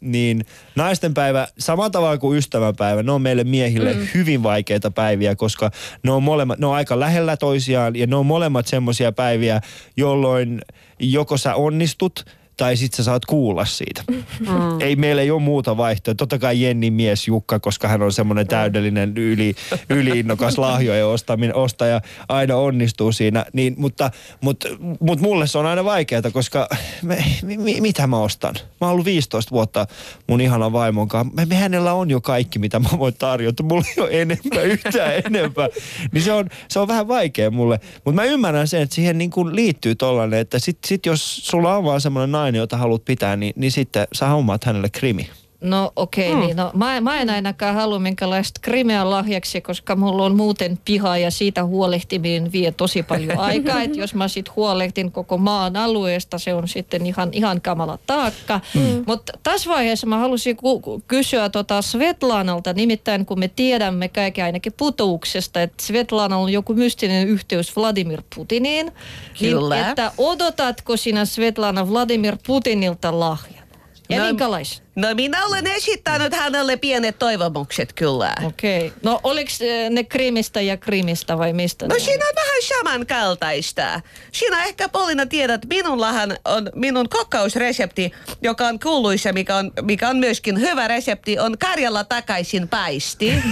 niin 0.00 0.44
naistenpäivä, 0.76 1.48
samalla 1.58 1.90
tavalla 1.90 2.18
kuin 2.18 2.38
ystävänpäivä, 2.38 3.02
ne 3.02 3.12
on 3.12 3.22
meille 3.22 3.44
miehille 3.44 3.92
mm. 3.92 4.06
hyvin 4.14 4.42
vaikeita 4.42 4.90
päiviä, 4.90 5.36
koska 5.36 5.70
ne 6.02 6.12
on, 6.12 6.22
molemmat, 6.22 6.58
ne 6.58 6.66
on 6.66 6.74
aika 6.74 7.00
lähellä 7.00 7.36
toisiaan 7.36 7.96
ja 7.96 8.06
ne 8.06 8.16
on 8.16 8.26
molemmat 8.26 8.66
semmoisia 8.66 9.12
päiviä, 9.12 9.60
jolloin 9.96 10.60
joko 10.98 11.36
sä 11.36 11.54
onnistut 11.54 12.24
tai 12.56 12.76
sit 12.76 12.94
sä 12.94 13.02
saat 13.02 13.24
kuulla 13.24 13.64
siitä. 13.64 14.02
Mm. 14.40 14.80
Ei 14.80 14.96
meillä 14.96 15.22
ei 15.22 15.30
ole 15.30 15.42
muuta 15.42 15.76
vaihtoehtoa. 15.76 16.14
Totta 16.14 16.38
kai 16.38 16.62
Jenni 16.62 16.90
mies 16.90 17.28
Jukka, 17.28 17.60
koska 17.60 17.88
hän 17.88 18.02
on 18.02 18.12
semmoinen 18.12 18.46
täydellinen 18.46 19.12
yli, 19.16 19.54
yliinnokas 19.90 20.58
lahjojen 20.58 21.06
ostaminen, 21.06 21.56
ostaja, 21.56 22.00
aina 22.28 22.56
onnistuu 22.56 23.12
siinä. 23.12 23.44
Niin, 23.52 23.74
mutta, 23.76 24.10
mutta, 24.40 24.68
mutta 25.00 25.24
mulle 25.24 25.46
se 25.46 25.58
on 25.58 25.66
aina 25.66 25.84
vaikeaa, 25.84 26.22
koska 26.32 26.68
me, 27.02 27.24
mi, 27.42 27.80
mitä 27.80 28.06
mä 28.06 28.18
ostan? 28.18 28.54
Mä 28.54 28.86
oon 28.86 28.90
ollut 28.92 29.06
15 29.06 29.50
vuotta 29.50 29.86
mun 30.26 30.40
ihanan 30.40 30.72
vaimon 30.72 31.08
kanssa. 31.08 31.34
Me, 31.34 31.44
me 31.44 31.54
hänellä 31.54 31.92
on 31.92 32.10
jo 32.10 32.20
kaikki, 32.20 32.58
mitä 32.58 32.78
mä 32.78 32.88
voin 32.98 33.14
tarjota. 33.18 33.62
Mulla 33.62 33.84
ei 33.96 34.02
ole 34.02 34.22
enempää, 34.22 34.62
yhtään 34.62 35.22
enempää. 35.26 35.68
Niin 36.12 36.22
se 36.22 36.32
on, 36.32 36.48
se 36.68 36.78
on 36.78 36.88
vähän 36.88 37.08
vaikea 37.08 37.50
mulle. 37.50 37.80
Mutta 38.04 38.20
mä 38.20 38.24
ymmärrän 38.24 38.68
sen, 38.68 38.82
että 38.82 38.94
siihen 38.94 39.18
niin 39.18 39.30
kuin 39.30 39.56
liittyy 39.56 39.94
tollanen, 39.94 40.40
että 40.40 40.58
sit, 40.58 40.78
sit 40.86 41.06
jos 41.06 41.36
sulla 41.46 41.76
on 41.76 41.84
vaan 41.84 42.00
semmoinen 42.00 42.32
nainen, 42.44 42.58
jota 42.58 42.76
haluat 42.76 43.04
pitää, 43.04 43.36
niin, 43.36 43.52
niin 43.56 43.72
sitten 43.72 44.06
sä 44.12 44.28
hommaat 44.28 44.64
hänelle 44.64 44.90
krimi. 44.90 45.30
No 45.64 45.92
okei, 45.96 46.28
okay, 46.28 46.40
mm. 46.40 46.46
niin 46.46 46.56
no, 46.56 46.70
mä, 46.74 47.00
mä 47.00 47.20
en 47.20 47.30
ainakaan 47.30 47.74
halua 47.74 47.98
minkälaista 47.98 48.60
krimeä 48.62 49.10
lahjaksi, 49.10 49.60
koska 49.60 49.96
mulla 49.96 50.24
on 50.24 50.36
muuten 50.36 50.78
piha 50.84 51.18
ja 51.18 51.30
siitä 51.30 51.64
huolehtiminen 51.64 52.52
vie 52.52 52.72
tosi 52.72 53.02
paljon 53.02 53.38
aikaa. 53.48 53.82
että 53.82 53.98
jos 53.98 54.14
mä 54.14 54.28
sit 54.28 54.56
huolehtin 54.56 55.12
koko 55.12 55.38
maan 55.38 55.76
alueesta, 55.76 56.38
se 56.38 56.54
on 56.54 56.68
sitten 56.68 57.06
ihan, 57.06 57.28
ihan 57.32 57.60
kamala 57.60 57.98
taakka. 58.06 58.60
Mm. 58.74 59.04
Mutta 59.06 59.32
tässä 59.42 59.70
vaiheessa 59.70 60.06
mä 60.06 60.18
halusin 60.18 60.56
ku, 60.56 61.02
kysyä 61.08 61.48
tota 61.48 61.82
Svetlanalta, 61.82 62.72
nimittäin 62.72 63.26
kun 63.26 63.38
me 63.38 63.48
tiedämme 63.48 64.08
kaikki 64.08 64.42
ainakin 64.42 64.72
putuuksesta, 64.76 65.62
että 65.62 65.82
Svetlanalla 65.82 66.44
on 66.44 66.52
joku 66.52 66.74
mystinen 66.74 67.28
yhteys 67.28 67.76
Vladimir 67.76 68.22
Putiniin. 68.36 68.92
Kyllä. 69.38 69.74
Niin, 69.74 69.88
että 69.88 70.12
odotatko 70.18 70.96
sinä 70.96 71.24
Svetlana 71.24 71.90
Vladimir 71.90 72.36
Putinilta 72.46 73.20
lahjan? 73.20 73.63
Ja 74.08 74.18
No- 74.18 74.24
minkälaisen? 74.24 74.84
No 74.96 75.14
minä 75.14 75.46
olen 75.46 75.66
esittänyt 75.66 76.34
hänelle 76.34 76.76
pienet 76.76 77.18
toivomukset 77.18 77.92
kyllä. 77.92 78.34
Okei. 78.44 78.86
Okay. 78.86 78.98
No 79.02 79.20
oliko 79.22 79.50
ne 79.90 80.04
Krimistä 80.04 80.60
ja 80.60 80.76
Krimistä 80.76 81.38
vai 81.38 81.52
mistä? 81.52 81.88
No 81.88 81.94
siinä 81.98 82.24
on 82.28 82.34
vähän 82.36 82.62
samankaltaista. 82.62 84.00
Sinä 84.32 84.64
ehkä 84.64 84.88
Polina 84.88 85.26
tiedät, 85.26 85.66
minullahan 85.68 86.36
on 86.44 86.70
minun 86.74 87.08
kokkausresepti, 87.08 88.12
joka 88.42 88.66
on 88.66 88.78
kuuluisa, 88.78 89.32
mikä 89.32 89.56
on, 89.56 89.72
mikä 89.82 90.08
on 90.08 90.16
myöskin 90.16 90.60
hyvä 90.60 90.88
resepti, 90.88 91.38
on 91.38 91.58
Karjalla 91.58 92.04
takaisin 92.04 92.68
paisti. 92.68 93.32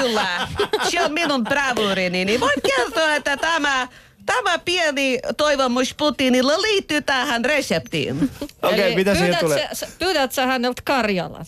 Kyllä, 0.00 0.48
se 0.88 1.04
on 1.04 1.12
minun 1.12 1.44
bravurini, 1.44 2.24
niin 2.24 2.40
voin 2.40 2.62
kertoa, 2.76 3.14
että 3.14 3.36
tämä, 3.36 3.88
tämä 4.34 4.58
pieni 4.58 5.18
toivomus 5.36 5.94
Putinilla 5.94 6.62
liittyy 6.62 7.02
tähän 7.02 7.44
reseptiin. 7.44 8.30
Okei, 8.62 8.82
Eli 8.82 8.94
mitä 8.94 9.14
siihen 9.14 9.26
pyydät 9.26 9.40
tulee? 9.40 9.68
Sä, 9.72 9.88
pyydät 9.98 10.32
sä 10.32 10.46
häneltä 10.46 10.82
Karjalan? 10.84 11.46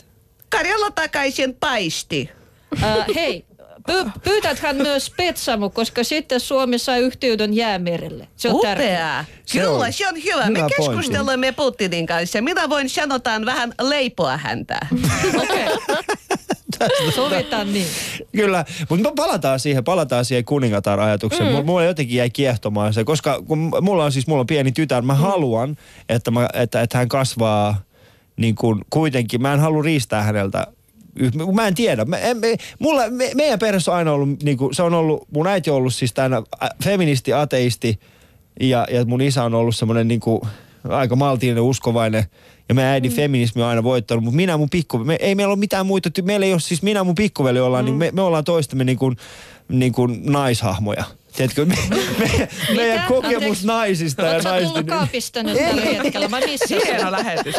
Karjalla 0.48 0.90
takaisin 0.90 1.54
paisti. 1.60 2.30
Äh, 2.82 3.06
hei, 3.14 3.44
py, 3.86 4.10
pyytät 4.24 4.58
hän 4.58 4.76
myös 4.76 5.12
Petsamu, 5.16 5.70
koska 5.70 6.04
sitten 6.04 6.40
Suomi 6.40 6.78
sai 6.78 7.00
yhteyden 7.00 7.54
jäämerelle. 7.54 8.28
Se 8.36 8.48
on 8.48 8.60
tärkeää. 8.60 9.24
Upea. 9.28 9.62
Kyllä, 9.62 9.86
on 9.86 9.92
se 9.92 10.08
on 10.08 10.14
hyvä. 10.14 10.44
hyvä 10.44 10.50
Me 10.50 10.58
pointti. 10.58 10.74
keskustelemme 10.76 11.52
Putinin 11.52 12.06
kanssa. 12.06 12.40
Minä 12.40 12.68
voin 12.68 12.88
sanotaan 12.88 13.46
vähän 13.46 13.72
leipoa 13.80 14.36
häntä. 14.36 14.80
Okei. 15.42 15.66
Sovitaan 17.14 17.72
niin. 17.72 17.86
Kyllä, 18.36 18.64
mutta 18.88 19.12
palataan 19.16 19.60
siihen, 19.60 19.84
palataan 19.84 20.24
siihen 20.24 20.44
kuningatar-ajatukseen. 20.44 21.56
Mm. 21.56 21.66
Mulla 21.66 21.84
jotenkin 21.84 22.16
jäi 22.16 22.30
kiehtomaan 22.30 22.94
se, 22.94 23.04
koska 23.04 23.42
kun 23.42 23.72
mulla 23.80 24.04
on 24.04 24.12
siis 24.12 24.26
mulla 24.26 24.40
on 24.40 24.46
pieni 24.46 24.72
tytär, 24.72 25.02
mä 25.02 25.12
mm. 25.12 25.18
haluan, 25.18 25.76
että, 26.08 26.30
mä, 26.30 26.48
että, 26.54 26.80
että 26.80 26.98
hän 26.98 27.08
kasvaa 27.08 27.80
niin 28.36 28.54
kuin 28.54 28.80
kuitenkin, 28.90 29.42
mä 29.42 29.52
en 29.52 29.60
halua 29.60 29.82
riistää 29.82 30.22
häneltä 30.22 30.66
Mä 31.54 31.66
en 31.66 31.74
tiedä. 31.74 32.04
Me, 32.04 32.30
en- 32.30 32.36
me, 32.36 32.56
mulla, 32.78 33.02
me, 33.10 33.30
meidän 33.34 33.58
perheessä 33.58 33.92
on 33.92 33.98
aina 33.98 34.12
ollut, 34.12 34.42
niin 34.42 34.56
kuin, 34.56 34.74
se 34.74 34.82
on 34.82 34.94
ollut, 34.94 35.26
mun 35.34 35.46
äiti 35.46 35.70
on 35.70 35.76
ollut 35.76 35.94
siis 35.94 36.12
tänä 36.12 36.42
feministi, 36.84 37.32
ateisti 37.32 38.00
ja, 38.60 38.86
ja 38.90 39.04
mun 39.04 39.20
isä 39.20 39.44
on 39.44 39.54
ollut 39.54 39.76
semmoinen 39.76 40.08
niin 40.08 40.20
kuin, 40.20 40.40
aika 40.88 41.16
maltillinen, 41.16 41.62
uskovainen 41.62 42.24
ja 42.72 42.74
meidän 42.74 42.92
äidin 42.92 43.10
mm. 43.10 43.16
feminismi 43.16 43.62
on 43.62 43.68
aina 43.68 43.82
voittanut, 43.82 44.24
mutta 44.24 44.36
minä 44.36 44.56
mun 44.56 44.70
pikku, 44.70 44.98
me, 44.98 45.16
ei 45.20 45.34
meillä 45.34 45.52
ole 45.52 45.58
mitään 45.58 45.86
muita, 45.86 46.10
meillä 46.22 46.46
ei 46.46 46.52
ole 46.52 46.60
siis 46.60 46.82
minä 46.82 47.04
mun 47.04 47.14
pikkuveli 47.14 47.60
ollaan, 47.60 47.84
mm. 47.84 47.86
niin 47.86 47.96
me, 47.98 48.10
me 48.12 48.22
ollaan 48.22 48.44
toistemme 48.44 48.84
niin 48.84 48.98
kuin, 48.98 49.16
niin 49.68 49.92
kuin 49.92 50.22
naishahmoja. 50.24 51.04
Tiedätkö, 51.36 51.64
me, 51.64 51.78
me, 52.18 52.48
meidän 52.76 53.04
kokemus 53.08 53.34
Anteeksi. 53.36 53.66
naisista 53.66 54.22
ja 54.22 54.30
Oletko 54.30 54.48
naisten... 54.48 54.86
kaapista 54.86 55.42
nyt 55.42 55.58
tällä 55.58 55.82
hetkellä? 55.82 56.28
Mä 56.28 56.40
missasin. 56.40 56.80
Hieno 56.86 57.12
lähetys. 57.12 57.54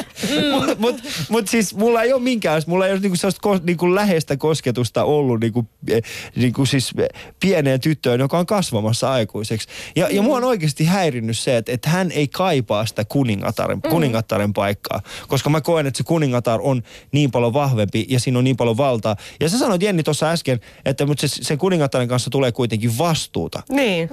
Mutta 0.52 0.76
mut, 0.78 1.02
mut 1.30 1.48
siis 1.48 1.76
mulla 1.76 2.04
ei 2.04 2.14
ole 2.14 2.22
minkäänlaista, 2.22 2.72
mulla 2.72 2.86
ei 2.86 2.92
ole 2.92 3.00
niinku 3.00 3.16
sellaista 3.16 3.42
ko, 3.42 3.60
niinku 3.64 3.96
läheistä 3.96 4.38
kosketusta 4.38 5.04
ollut 5.04 5.40
niinku, 5.40 5.68
eh, 5.88 6.02
niinku 6.36 6.66
siis 6.66 6.94
pieneen 7.40 7.80
tyttöön, 7.80 8.20
joka 8.20 8.38
on 8.38 8.46
kasvamassa 8.46 9.12
aikuiseksi. 9.12 9.68
Ja, 9.96 10.08
ja 10.12 10.22
mua 10.22 10.38
on 10.38 10.44
oikeasti 10.44 10.86
häirinnyt 10.86 11.38
se, 11.38 11.58
että, 11.58 11.72
että 11.72 11.90
hän 11.90 12.12
ei 12.12 12.28
kaipaa 12.28 12.86
sitä 12.86 13.06
kuningataren, 13.06 13.82
kuningattaren 13.82 14.54
paikkaa. 14.54 15.02
Koska 15.28 15.50
mä 15.50 15.62
koen, 15.62 15.88
että 15.88 15.98
se 15.98 16.04
kuningatar 16.04 16.60
on 16.64 16.84
niin 17.12 17.32
paljon 17.32 17.54
vahvempi 17.54 18.06
ja 18.10 18.20
siinä 18.20 18.38
on 18.38 18.44
niin 18.44 18.58
paljon 18.58 18.78
valtaa. 18.78 19.16
Ja 19.40 19.50
sä 19.50 19.58
sanoit 19.60 19.82
Jenni 19.84 20.04
tuossa 20.04 20.30
äsken, 20.30 20.60
että 20.86 21.06
mutta 21.06 21.28
se, 21.28 21.44
sen 21.44 21.58
kuningattaren 21.58 22.08
kanssa 22.08 22.30
tulee 22.30 22.52
kuitenkin 22.52 22.98
vastuuta. 22.98 23.63
Niin. 23.70 24.10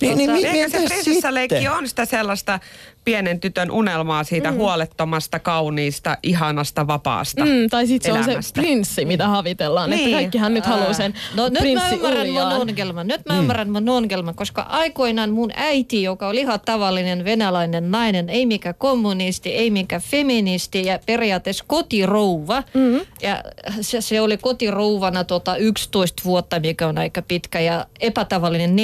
Niin, 0.00 0.18
niin, 0.18 0.30
mi- 0.30 0.44
Ehkä 0.46 0.68
se 0.80 0.86
prinsessaleikki 0.86 1.68
on 1.68 1.88
sitä 1.88 2.04
sellaista 2.04 2.60
pienen 3.04 3.40
tytön 3.40 3.70
unelmaa 3.70 4.24
siitä 4.24 4.50
mm. 4.50 4.56
huolettomasta, 4.56 5.38
kauniista, 5.38 6.18
ihanasta, 6.22 6.86
vapaasta 6.86 7.44
Mm, 7.44 7.68
tai 7.70 7.86
sitten 7.86 8.12
se 8.12 8.18
on 8.18 8.24
se 8.24 8.30
elämästä. 8.30 8.60
prinssi, 8.60 9.04
mitä 9.04 9.28
havitellaan. 9.28 9.90
Niin. 9.90 9.96
Niin. 10.04 10.08
Että 10.08 10.20
kaikkihan 10.22 10.54
nyt 10.54 10.66
haluaa 10.66 10.92
sen 10.92 11.14
No 11.34 11.48
nyt 11.48 11.74
mä 11.74 11.90
ymmärrän 11.90 12.26
mun 12.26 12.36
uljaan. 12.36 12.60
ongelman. 12.60 13.06
Nyt 13.06 13.20
mä 13.28 13.38
ymmärrän 13.38 13.70
mun 13.70 13.88
ongelman, 13.88 14.34
koska 14.34 14.62
aikoinaan 14.62 15.30
mun 15.30 15.50
äiti, 15.54 16.02
joka 16.02 16.28
oli 16.28 16.40
ihan 16.40 16.60
tavallinen 16.64 17.24
venäläinen 17.24 17.90
nainen, 17.90 18.28
ei 18.28 18.46
mikä 18.46 18.72
kommunisti, 18.72 19.50
ei 19.50 19.70
mikä 19.70 20.00
feministi 20.00 20.84
ja 20.86 20.98
periaatteessa 21.06 21.64
kotirouva. 21.66 22.62
Mm-hmm. 22.74 23.00
Ja 23.22 23.42
se, 23.80 24.00
se 24.00 24.20
oli 24.20 24.36
kotirouvana 24.36 25.24
tota 25.24 25.56
11 25.56 26.22
vuotta, 26.24 26.60
mikä 26.60 26.86
on 26.86 26.98
aika 26.98 27.22
pitkä 27.22 27.60
ja 27.60 27.86
epätavallinen 28.00 28.76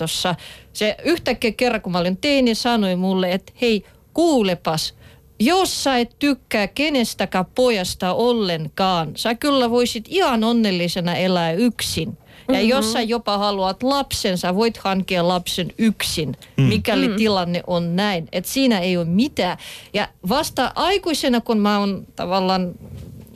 Neuvostoliitossa. 0.00 0.34
Se 0.72 0.96
yhtäkkiä 1.04 1.52
kerran, 1.52 1.80
kun 1.80 1.92
mä 1.92 1.98
olin 1.98 2.16
teini, 2.16 2.54
sanoi 2.54 2.96
mulle, 2.96 3.32
että 3.32 3.52
hei, 3.60 3.84
kuulepas, 4.14 4.94
jos 5.40 5.84
sä 5.84 5.98
et 5.98 6.16
tykkää 6.18 6.66
kenestäkään 6.66 7.46
pojasta 7.54 8.12
ollenkaan, 8.12 9.12
sä 9.16 9.34
kyllä 9.34 9.70
voisit 9.70 10.04
ihan 10.08 10.44
onnellisena 10.44 11.14
elää 11.14 11.52
yksin. 11.52 12.18
Ja 12.48 12.54
mm-hmm. 12.54 12.68
jos 12.68 12.92
sä 12.92 13.00
jopa 13.02 13.38
haluat 13.38 13.82
lapsen, 13.82 14.38
sä 14.38 14.54
voit 14.54 14.76
hankkia 14.76 15.28
lapsen 15.28 15.72
yksin, 15.78 16.36
mikäli 16.56 17.08
mm. 17.08 17.16
tilanne 17.16 17.62
on 17.66 17.96
näin. 17.96 18.28
Et 18.32 18.46
siinä 18.46 18.78
ei 18.78 18.96
ole 18.96 19.04
mitään. 19.04 19.58
Ja 19.94 20.08
vasta 20.28 20.72
aikuisena, 20.74 21.40
kun 21.40 21.58
mä 21.58 21.78
oon 21.78 22.06
tavallaan 22.16 22.74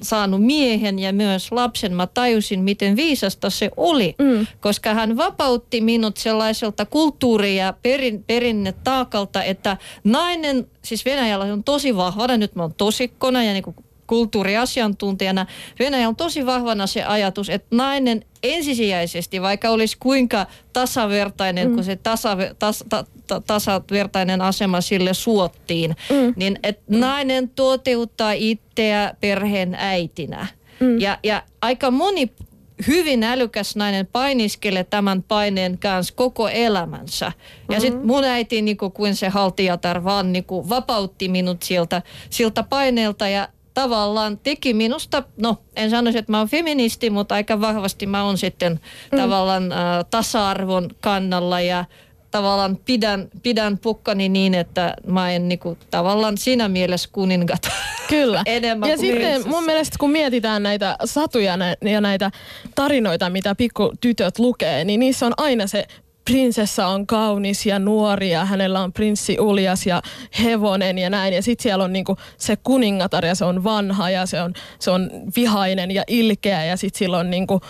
saanut 0.04 0.42
miehen 0.42 0.98
ja 0.98 1.12
myös 1.12 1.52
lapsen, 1.52 1.94
mä 1.94 2.06
tajusin, 2.06 2.60
miten 2.60 2.96
viisasta 2.96 3.50
se 3.50 3.70
oli. 3.76 4.14
Mm. 4.18 4.46
Koska 4.60 4.94
hän 4.94 5.16
vapautti 5.16 5.80
minut 5.80 6.16
sellaiselta 6.16 6.86
kulttuuri- 6.86 7.56
ja 7.56 7.74
perin, 7.82 8.24
perinnetaakalta, 8.24 9.42
että 9.42 9.76
nainen, 10.04 10.66
siis 10.82 11.04
Venäjällä 11.04 11.44
on 11.44 11.64
tosi 11.64 11.96
vahvana, 11.96 12.36
nyt 12.36 12.54
mä 12.54 12.62
oon 12.62 12.74
tosikkona 12.74 13.44
ja 13.44 13.52
niin 13.52 13.62
kuin 13.62 13.76
kulttuuriasiantuntijana, 14.06 15.46
Venäjä 15.78 16.08
on 16.08 16.16
tosi 16.16 16.46
vahvana 16.46 16.86
se 16.86 17.04
ajatus, 17.04 17.50
että 17.50 17.76
nainen 17.76 18.24
ensisijaisesti, 18.42 19.42
vaikka 19.42 19.70
olisi 19.70 19.96
kuinka 20.00 20.46
tasavertainen, 20.72 21.68
mm. 21.68 21.74
kun 21.74 21.84
se 21.84 21.96
tasaver, 21.96 22.54
tas, 22.58 22.84
ta, 22.88 23.04
ta, 23.26 23.40
tasavertainen 23.40 24.40
asema 24.40 24.80
sille 24.80 25.14
suottiin, 25.14 25.96
mm. 26.10 26.34
niin 26.36 26.58
että 26.62 26.82
nainen 26.88 27.48
toteuttaa 27.48 28.32
itseä 28.32 29.14
perheen 29.20 29.74
äitinä. 29.78 30.46
Mm. 30.80 31.00
Ja, 31.00 31.18
ja 31.22 31.42
aika 31.62 31.90
moni 31.90 32.30
hyvin 32.86 33.22
älykäs 33.22 33.76
nainen 33.76 34.06
painiskelee 34.06 34.84
tämän 34.84 35.22
paineen 35.22 35.78
kanssa 35.78 36.14
koko 36.14 36.48
elämänsä. 36.48 37.26
Ja 37.26 37.32
mm-hmm. 37.32 37.80
sitten 37.80 38.06
mun 38.06 38.24
äiti 38.24 38.62
niin 38.62 38.76
kuin 38.76 39.14
se 39.14 39.28
haltijatar 39.28 40.04
vaan 40.04 40.32
niin 40.32 40.44
kuin 40.44 40.68
vapautti 40.68 41.28
minut 41.28 41.62
siltä, 41.62 42.02
siltä 42.30 42.62
paineelta 42.62 43.28
ja 43.28 43.48
tavallaan 43.74 44.38
teki 44.38 44.74
minusta, 44.74 45.22
no 45.36 45.58
en 45.76 45.90
sanoisi, 45.90 46.18
että 46.18 46.32
mä 46.32 46.38
oon 46.38 46.48
feministi, 46.48 47.10
mutta 47.10 47.34
aika 47.34 47.60
vahvasti 47.60 48.06
mä 48.06 48.24
oon 48.24 48.38
sitten 48.38 48.80
mm. 49.12 49.18
tavallaan 49.18 49.72
äh, 49.72 49.78
tasa-arvon 50.10 50.90
kannalla 51.00 51.60
ja 51.60 51.84
tavallaan 52.30 52.76
pidän, 52.76 53.28
pidän 53.42 53.78
pukkani 53.78 54.28
niin, 54.28 54.54
että 54.54 54.94
mä 55.06 55.32
en 55.32 55.48
niinku, 55.48 55.78
tavallaan 55.90 56.38
siinä 56.38 56.68
mielessä 56.68 57.08
kuningat 57.12 57.68
Kyllä. 58.08 58.42
enemmän 58.56 58.90
ja 58.90 58.96
sitten 58.96 59.16
prinsessa. 59.16 59.48
mun 59.48 59.64
mielestä 59.64 59.96
kun 60.00 60.10
mietitään 60.10 60.62
näitä 60.62 60.96
satuja 61.04 61.56
nä- 61.56 61.76
ja 61.82 62.00
näitä 62.00 62.30
tarinoita, 62.74 63.30
mitä 63.30 63.54
pikkutytöt 63.54 64.38
lukee, 64.38 64.84
niin 64.84 65.00
niissä 65.00 65.26
on 65.26 65.32
aina 65.36 65.66
se 65.66 65.86
prinsessa 66.24 66.86
on 66.86 67.06
kaunis 67.06 67.66
ja 67.66 67.78
nuori 67.78 68.30
ja 68.30 68.44
hänellä 68.44 68.80
on 68.80 68.92
prinssi 68.92 69.40
uljas 69.40 69.86
ja 69.86 70.02
hevonen 70.42 70.98
ja 70.98 71.10
näin. 71.10 71.34
Ja 71.34 71.42
sitten 71.42 71.62
siellä 71.62 71.84
on 71.84 71.92
niinku 71.92 72.16
se 72.38 72.56
kuningatar 72.56 73.24
ja 73.24 73.34
se 73.34 73.44
on 73.44 73.64
vanha 73.64 74.10
ja 74.10 74.26
se 74.26 74.42
on, 74.42 74.54
se 74.78 74.90
on 74.90 75.10
vihainen 75.36 75.90
ja 75.90 76.02
ilkeä 76.06 76.64
ja 76.64 76.76
sitten 76.76 76.98
sillä 76.98 77.18
on 77.18 77.30
niinku 77.30 77.60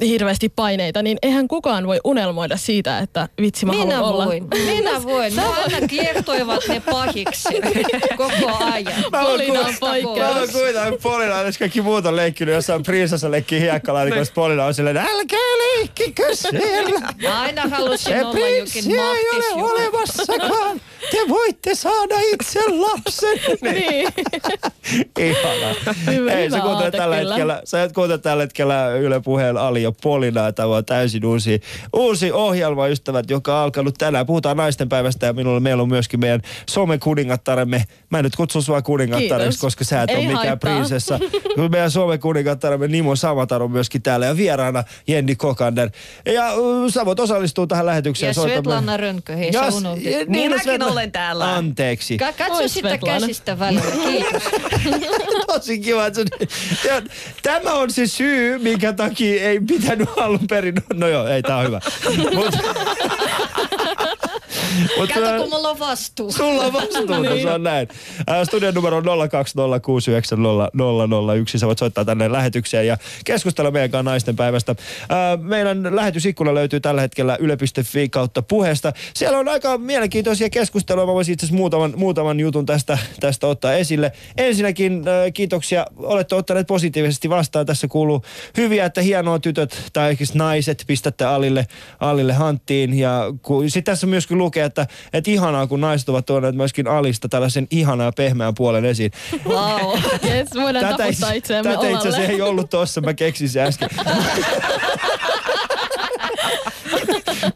hirveästi 0.00 0.48
paineita. 0.48 1.02
Niin 1.02 1.18
eihän 1.22 1.48
kukaan 1.48 1.86
voi 1.86 2.00
unelmoida 2.04 2.56
siitä, 2.56 2.98
että 2.98 3.28
vitsi 3.40 3.66
mä 3.66 3.72
Minä 3.72 3.94
haluan 3.96 4.12
olla. 4.14 4.26
voin, 4.26 4.48
minä 4.66 5.02
voin. 5.12 5.34
Mä 5.34 5.42
aina 5.50 5.86
kiehtoivat 5.88 6.60
ne 6.68 6.80
pahiksi 6.90 7.48
koko 8.16 8.56
ajan. 8.72 9.04
Polina 9.22 9.60
on 9.60 9.74
poikkeus. 9.80 10.18
Mä 10.18 10.38
oon 10.40 10.48
kuitenkin 10.52 11.00
Polina, 11.02 11.42
jos 11.42 11.58
kaikki 11.58 11.80
muut 11.82 12.06
on 12.06 12.16
leikkinyt 12.16 12.54
jossain 12.54 12.82
prinsessaleikkiä 12.82 13.60
hiekkalaatikossa, 13.60 14.32
Polina 14.34 14.64
on 14.64 14.74
silleen, 14.74 14.96
älkää 14.96 15.38
leikkikö 15.58 16.34
siellä. 16.34 17.00
Mä 17.22 17.40
aina 17.40 17.62
halusin 17.68 18.12
Se 18.12 18.24
olla 18.24 18.48
jokin 18.48 18.90
ei 18.90 18.98
ole 19.54 19.72
olemassakaan. 19.72 20.80
Te 21.10 21.18
voitte 21.28 21.74
saada 21.74 22.14
itse 22.32 22.60
lapsen. 22.68 23.38
Niin. 23.72 24.08
Ihana. 25.18 25.74
Hyvä- 26.12 26.32
Ei, 26.32 26.44
hyvä 26.46 26.56
sä 26.56 26.62
kuuntelet 26.62 26.84
aate 26.94 26.98
tällä 26.98 27.16
kyllä. 27.16 27.30
hetkellä, 27.34 27.60
sä 27.64 27.82
et 27.82 27.92
kuuntele 27.92 28.18
tällä 28.18 28.42
hetkellä 28.42 28.88
Yle 28.94 29.20
Puheen 29.20 29.56
Ali 29.66 29.82
ja 29.82 29.92
Polina. 30.02 30.52
Tämä 30.52 30.68
on 30.76 30.84
täysin 30.84 31.24
uusi, 31.26 31.60
uusi 31.92 32.32
ohjelma, 32.32 32.86
ystävät, 32.88 33.30
joka 33.30 33.56
on 33.56 33.62
alkanut 33.64 33.94
tänään. 33.98 34.26
Puhutaan 34.26 34.56
naisten 34.56 34.88
päivästä 34.88 35.26
ja 35.26 35.32
minulla 35.32 35.60
meillä 35.60 35.82
on 35.82 35.88
myöskin 35.88 36.20
meidän 36.20 36.40
somekuningattaremme. 36.70 37.84
Mä 38.10 38.18
en 38.18 38.24
nyt 38.24 38.36
kutsu 38.36 38.62
sua 38.62 38.82
kuningattareksi, 38.82 39.58
koska 39.58 39.84
sä 39.84 40.02
et 40.02 40.10
ole 40.10 40.18
mikään 40.18 40.36
haittaa. 40.36 40.56
prinsessa. 40.74 41.18
meidän 41.70 41.90
somekuningattaremme 41.90 42.88
Nimo 42.88 43.16
Samatar 43.16 43.62
on 43.62 43.70
myöskin 43.70 44.02
täällä 44.02 44.26
ja 44.26 44.36
vieraana 44.36 44.84
Jenni 45.06 45.36
Kokander. 45.36 45.90
Ja 46.26 46.44
sä 46.94 47.06
voit 47.06 47.20
osallistua 47.20 47.66
tähän 47.66 47.86
lähetykseen. 47.86 48.30
Ja 48.30 48.34
soita 48.34 48.54
Svetlana 48.54 48.96
Rönkö, 48.96 49.36
hei 49.36 49.50
Ja 49.52 49.60
sä 49.64 49.70
s- 49.70 49.74
unohdit. 49.74 50.04
Niin, 50.04 50.28
Minäkin 50.50 50.72
Svetla- 50.82 50.92
olen 50.92 51.12
täällä. 51.12 51.54
Anteeksi. 51.54 52.18
Ka- 52.18 52.32
Katso 52.32 52.54
Oi, 52.54 52.68
sitä 52.68 52.88
Svetlana. 52.88 53.20
käsistä 53.20 53.58
välillä, 53.58 53.82
kiitos. 54.04 54.42
Tosi 55.52 55.78
kiva. 55.78 56.06
että 56.06 56.20
Tämä 57.42 57.72
on 57.74 57.90
se 57.90 58.06
syy, 58.06 58.58
minkä 58.58 58.92
takia 58.92 59.42
ei 59.48 59.51
pitänyt 59.60 60.08
alun 60.16 60.46
perin. 60.50 60.74
No 60.94 61.08
joo, 61.08 61.26
ei, 61.26 61.42
tää 61.42 61.56
on 61.56 61.66
hyvä. 61.66 61.80
Mut, 62.36 62.54
mut, 64.98 65.12
Kato, 65.12 65.38
kun 65.38 65.50
mulla 65.50 65.70
on 65.70 65.78
vastuu. 65.78 66.32
Sulla 66.32 66.62
on 66.62 66.72
vastuuta, 66.72 67.14
se 67.42 67.50
on 67.50 67.62
näin. 67.62 67.88
Ää, 68.26 68.44
Studion 68.44 68.74
numero 68.74 68.96
on 68.96 69.04
020690001. 69.04 71.58
Sä 71.58 71.66
voit 71.66 71.78
soittaa 71.78 72.04
tänne 72.04 72.32
lähetykseen 72.32 72.86
ja 72.86 72.96
keskustella 73.24 73.70
meidän 73.70 73.90
kanssa 73.90 74.10
naisten 74.10 74.36
päivästä. 74.36 74.74
Ää, 75.08 75.36
Meidän 75.36 75.96
lähetysikkuna 75.96 76.54
löytyy 76.54 76.80
tällä 76.80 77.00
hetkellä 77.00 77.36
yle.fi 77.40 78.08
kautta 78.08 78.42
puheesta. 78.42 78.92
Siellä 79.14 79.38
on 79.38 79.48
aika 79.48 79.78
mielenkiintoisia 79.78 80.50
keskusteluja. 80.50 81.06
Mä 81.06 81.12
voisin 81.12 81.32
itse 81.32 81.46
asiassa 81.46 81.58
muutaman, 81.58 81.92
muutaman 81.96 82.40
jutun 82.40 82.66
tästä, 82.66 82.98
tästä 83.20 83.46
ottaa 83.46 83.74
esille. 83.74 84.12
Ensinnäkin 84.36 85.08
ää, 85.08 85.30
kiitoksia. 85.30 85.86
Olette 85.96 86.34
ottaneet 86.34 86.66
positiivisesti 86.66 87.30
vastaan. 87.30 87.66
Tässä 87.66 87.88
kuuluu 87.88 88.22
hyviä, 88.56 88.84
että 88.84 89.02
hienoa 89.02 89.38
tytöt 89.38 89.90
tai 89.92 90.10
ehkä 90.10 90.24
naiset 90.34 90.84
pistätte 90.86 91.24
Alille, 91.24 91.66
Alille 92.00 92.32
hanttiin. 92.32 92.98
Ja 92.98 93.24
sitten 93.68 93.92
tässä 93.92 94.06
myöskin 94.06 94.38
lukee, 94.38 94.61
että, 94.64 94.86
että 95.12 95.30
ihanaa, 95.30 95.66
kun 95.66 95.80
naiset 95.80 96.08
ovat 96.08 96.26
tuoneet 96.26 96.54
myöskin 96.54 96.88
Alista 96.88 97.28
tällaisen 97.28 97.66
ihanaa 97.70 98.06
ja 98.06 98.12
pehmeän 98.16 98.54
puolen 98.54 98.84
esiin. 98.84 99.10
Wow. 99.48 99.98
Yes, 100.24 100.48
voidaan 100.54 100.84
Tätä, 100.84 100.96
taputtaa 100.96 101.32
itseämme 101.32 101.70
tätä 101.74 101.88
itse 101.88 102.08
asiassa 102.08 102.32
ei 102.32 102.42
ollut 102.42 102.70
tuossa, 102.70 103.00
mä 103.00 103.14
keksin 103.14 103.48
sen 103.48 103.66
äsken. 103.66 103.88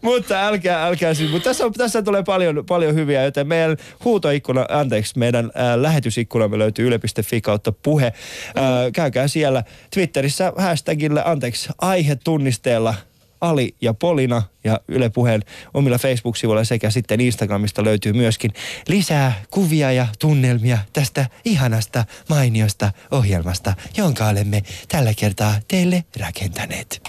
mutta 0.03 0.47
älkää, 0.47 0.87
älkää 0.87 1.15
siis. 1.15 1.31
Mutta 1.31 1.49
tässä, 1.51 1.67
on, 1.67 1.73
tässä 1.73 2.03
tulee 2.03 2.23
paljon, 2.23 2.65
paljon 2.69 2.95
hyviä, 2.95 3.25
joten 3.25 3.47
meidän 3.47 3.77
huutoikkuna, 4.05 4.67
anteeksi, 4.69 5.19
meidän 5.19 5.51
ää, 5.55 5.83
lähetysikkunamme 5.83 6.59
löytyy 6.59 6.87
yle.fi 6.87 7.41
kautta 7.41 7.73
puhe. 7.73 8.13
Ää, 8.55 8.91
käykää 8.91 9.29
siellä 9.29 9.65
Twitterissä 9.95 10.53
hashtagillä, 10.57 11.23
anteeksi, 11.25 11.69
aihetunnisteella 11.79 12.95
Ali 13.41 13.75
ja 13.81 13.95
Polina 13.95 14.43
ja 14.65 14.81
Yle 14.89 15.11
Puheen 15.11 15.43
omilla 15.75 15.99
Facebook-sivuilla 15.99 16.65
sekä 16.65 16.91
sitten 16.91 17.21
Instagramista 17.21 17.85
löytyy 17.85 18.13
myöskin 18.13 18.53
lisää 18.89 19.43
kuvia 19.51 19.93
ja 19.93 20.07
tunnelmia 20.19 20.79
tästä 20.93 21.27
ihanasta, 21.45 22.05
mainiosta 22.29 22.93
ohjelmasta, 23.11 23.75
jonka 23.97 24.29
olemme 24.29 24.63
tällä 24.89 25.15
kertaa 25.15 25.55
teille 25.69 26.05
rakentaneet. 26.21 27.03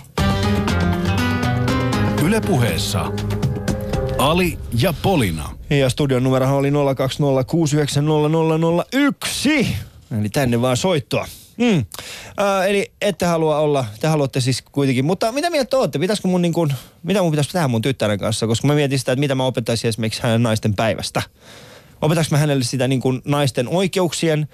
Yle 2.24 2.42
puheessa 2.42 3.12
Ali 4.18 4.60
ja 4.82 4.94
Polina. 5.02 5.50
Ja 5.70 5.90
studion 5.90 6.24
numerohan 6.24 6.56
oli 6.56 6.70
020690001. 6.70 6.74
Eli 10.20 10.30
tänne 10.30 10.62
vaan 10.62 10.78
soittoa. 10.78 11.28
Mm. 11.58 11.86
Äh, 12.40 12.68
eli 12.70 12.92
ette 13.02 13.26
halua 13.26 13.60
olla, 13.60 13.86
te 14.00 14.08
haluatte 14.08 14.40
siis 14.42 14.62
kuitenkin. 14.72 15.06
Mutta 15.06 15.32
mitä 15.32 15.50
mieltä 15.50 15.78
olette? 15.78 16.00
Pitäisikö 16.00 16.28
mun 16.28 16.42
niin 16.42 16.54
kuin, 16.54 16.74
mitä 17.04 17.22
mun 17.22 17.32
pitäisi 17.32 17.52
tehdä 17.52 17.68
mun 17.68 17.82
tyttären 17.82 18.20
kanssa? 18.20 18.48
Koska 18.48 18.68
mä 18.68 18.74
mietin 18.74 19.00
sitä, 19.00 19.12
että 19.12 19.20
mitä 19.20 19.36
mä 19.36 19.46
opettaisin 19.46 19.88
esimerkiksi 19.90 20.24
hänen 20.24 20.44
naisten 20.44 20.74
päivästä. 20.74 21.22
Opetanko 22.02 22.28
mä 22.32 22.38
hänelle 22.38 22.64
sitä 22.64 22.88
niin 22.88 23.02
kuin 23.02 23.22
naisten 23.26 23.68
oikeuksien 23.68 24.48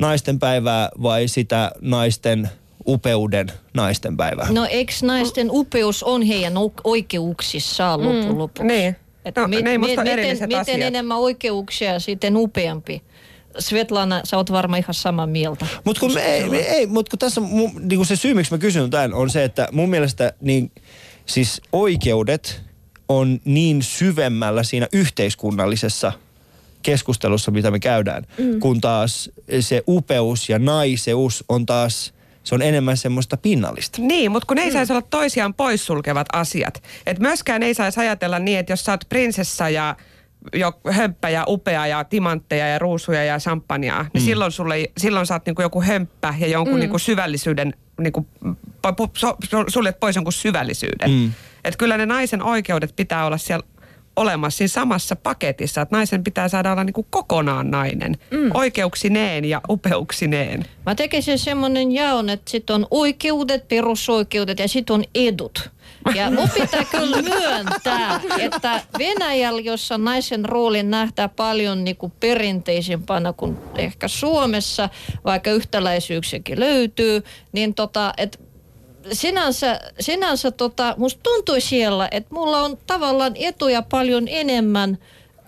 naisten 0.00 0.38
päivää 0.38 0.88
vai 1.02 1.28
sitä 1.28 1.72
naisten 1.80 2.50
upeuden 2.86 3.46
naisten 3.74 4.16
päivää? 4.16 4.46
No 4.50 4.64
eikö 4.64 4.92
naisten 5.02 5.48
upeus 5.50 6.02
on 6.02 6.22
heidän 6.22 6.54
oikeuksissaan 6.84 8.00
loppujen 8.04 8.38
lopuksi? 8.38 8.62
Niin. 8.68 8.96
Et 9.24 9.36
No, 9.36 9.48
mi- 9.48 9.62
ne 9.62 9.70
ei 9.70 9.78
musta 9.78 10.02
mi- 10.04 10.10
miten, 10.10 10.38
miten 10.40 10.60
asiat. 10.60 10.80
enemmän 10.80 11.18
oikeuksia, 11.18 11.98
sitten 12.00 12.36
upeampi. 12.36 13.02
Svetlana, 13.58 14.20
sä 14.24 14.36
oot 14.36 14.52
varmaan 14.52 14.78
ihan 14.78 14.94
samaa 14.94 15.26
mieltä. 15.26 15.66
Mutta 15.84 16.00
kun, 16.00 16.14
me, 16.14 16.20
ei, 16.20 16.48
me, 16.48 16.58
ei, 16.58 16.86
mut 16.86 17.08
kun 17.08 17.18
tässä 17.18 17.40
mun, 17.40 17.70
niinku 17.80 18.04
se 18.04 18.16
syy, 18.16 18.34
miksi 18.34 18.52
mä 18.52 18.58
kysyn 18.58 18.90
tämän, 18.90 19.14
on 19.14 19.30
se, 19.30 19.44
että 19.44 19.68
mun 19.72 19.90
mielestä 19.90 20.32
niin, 20.40 20.72
siis 21.26 21.60
oikeudet 21.72 22.62
on 23.08 23.40
niin 23.44 23.82
syvemmällä 23.82 24.62
siinä 24.62 24.88
yhteiskunnallisessa 24.92 26.12
keskustelussa, 26.82 27.50
mitä 27.50 27.70
me 27.70 27.80
käydään, 27.80 28.26
mm. 28.38 28.60
kun 28.60 28.80
taas 28.80 29.30
se 29.60 29.82
upeus 29.88 30.48
ja 30.48 30.58
naiseus 30.58 31.44
on 31.48 31.66
taas, 31.66 32.14
se 32.44 32.54
on 32.54 32.62
enemmän 32.62 32.96
semmoista 32.96 33.36
pinnallista. 33.36 34.02
Niin, 34.02 34.32
mutta 34.32 34.46
kun 34.46 34.58
ei 34.58 34.72
saisi 34.72 34.92
olla 34.92 35.06
toisiaan 35.10 35.54
poissulkevat 35.54 36.26
asiat. 36.32 36.82
Et 37.06 37.18
myöskään 37.18 37.62
ei 37.62 37.74
saisi 37.74 38.00
ajatella 38.00 38.38
niin, 38.38 38.58
että 38.58 38.72
jos 38.72 38.84
sä 38.84 38.92
oot 38.92 39.04
prinsessa 39.08 39.68
ja 39.68 39.96
jo 40.52 40.72
hömppä 40.90 41.28
ja 41.28 41.44
upea 41.48 41.86
ja 41.86 42.04
timantteja 42.04 42.68
ja 42.68 42.78
ruusuja 42.78 43.24
ja 43.24 43.38
champagnea, 43.38 44.06
niin 44.14 44.22
silloin, 44.22 44.52
sulle, 44.52 44.90
silloin 44.98 45.26
sä 45.26 45.34
oot 45.34 45.46
niinku 45.46 45.62
joku 45.62 45.82
hömppä 45.82 46.34
ja 46.38 46.46
jonkun 46.46 46.74
mm. 46.74 46.80
niinku 46.80 46.98
syvällisyyden, 46.98 47.74
niinku, 48.00 48.26
po, 48.82 48.92
po, 48.92 49.08
so, 49.16 49.36
so, 49.50 49.64
suljet 49.68 50.00
pois 50.00 50.16
jonkun 50.16 50.32
syvällisyyden. 50.32 51.10
Mm. 51.10 51.32
Että 51.64 51.78
kyllä 51.78 51.96
ne 51.96 52.06
naisen 52.06 52.42
oikeudet 52.42 52.96
pitää 52.96 53.26
olla 53.26 53.38
siellä 53.38 53.66
olemassa 54.16 54.58
siinä 54.58 54.68
samassa 54.68 55.16
paketissa, 55.16 55.80
että 55.80 55.96
naisen 55.96 56.24
pitää 56.24 56.48
saada 56.48 56.72
olla 56.72 56.84
niinku 56.84 57.06
kokonaan 57.10 57.70
nainen. 57.70 58.16
Mm. 58.30 58.50
Oikeuksineen 58.54 59.44
ja 59.44 59.60
upeuksineen. 59.68 60.64
Mä 60.86 60.94
tekisin 60.94 61.38
semmoinen 61.38 61.92
jaon, 61.92 62.30
että 62.30 62.50
sit 62.50 62.70
on 62.70 62.86
oikeudet, 62.90 63.68
perusoikeudet 63.68 64.58
ja 64.58 64.68
sit 64.68 64.90
on 64.90 65.04
edut. 65.14 65.70
Ja 66.14 66.30
mun 66.30 66.50
pitää 66.50 66.84
kyllä 66.84 67.22
myöntää, 67.22 68.20
että 68.38 68.80
Venäjällä, 68.98 69.60
jossa 69.60 69.98
naisen 69.98 70.44
rooli 70.44 70.82
nähdään 70.82 71.30
paljon 71.30 71.84
niin 71.84 71.96
kuin 71.96 72.12
perinteisimpänä 72.20 73.32
kuin 73.32 73.58
ehkä 73.76 74.08
Suomessa, 74.08 74.88
vaikka 75.24 75.50
yhtäläisyyksiäkin 75.50 76.60
löytyy, 76.60 77.22
niin 77.52 77.74
tota, 77.74 78.14
että 78.16 78.38
sinänsä, 79.12 79.80
sinänsä 80.00 80.50
tota, 80.50 80.94
musta 80.96 81.20
tuntui 81.22 81.60
siellä, 81.60 82.08
että 82.10 82.34
mulla 82.34 82.62
on 82.62 82.78
tavallaan 82.86 83.32
etuja 83.36 83.82
paljon 83.82 84.24
enemmän 84.28 84.98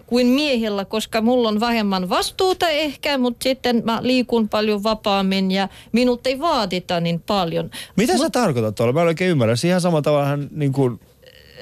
kuin 0.06 0.26
miehillä, 0.26 0.84
koska 0.84 1.20
mulla 1.20 1.48
on 1.48 1.60
vähemmän 1.60 2.08
vastuuta 2.08 2.68
ehkä, 2.68 3.18
mutta 3.18 3.42
sitten 3.42 3.82
mä 3.84 3.98
liikun 4.02 4.48
paljon 4.48 4.82
vapaammin 4.82 5.50
ja 5.50 5.68
minut 5.92 6.26
ei 6.26 6.38
vaadita 6.38 7.00
niin 7.00 7.20
paljon. 7.26 7.70
Mitä 7.96 8.18
sä 8.18 8.30
tarkoitat 8.30 8.74
tuolla? 8.74 8.92
Mä 8.92 9.00
en 9.00 9.06
oikein 9.06 9.30
ymmärrä. 9.30 9.56
Se 9.56 9.68
ihan 9.68 9.80
samalla 9.80 10.02
tavalla 10.02 10.38
niin 10.50 10.72
kuin, 10.72 11.00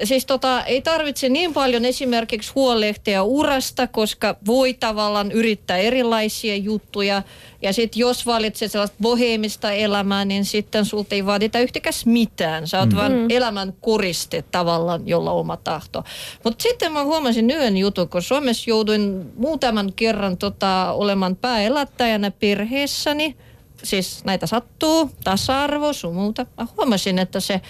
siis 0.04 0.26
tota, 0.26 0.64
ei 0.64 0.82
tarvitse 0.82 1.28
niin 1.28 1.52
paljon 1.52 1.84
esimerkiksi 1.84 2.52
huolehtia 2.54 3.22
urasta, 3.22 3.86
koska 3.86 4.36
voi 4.46 4.74
tavallaan 4.74 5.32
yrittää 5.32 5.76
erilaisia 5.76 6.56
juttuja. 6.56 7.22
Ja 7.62 7.72
sitten 7.72 8.00
jos 8.00 8.26
valitset 8.26 8.72
sellaista 8.72 8.96
boheemista 9.02 9.72
elämää, 9.72 10.24
niin 10.24 10.44
sitten 10.44 10.84
sulta 10.84 11.14
ei 11.14 11.26
vaadita 11.26 11.58
yhtäkäs 11.58 12.06
mitään. 12.06 12.68
Sä 12.68 12.78
oot 12.78 12.90
mm. 12.90 12.96
vaan 12.96 13.30
elämän 13.30 13.74
koriste 13.80 14.44
tavallaan, 14.50 15.08
jolla 15.08 15.32
oma 15.32 15.56
tahto. 15.56 16.04
Mutta 16.44 16.62
sitten 16.62 16.92
mä 16.92 17.04
huomasin 17.04 17.50
yhden 17.50 17.76
jutun, 17.76 18.08
kun 18.08 18.22
Suomessa 18.22 18.70
jouduin 18.70 19.32
muutaman 19.36 19.92
kerran 19.96 20.36
tota, 20.36 20.92
olemaan 20.92 21.36
pääelättäjänä 21.36 22.30
perheessäni. 22.30 23.36
Siis 23.82 24.24
näitä 24.24 24.46
sattuu, 24.46 25.10
tasa-arvo, 25.24 25.92
sun 25.92 26.14
muuta. 26.14 26.46
Mä 26.56 26.66
huomasin, 26.76 27.18
että 27.18 27.40
se 27.40 27.60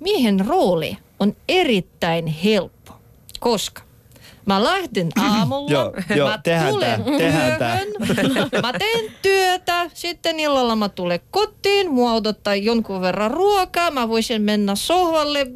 miehen 0.00 0.46
rooli 0.46 0.96
on 1.20 1.36
erittäin 1.48 2.26
helppo, 2.26 2.92
koska 3.40 3.82
mä 4.46 4.64
lähden 4.64 5.08
aamulla, 5.30 5.70
Joo, 5.70 5.92
joo, 6.16 6.28
mä 6.28 6.38
tehdään 6.42 6.72
tulen 6.74 7.04
tää, 7.04 7.18
tehdään 7.18 7.58
tää. 7.58 7.78
työhön, 7.78 8.48
mä 8.62 8.72
teen 8.72 9.04
työtä, 9.22 9.90
sitten 9.94 10.40
illalla 10.40 10.76
mä 10.76 10.88
tulen 10.88 11.20
kotiin, 11.30 11.90
mua 11.92 12.12
odottaa 12.14 12.54
jonkun 12.54 13.00
verran 13.00 13.30
ruokaa, 13.30 13.90
mä 13.90 14.08
voisin 14.08 14.42
mennä 14.42 14.74
sohvalle 14.74 15.46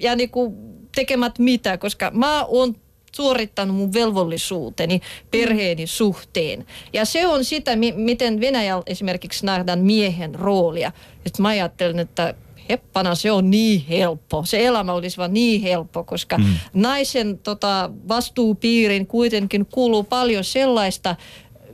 ja 0.00 0.16
niinku 0.16 0.54
tekemät 0.94 1.38
mitä, 1.38 1.78
koska 1.78 2.10
mä 2.14 2.44
oon 2.44 2.74
suorittanut 3.16 3.76
mun 3.76 3.92
velvollisuuteni 3.92 5.00
perheeni 5.30 5.86
suhteen. 5.86 6.66
Ja 6.92 7.04
se 7.04 7.26
on 7.26 7.44
sitä, 7.44 7.76
mi- 7.76 7.92
miten 7.92 8.40
Venäjällä 8.40 8.82
esimerkiksi 8.86 9.46
nähdään 9.46 9.78
miehen 9.78 10.34
roolia. 10.34 10.92
Sitten 11.26 11.42
mä 11.42 11.48
ajattelen, 11.48 11.98
että 11.98 12.34
heppana 12.68 13.14
se 13.14 13.30
on 13.30 13.50
niin 13.50 13.86
helppo. 13.88 14.44
Se 14.44 14.66
elämä 14.66 14.92
olisi 14.92 15.16
vaan 15.16 15.34
niin 15.34 15.62
helppo, 15.62 16.04
koska 16.04 16.38
mm. 16.38 16.44
naisen 16.74 17.38
tota, 17.38 17.90
vastuupiirin 18.08 19.06
kuitenkin 19.06 19.66
kuuluu 19.66 20.04
paljon 20.04 20.44
sellaista, 20.44 21.16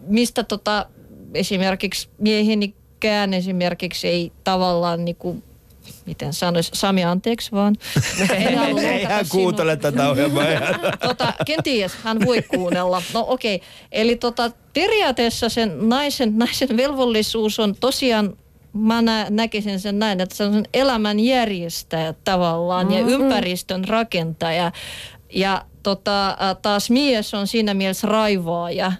mistä 0.07 0.45
tota, 0.45 0.87
esimerkiksi 1.35 2.09
miehenikään 2.19 3.35
esimerkiksi 3.35 4.09
ei 4.09 4.33
tavallaan 4.45 5.05
niinku, 5.05 5.43
miten 6.07 6.33
sanoisi, 6.33 6.71
Sami 6.75 7.05
anteeksi 7.05 7.53
vaan. 7.53 7.77
Ei 8.37 8.57
loukata 8.57 9.09
hän 9.09 9.27
kuuntele 9.29 9.77
tätä 9.77 10.11
ohjelmaa. 10.11 10.45
tota, 11.09 11.33
kenties 11.47 11.93
hän 12.03 12.21
voi 12.27 12.43
kuunnella. 12.43 13.03
No 13.15 13.25
okei, 13.29 13.55
okay. 13.55 13.69
eli 13.93 14.17
tota, 14.17 14.51
periaatteessa 14.75 15.49
sen 15.49 15.89
naisen, 15.89 16.39
naisen 16.39 16.77
velvollisuus 16.77 17.59
on 17.59 17.75
tosiaan 17.81 18.37
Mä 18.75 19.03
nä- 19.03 19.27
näkisin 19.31 19.81
sen 19.81 19.99
näin, 19.99 20.21
että 20.21 20.35
se 20.35 20.45
on 20.45 20.53
sen 20.53 20.69
elämän 20.75 21.21
järjestäjä 21.21 22.15
tavallaan 22.25 22.93
ja 22.93 23.01
ympäristön 23.01 23.85
rakentaja. 23.89 24.73
Ja 25.35 25.65
tota, 25.83 26.37
taas 26.63 26.91
mies 26.91 27.35
on 27.35 27.47
siinä 27.47 27.75
mielessä 27.75 28.09
raivaaja 28.09 28.93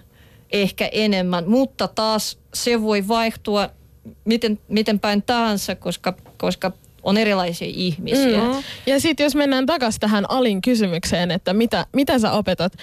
ehkä 0.51 0.89
enemmän, 0.91 1.49
mutta 1.49 1.87
taas 1.87 2.37
se 2.53 2.81
voi 2.81 3.07
vaihtua 3.07 3.69
miten, 4.25 4.59
miten 4.67 4.99
päin 4.99 5.23
tahansa, 5.23 5.75
koska, 5.75 6.13
koska 6.37 6.71
on 7.03 7.17
erilaisia 7.17 7.67
ihmisiä. 7.73 8.41
Mm. 8.41 8.63
Ja 8.85 8.99
sitten 8.99 9.23
jos 9.23 9.35
mennään 9.35 9.65
takaisin 9.65 9.99
tähän 9.99 10.25
Alin 10.29 10.61
kysymykseen, 10.61 11.31
että 11.31 11.53
mitä, 11.53 11.85
mitä 11.93 12.19
sä 12.19 12.31
opetat 12.31 12.73
ö, 12.73 12.79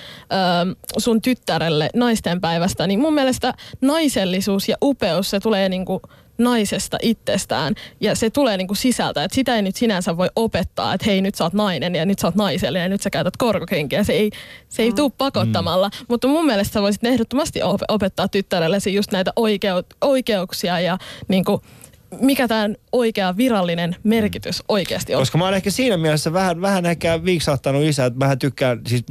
sun 0.99 1.23
tyttärelle 1.23 1.91
naisten 1.95 2.41
päivästä, 2.41 2.87
niin 2.87 3.01
mun 3.01 3.15
mielestä 3.15 3.55
naisellisuus 3.81 4.69
ja 4.69 4.77
upeus, 4.83 5.31
se 5.31 5.41
tulee 5.41 5.69
niinku 5.69 6.03
naisesta 6.39 6.99
itsestään. 7.03 7.75
Ja 8.01 8.15
se 8.15 8.31
tulee 8.31 8.57
niinku 8.57 8.75
sisältä, 8.75 9.25
että 9.25 9.35
sitä 9.35 9.57
ei 9.57 9.63
nyt 9.63 9.77
sinänsä 9.77 10.17
voi 10.17 10.29
opettaa, 10.37 10.95
että 10.95 11.07
hei 11.07 11.21
nyt 11.21 11.35
sä 11.35 11.45
oot 11.45 11.53
nainen 11.53 11.95
ja 11.95 12.07
nyt 12.07 12.19
sä 12.19 12.27
oot 12.27 12.35
naisellinen 12.35 12.83
ja 12.83 12.89
nyt 12.89 13.03
sä 13.03 13.11
käytät 13.11 13.37
korkokenkiä, 13.37 14.05
se 14.05 14.13
ei, 14.13 14.31
se 14.69 14.83
ei 14.83 14.93
tuu 14.93 15.11
pakottamalla, 15.11 15.89
mm. 15.89 16.07
mutta 16.09 16.29
mun 16.29 16.47
mielestä 16.47 16.73
sä 16.73 16.83
voisit 16.83 17.05
ehdottomasti 17.05 17.63
op- 17.63 17.81
opettaa 17.89 18.29
tyttärellesi 18.29 18.95
just 18.95 19.13
näitä 19.13 19.33
oikeut, 19.37 19.87
oikeuksia 20.01 20.81
ja 20.81 20.99
niinku, 21.29 21.63
mikä 22.21 22.49
tämän 22.49 22.77
oikea 22.93 23.37
virallinen 23.37 23.97
merkitys 24.03 24.63
oikeasti 24.69 25.15
on. 25.15 25.21
Koska 25.21 25.39
mä 25.39 25.45
oon 25.45 25.55
ehkä 25.55 25.71
siinä 25.71 25.97
mielessä 25.97 26.33
vähän, 26.33 26.61
vähän 26.61 26.87
ehkä 26.87 27.25
viiksauttanut 27.25 27.83
isä, 27.85 28.05
että 28.05 28.27
mä 28.27 28.37
tykkään, 28.37 28.81
siis 28.87 29.05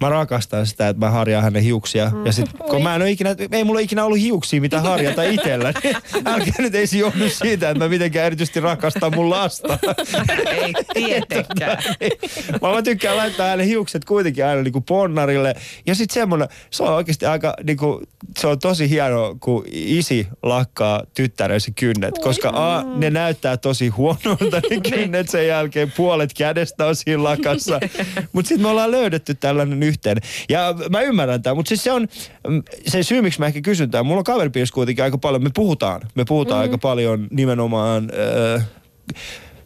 mä 0.00 0.08
rakastan 0.08 0.66
sitä, 0.66 0.88
että 0.88 1.06
mä 1.06 1.10
harjaan 1.10 1.44
hänen 1.44 1.62
hiuksia. 1.62 2.12
Ja 2.24 2.32
sit, 2.32 2.46
kun 2.70 2.82
mä 2.82 2.94
en 2.94 3.02
ole 3.02 3.10
ikinä, 3.10 3.34
ei 3.52 3.64
mulla 3.64 3.80
ikinä 3.80 4.04
ollut 4.04 4.20
hiuksia, 4.20 4.60
mitä 4.60 4.80
harjata 4.80 5.22
itsellä, 5.22 5.72
niin 5.82 5.96
älkää 6.26 6.54
nyt 6.58 6.74
ei 6.74 6.86
se 6.86 6.98
johdu 6.98 7.28
siitä, 7.28 7.70
että 7.70 7.84
mä 7.84 7.88
mitenkään 7.88 8.26
erityisesti 8.26 8.60
rakastan 8.60 9.12
mun 9.14 9.30
lasta. 9.30 9.78
Ei 10.62 10.72
tietenkään. 10.94 11.82
Mä, 12.62 12.74
mä 12.74 12.82
tykkään 12.82 13.16
laittaa 13.16 13.48
hänen 13.48 13.66
hiukset 13.66 14.04
kuitenkin 14.04 14.46
aina 14.46 14.62
niinku 14.62 14.80
ponnarille. 14.80 15.54
Ja 15.86 15.94
sitten 15.94 16.14
semmoinen, 16.14 16.48
se 16.70 16.82
on 16.82 16.94
oikeasti 16.94 17.26
aika, 17.26 17.54
niinku, 17.64 18.02
se 18.38 18.46
on 18.46 18.58
tosi 18.58 18.90
hienoa, 18.90 19.36
kun 19.40 19.64
isi 19.72 20.26
lakkaa 20.42 21.02
tyttärensä 21.14 21.70
kynnet. 21.76 22.18
Koska 22.18 22.37
A, 22.44 22.84
ne 22.96 23.10
näyttää 23.10 23.56
tosi 23.56 23.88
huonolta 23.88 24.60
ne 24.70 24.90
kynnet 24.90 25.28
sen 25.28 25.46
jälkeen. 25.46 25.92
Puolet 25.96 26.34
kädestä 26.34 26.86
on 26.86 26.96
siinä 26.96 27.22
lakassa. 27.22 27.80
Mutta 28.32 28.48
sitten 28.48 28.62
me 28.62 28.68
ollaan 28.68 28.90
löydetty 28.90 29.34
tällainen 29.34 29.82
yhteen. 29.82 30.16
Ja 30.48 30.74
mä 30.90 31.00
ymmärrän 31.00 31.42
tämän, 31.42 31.56
mutta 31.56 31.68
siis 31.68 31.84
se 31.84 31.92
on 31.92 32.08
mm, 32.48 32.62
se 32.86 33.02
syy, 33.02 33.22
miksi 33.22 33.40
mä 33.40 33.46
ehkä 33.46 33.60
kysyn 33.60 33.90
tämän. 33.90 34.06
Mulla 34.06 34.18
on 34.18 34.24
kaveripiirissä 34.24 34.74
kuitenkin 34.74 35.04
aika 35.04 35.18
paljon, 35.18 35.42
me 35.42 35.50
puhutaan. 35.54 36.00
Me 36.14 36.24
puhutaan 36.24 36.58
mm. 36.58 36.62
aika 36.62 36.78
paljon 36.78 37.28
nimenomaan... 37.30 38.10
Öö, 38.14 38.60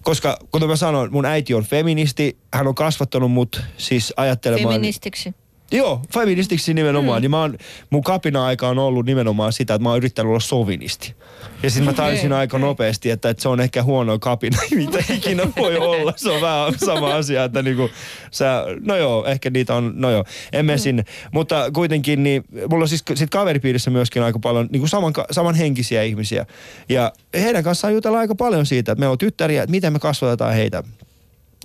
Koska 0.03 0.39
kuten 0.51 0.69
mä 0.69 0.77
sanoin, 0.77 1.13
mun 1.13 1.25
äiti 1.25 1.55
on 1.55 1.65
feministi, 1.65 2.37
hän 2.55 2.67
on 2.67 2.75
kasvattanut 2.75 3.33
mut 3.33 3.63
siis 3.77 4.13
ajattelemaan... 4.17 4.75
Feministiksi. 4.75 5.35
Joo, 5.73 6.01
feministiksi 6.15 6.75
nimenomaan. 6.75 7.21
Mm. 7.21 7.23
Niin 7.23 7.31
mä 7.31 7.41
oon, 7.41 7.59
mun 7.91 8.03
kapina-aika 8.03 8.69
on 8.69 8.79
ollut 8.79 9.07
nimenomaan 9.07 9.53
sitä, 9.53 9.75
että 9.75 9.83
mä 9.83 9.89
oon 9.89 9.99
yrittänyt 9.99 10.31
olla 10.31 10.41
sovinisti. 10.41 11.15
Ja 11.63 11.71
sitten 11.71 11.85
mä 11.85 11.93
tajusin 11.93 12.33
aika 12.33 12.59
nopeasti, 12.59 13.11
että, 13.11 13.31
että 13.31 13.43
se 13.43 13.49
on 13.49 13.61
ehkä 13.61 13.83
huono 13.83 14.19
kapina, 14.19 14.59
mitä 14.75 14.99
ikinä 15.15 15.43
voi 15.57 15.77
olla. 15.77 16.13
Se 16.17 16.31
on 16.31 16.41
vähän 16.41 16.75
sama 16.79 17.15
asia, 17.15 17.45
että 17.45 17.63
niinku, 17.63 17.91
sä, 18.31 18.65
no 18.81 18.97
joo, 18.97 19.27
ehkä 19.27 19.51
niitä 19.51 19.75
on, 19.75 19.93
no 19.97 20.11
joo, 20.11 20.25
en 20.53 20.67
mene 20.67 20.79
sinne. 20.79 21.05
Mutta 21.33 21.71
kuitenkin, 21.71 22.23
niin 22.23 22.45
mulla 22.71 22.85
on 22.85 22.89
siis 22.89 23.05
sit 23.15 23.31
kaveripiirissä 23.31 23.91
myöskin 23.91 24.23
aika 24.23 24.39
paljon 24.39 24.69
niinku 24.71 24.87
saman, 24.87 25.13
samanhenkisiä 25.31 26.03
ihmisiä. 26.03 26.47
Ja 26.89 27.13
heidän 27.35 27.65
kanssaan 27.65 27.95
jutellaan 27.95 28.21
aika 28.21 28.35
paljon 28.35 28.67
siitä, 28.67 28.93
että 28.93 29.01
me 29.01 29.09
on 29.09 29.19
tyttäriä, 29.19 29.63
että 29.63 29.71
miten 29.71 29.93
me 29.93 29.99
kasvatetaan 29.99 30.55
heitä. 30.55 30.83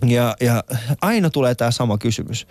Ja, 0.06 0.36
ja 0.42 0.64
aina 1.02 1.30
tulee 1.30 1.56
tämä 1.56 1.72
sama 1.72 1.98
kysymys. 1.98 2.48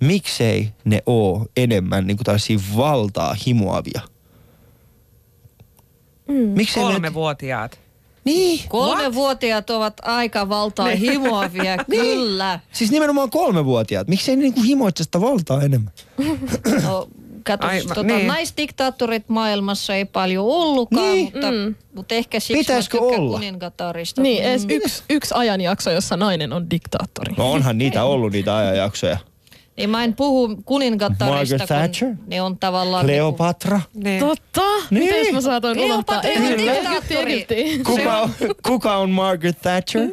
Miksei 0.00 0.68
ne 0.84 1.02
oo 1.06 1.46
enemmän 1.56 2.06
niin 2.06 2.16
kuin 2.16 2.24
tällaisia 2.24 2.58
valtaa 2.76 3.36
himoavia? 3.46 4.00
Mm. 6.28 6.34
Miksei 6.34 6.82
ne... 6.84 6.90
Kolmevuotiaat. 6.92 7.78
Niin. 8.24 8.60
Kolmevuotiaat 8.68 9.70
ovat 9.70 9.94
aika 10.02 10.48
valtaa 10.48 10.86
himoavia, 11.06 11.76
kyllä. 11.90 12.60
Siis 12.72 12.90
nimenomaan 12.90 13.30
kolmevuotiaat. 13.30 14.08
Miksei 14.08 14.36
ne 14.36 14.42
niinku 14.42 14.62
himoitse 14.62 15.04
sitä 15.04 15.20
valtaa 15.20 15.62
enemmän? 15.62 15.92
No, 16.84 17.08
kato, 17.46 17.66
Ai, 17.66 17.82
tota, 17.82 18.02
niin. 18.02 18.26
naisdiktaattorit 18.26 19.28
maailmassa 19.28 19.94
ei 19.94 20.04
paljon 20.04 20.46
ollutkaan, 20.46 21.12
Niin. 21.12 21.24
mutta, 21.32 21.50
Mm. 21.50 21.74
mutta 21.94 22.14
ehkä 22.14 22.40
siksi 22.40 22.54
Pitäisikö 22.58 22.96
mä 23.00 23.06
olla? 23.06 23.36
kuningatarista. 23.38 24.22
Niin, 24.22 24.42
edes 24.44 24.66
yksi, 24.68 25.02
yksi 25.10 25.34
ajanjakso, 25.36 25.90
jossa 25.90 26.16
nainen 26.16 26.52
on 26.52 26.70
diktaattori. 26.70 27.34
No 27.36 27.52
onhan 27.52 27.78
niitä 27.78 28.04
ollut 28.04 28.32
niitä 28.32 28.56
ajanjaksoja. 28.56 29.18
Niin 29.80 29.90
mä 29.90 30.04
en 30.04 30.14
puhu 30.14 30.56
kuningatarista, 30.64 31.24
Margaret 31.24 31.68
Thatcher? 31.68 32.08
kun 32.08 32.24
ne 32.26 32.42
on 32.42 32.58
tavallaan... 32.58 33.04
Kleopatra. 33.06 33.80
Niin. 33.94 34.20
Totta? 34.20 34.60
Niin. 34.90 35.14
Miten 35.14 35.34
mä 35.34 35.40
saatoin 35.40 35.80
unohtaa? 35.80 36.18
On 36.18 37.28
Egypti. 37.28 37.80
Kuka 37.86 38.18
on, 38.18 38.30
kuka 38.66 38.96
on 38.96 39.10
Margaret 39.10 39.60
Thatcher? 39.62 40.08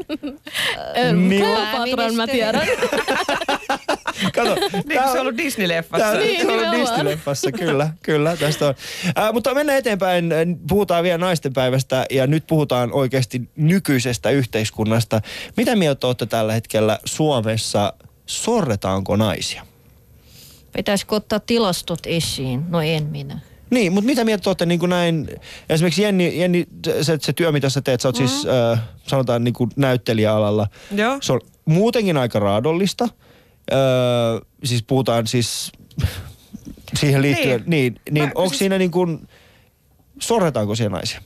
Kleopatran 1.39 2.15
mä 2.15 2.28
tiedän. 2.28 2.68
Kato, 4.36 4.55
Niin 4.55 4.84
kuin 4.84 5.11
se 5.11 5.20
on 5.20 5.20
ollut 5.20 5.38
Disney-leffassa. 5.38 5.97
Tää, 5.97 6.18
Niin, 6.18 6.41
se 6.41 6.47
on 6.47 6.53
nimenomaan. 6.53 6.82
Disney-leffassa, 6.82 7.51
kyllä, 7.51 7.89
kyllä, 8.03 8.38
tästä 8.38 8.68
on. 8.68 8.76
Äh, 9.20 9.34
mutta 9.34 9.53
mennään 9.53 9.80
eteenpäin, 9.80 10.32
Äh, 10.32 10.38
puhutaan 10.68 11.03
vielä 11.03 11.18
naistenpäivästä 11.18 12.05
ja 12.09 12.28
nyt 12.28 12.47
puhutaan 12.47 12.93
oikeasti 12.93 13.49
nykyisestä 13.55 14.30
yhteiskunnasta. 14.30 15.22
Mitä 15.57 15.76
mieltä 15.76 16.07
olette 16.07 16.26
tällä 16.26 16.53
hetkellä 16.53 16.99
Suomessa, 17.05 17.93
sorretaanko 18.28 19.15
naisia? 19.15 19.65
Pitäisikö 20.75 21.15
ottaa 21.15 21.39
tilastot 21.39 21.99
esiin? 22.05 22.63
No 22.69 22.82
en 22.82 23.05
minä. 23.05 23.39
Niin, 23.69 23.93
mutta 23.93 24.05
mitä 24.05 24.23
mieltä 24.25 24.49
olette 24.49 24.65
niin 24.65 24.80
kuin 24.80 24.89
näin, 24.89 25.28
esimerkiksi 25.69 26.01
Jenni, 26.01 26.39
Jenni 26.39 26.65
se, 27.01 27.17
se 27.21 27.34
työ, 27.34 27.51
mitä 27.51 27.69
sä 27.69 27.82
teet, 27.82 28.01
sä 28.01 28.07
oot 28.07 28.19
mm. 28.19 28.28
siis 28.28 28.47
äh, 28.73 28.80
sanotaan 29.07 29.43
niin 29.43 29.53
kuin 29.53 29.69
näyttelijäalalla. 29.75 30.67
Joo. 30.91 31.17
Se 31.21 31.34
on 31.34 31.41
muutenkin 31.65 32.17
aika 32.17 32.39
raadollista. 32.39 33.09
Öö, 33.71 33.78
siis 34.63 34.84
puhutaan 34.84 35.28
siis 35.28 35.71
siihen 36.99 37.21
liittyen, 37.21 37.63
niin, 37.65 37.93
Niin. 37.93 38.01
niin, 38.11 38.25
Mä- 38.25 38.32
onko 38.36 38.49
siis- 38.49 38.59
siinä 38.59 38.78
niin 38.78 38.91
kuin, 38.91 39.28
sorretaanko 40.19 40.75
siellä 40.75 40.95
naisia? 40.97 41.21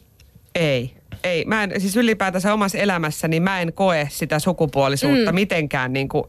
Ei. 0.55 0.93
Ei. 1.23 1.45
Mä 1.45 1.63
en, 1.63 1.81
siis 1.81 1.95
ylipäätänsä 1.97 2.53
omassa 2.53 2.77
elämässäni 2.77 3.39
mä 3.39 3.61
en 3.61 3.73
koe 3.73 4.07
sitä 4.11 4.39
sukupuolisuutta 4.39 5.31
mm. 5.31 5.35
mitenkään 5.35 5.93
niin 5.93 6.09
kuin, 6.09 6.23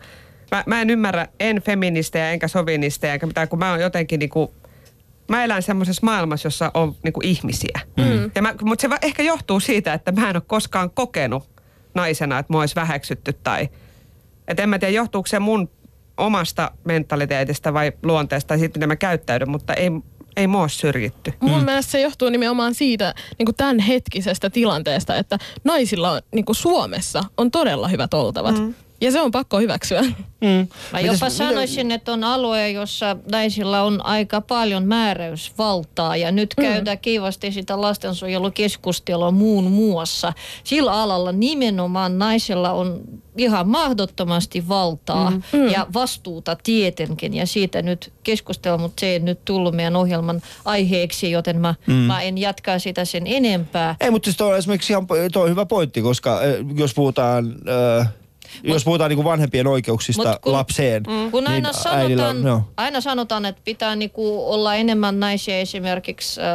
mä, 0.53 0.65
mä 0.67 0.81
en 0.81 0.91
ymmärrä 0.91 1.29
en 1.41 1.63
feministejä 1.63 2.31
enkä 2.31 2.49
sovinisteja 2.49 3.15
enkä 3.15 3.27
mitään, 3.27 3.49
kun 3.49 3.59
mä 3.59 3.71
oon 3.71 3.81
jotenkin 3.81 4.19
niin 4.19 4.31
kuin, 4.31 4.49
mä 5.29 5.45
elän 5.45 5.63
semmoisessa 5.63 6.07
maailmassa, 6.07 6.47
jossa 6.47 6.71
on 6.75 6.97
niin 7.05 7.13
kuin 7.13 7.27
ihmisiä. 7.27 7.81
Mm. 7.97 8.31
Ja 8.35 8.43
mä, 8.43 8.55
mutta 8.63 8.83
se 8.83 8.91
va- 8.91 8.99
ehkä 9.03 9.23
johtuu 9.23 9.61
siitä, 9.61 9.95
että 9.95 10.13
mä 10.13 10.31
en 10.31 10.37
ole 10.37 10.43
koskaan 10.47 10.91
kokenut 10.91 11.51
naisena, 11.95 12.39
että 12.39 12.53
mua 12.53 12.61
olisi 12.61 12.75
väheksytty 12.75 13.33
tai, 13.33 13.69
että 14.49 14.63
en 14.63 14.69
mä 14.69 14.79
tiedä 14.79 14.95
johtuuko 14.95 15.27
se 15.27 15.39
mun 15.39 15.71
omasta 16.17 16.71
mentaliteetista 16.85 17.75
vai 17.75 17.93
luonteesta 18.03 18.49
tai 18.49 18.59
siitä, 18.59 18.79
miten 18.79 18.89
mä 18.89 18.97
käyttäydyn, 18.97 19.51
mutta 19.51 19.75
ei, 19.75 19.91
ei 20.37 20.47
mua 20.47 20.61
ole 20.61 20.69
syrjitty. 20.69 21.33
Mun 21.41 21.59
mm. 21.59 21.65
mielestä 21.65 21.93
se 21.93 22.01
johtuu 22.01 22.29
nimenomaan 22.29 22.75
siitä 22.75 23.15
niin 23.39 23.47
kuin 23.47 23.57
tämän 23.57 23.79
hetkisestä 23.79 24.51
tilanteesta, 24.51 25.17
että 25.17 25.39
naisilla 25.65 26.11
on, 26.11 26.21
niin 26.35 26.45
kuin 26.45 26.57
Suomessa 26.57 27.25
on 27.37 27.51
todella 27.51 27.89
hyvät 27.89 28.15
oltavat. 28.15 28.59
Mm. 28.59 28.75
Ja 29.03 29.13
se 29.13 29.21
on 29.21 29.31
pakko 29.31 29.59
hyväksyä. 29.59 30.03
Mm. 30.41 30.69
Mä 30.93 31.01
jopa 31.01 31.31
sanoisin, 31.31 31.91
että 31.91 32.13
on 32.13 32.25
alue, 32.25 32.71
jossa 32.71 33.17
naisilla 33.33 33.83
on 33.83 34.07
aika 34.07 34.41
paljon 34.41 34.87
määräysvaltaa 34.87 36.17
ja 36.17 36.33
nyt 36.33 36.55
käydään 36.55 36.99
kivasti 36.99 37.53
sitä 37.53 37.81
lastensuojelukeskustelua 37.81 39.31
muun 39.31 39.71
muassa. 39.71 40.33
Sillä 40.65 40.93
alalla 40.93 41.33
nimenomaan 41.33 42.19
naisilla 42.19 42.73
on 42.73 43.01
ihan 43.37 43.69
mahdottomasti 43.69 44.69
valtaa 44.69 45.31
mm. 45.31 45.69
ja 45.73 45.87
vastuuta 45.95 46.57
tietenkin 46.63 47.35
ja 47.35 47.47
siitä 47.47 47.83
nyt 47.83 48.13
keskustellaan, 48.25 48.81
mutta 48.81 49.01
se 49.01 49.07
ei 49.07 49.19
nyt 49.19 49.45
tullut 49.45 49.75
meidän 49.75 49.97
ohjelman 49.97 50.43
aiheeksi, 50.65 51.31
joten 51.31 51.61
mä, 51.61 51.75
mm. 51.87 51.95
mä 51.95 52.23
en 52.23 52.39
jatkaa 52.39 52.79
sitä 52.79 53.05
sen 53.05 53.27
enempää. 53.27 53.97
Ei, 54.01 54.11
mutta 54.11 54.27
siis 54.27 54.37
toi 54.37 54.53
on 54.53 54.59
esimerkiksi 54.59 54.93
ihan, 54.93 55.07
toi 55.33 55.43
on 55.43 55.51
hyvä 55.51 55.67
pointti, 55.67 56.03
koska 56.03 56.39
äh, 56.39 56.43
jos 56.77 56.95
puhutaan... 56.95 57.55
Äh, 58.01 58.09
jos 58.63 58.85
puhutaan 58.85 59.09
niin 59.09 59.17
kuin 59.17 59.25
vanhempien 59.25 59.67
oikeuksista 59.67 60.29
Mut 60.29 60.39
kun- 60.41 60.53
lapseen, 60.53 61.03
Kun 61.31 61.47
aina, 61.47 61.71
niin 61.73 61.89
äidillä 61.97 62.23
sanotaan, 62.23 62.37
on, 62.37 62.47
joo. 62.47 62.63
aina 62.77 63.01
sanotaan, 63.01 63.45
että 63.45 63.63
pitää 63.65 63.97
niinku 63.97 64.53
olla 64.53 64.75
enemmän 64.75 65.21
naisia 65.21 65.59
esimerkiksi 65.59 66.41
äh, 66.41 66.47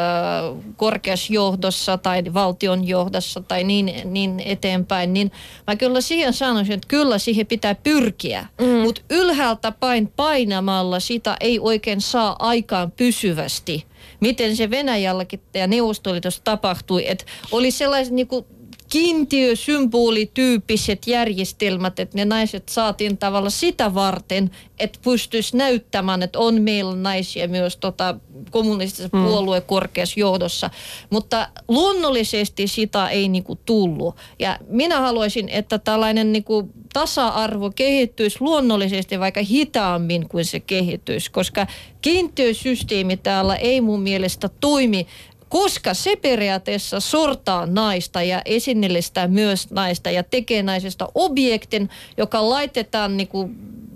korkeassa 0.76 1.34
johdossa 1.34 1.98
tai 1.98 2.24
valtion 2.34 2.88
johdossa 2.88 3.42
tai 3.42 3.64
niin, 3.64 3.94
niin 4.06 4.42
eteenpäin, 4.46 5.14
niin 5.14 5.32
mä 5.68 5.76
kyllä 5.76 6.02
siihen 6.02 6.34
sanoisin, 6.34 6.74
että 6.74 6.88
kyllä 6.88 7.18
siihen 7.18 7.48
pitää 7.48 7.76
pyrkiä. 7.76 8.48
Mm. 8.62 8.68
Mutta 8.68 9.02
ylhäältä 9.10 9.72
päin 9.72 10.12
painamalla 10.16 11.00
sitä 11.00 11.38
ei 11.40 11.60
oikein 11.60 12.02
saa 12.02 12.36
aikaan 12.40 12.92
pysyvästi. 12.92 13.86
Miten 14.20 14.56
se 14.56 14.70
Venäjälläkin 14.70 15.42
ja 15.54 15.68
Neuvostoliitossa 15.68 16.42
tapahtui, 16.44 17.10
että 17.10 17.26
oli 17.52 17.72
sellaiset 17.72 18.14
niinku 18.14 18.48
kiintiösymbolityyppiset 18.90 21.08
järjestelmät, 21.08 22.00
että 22.00 22.18
ne 22.18 22.26
naiset 22.26 22.70
saatiin 22.70 23.18
tavalla 23.18 23.50
sitä 23.50 23.94
varten, 23.94 24.52
että 24.80 25.00
pystyisi 25.04 25.58
näyttämään, 25.58 26.24
että 26.24 26.40
on 26.40 26.62
meillä 26.62 26.96
naisia 26.96 27.48
myös 27.48 27.78
tota, 27.78 28.16
kommunistisessa 28.52 29.18
mm. 29.18 29.24
puolueen 29.24 29.64
korkeassa 29.64 30.20
johdossa. 30.20 30.70
Mutta 31.10 31.50
luonnollisesti 31.68 32.68
sitä 32.68 33.10
ei 33.10 33.30
niinku 33.30 33.60
tullut. 33.66 34.16
Ja 34.40 34.60
minä 34.70 35.00
haluaisin, 35.00 35.50
että 35.50 35.80
tällainen 35.80 36.32
niinku 36.32 36.70
tasa-arvo 36.94 37.72
kehittyisi 37.76 38.38
luonnollisesti 38.40 39.20
vaikka 39.20 39.42
hitaammin 39.42 40.30
kuin 40.30 40.46
se 40.46 40.60
kehittyisi, 40.60 41.32
koska 41.32 41.68
kiintiösysteemi 42.02 43.18
täällä 43.18 43.56
ei 43.56 43.82
mun 43.82 44.02
mielestä 44.02 44.50
toimi 44.60 45.08
koska 45.50 45.94
se 45.94 46.16
periaatteessa 46.16 47.00
sortaa 47.00 47.66
naista 47.66 48.22
ja 48.24 48.42
esineellistää 48.46 49.28
myös 49.28 49.72
naista 49.72 50.12
ja 50.12 50.24
tekee 50.24 50.64
naisesta 50.64 51.08
objektin, 51.16 51.90
joka 52.18 52.50
laitetaan 52.50 53.18
niinku 53.18 53.50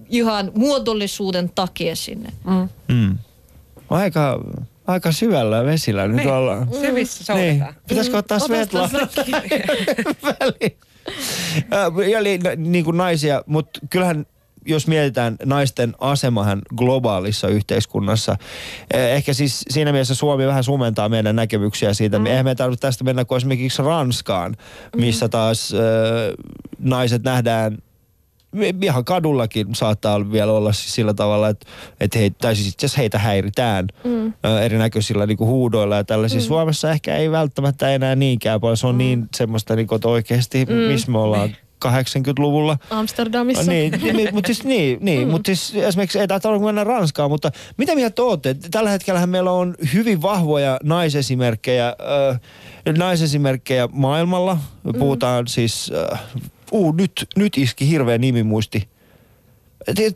ihan 0.09 0.51
muodollisuuden 0.55 1.51
takia 1.55 1.95
sinne. 1.95 2.29
Mm. 2.45 2.69
Mm. 2.95 3.17
Aika, 3.89 4.39
aika 4.87 5.11
syvällä 5.11 5.65
vesillä 5.65 6.07
nyt 6.07 6.15
Niin. 6.17 6.29
ollaan. 6.29 6.67
Se 6.81 6.91
missä 6.91 7.33
Niin. 7.33 7.49
soudetaan. 7.57 7.75
Pitäisikö 7.87 8.17
ottaa 8.17 8.39
Svetla 8.39 8.89
väliin? 10.23 10.77
Ja 12.11 12.19
niin 12.57 12.85
kuin 12.85 12.97
naisia, 12.97 13.43
mutta 13.45 13.79
kyllähän 13.89 14.25
jos 14.65 14.87
mietitään 14.87 15.35
naisten 15.45 15.95
asemahan 15.99 16.61
globaalissa 16.75 17.47
yhteiskunnassa, 17.47 18.37
eh, 18.93 19.15
ehkä 19.15 19.33
siis 19.33 19.65
siinä 19.69 19.91
mielessä 19.91 20.15
Suomi 20.15 20.47
vähän 20.47 20.63
sumentaa 20.63 21.09
meidän 21.09 21.35
näkemyksiä 21.35 21.93
siitä. 21.93 22.19
Mm. 22.19 22.25
Eihän 22.25 22.45
me 22.45 22.55
tarvitse 22.55 22.81
tästä 22.81 23.03
mennä 23.03 23.25
kuin 23.25 23.37
esimerkiksi 23.37 23.81
Ranskaan, 23.81 24.55
missä 24.95 25.29
taas 25.29 25.73
äh, 25.73 25.79
naiset 26.79 27.23
nähdään 27.23 27.77
ihan 28.81 29.05
kadullakin 29.05 29.75
saattaa 29.75 30.31
vielä 30.31 30.51
olla 30.51 30.73
siis 30.73 30.95
sillä 30.95 31.13
tavalla, 31.13 31.49
että, 31.49 31.65
että 31.99 32.19
heitä, 32.19 32.35
tai 32.41 32.55
siis 32.55 32.67
itse 32.67 32.87
heitä 32.97 33.19
häiritään 33.19 33.87
mm. 34.03 34.33
erinäköisillä 34.61 35.25
niin 35.25 35.39
huudoilla 35.39 35.95
ja 35.95 36.03
tällaisissa. 36.03 36.47
Mm. 36.47 36.53
Suomessa 36.53 36.91
ehkä 36.91 37.15
ei 37.15 37.31
välttämättä 37.31 37.89
enää 37.89 38.15
niinkään 38.15 38.61
paljon. 38.61 38.77
Se 38.77 38.87
on 38.87 38.95
mm. 38.95 38.99
niin 38.99 39.27
semmoista, 39.35 39.75
niin 39.75 39.87
kuin, 39.87 39.95
että 39.97 40.07
oikeasti, 40.07 40.65
mm. 40.65 40.73
missä 40.73 41.11
me 41.11 41.17
ollaan 41.17 41.55
80-luvulla. 41.85 42.77
Amsterdamissa. 42.89 43.71
Niin, 43.71 43.91
niin, 44.13 44.29
mutta 44.33 44.47
siis, 44.47 44.63
niin, 44.63 44.97
niin, 45.01 45.27
mm. 45.27 45.31
mutta 45.31 45.47
siis 45.47 45.75
esimerkiksi 45.75 46.19
ei 46.19 46.27
tarvitse 46.27 46.65
mennä 46.65 46.83
Ranskaan, 46.83 47.31
mutta 47.31 47.51
mitä 47.77 47.95
mieltä 47.95 48.23
olette? 48.23 48.55
Tällä 48.71 48.89
hetkellähän 48.89 49.29
meillä 49.29 49.51
on 49.51 49.75
hyvin 49.93 50.21
vahvoja 50.21 50.79
naisesimerkkejä, 50.83 51.87
äh, 51.87 52.39
naisesimerkkejä 52.97 53.89
maailmalla. 53.91 54.57
Puhutaan 54.99 55.43
mm. 55.43 55.47
siis 55.47 55.91
äh, 56.11 56.19
uu, 56.71 56.91
nyt, 56.91 57.27
nyt 57.35 57.57
iski 57.57 57.89
hirveä 57.89 58.17
nimimuisti. 58.17 58.90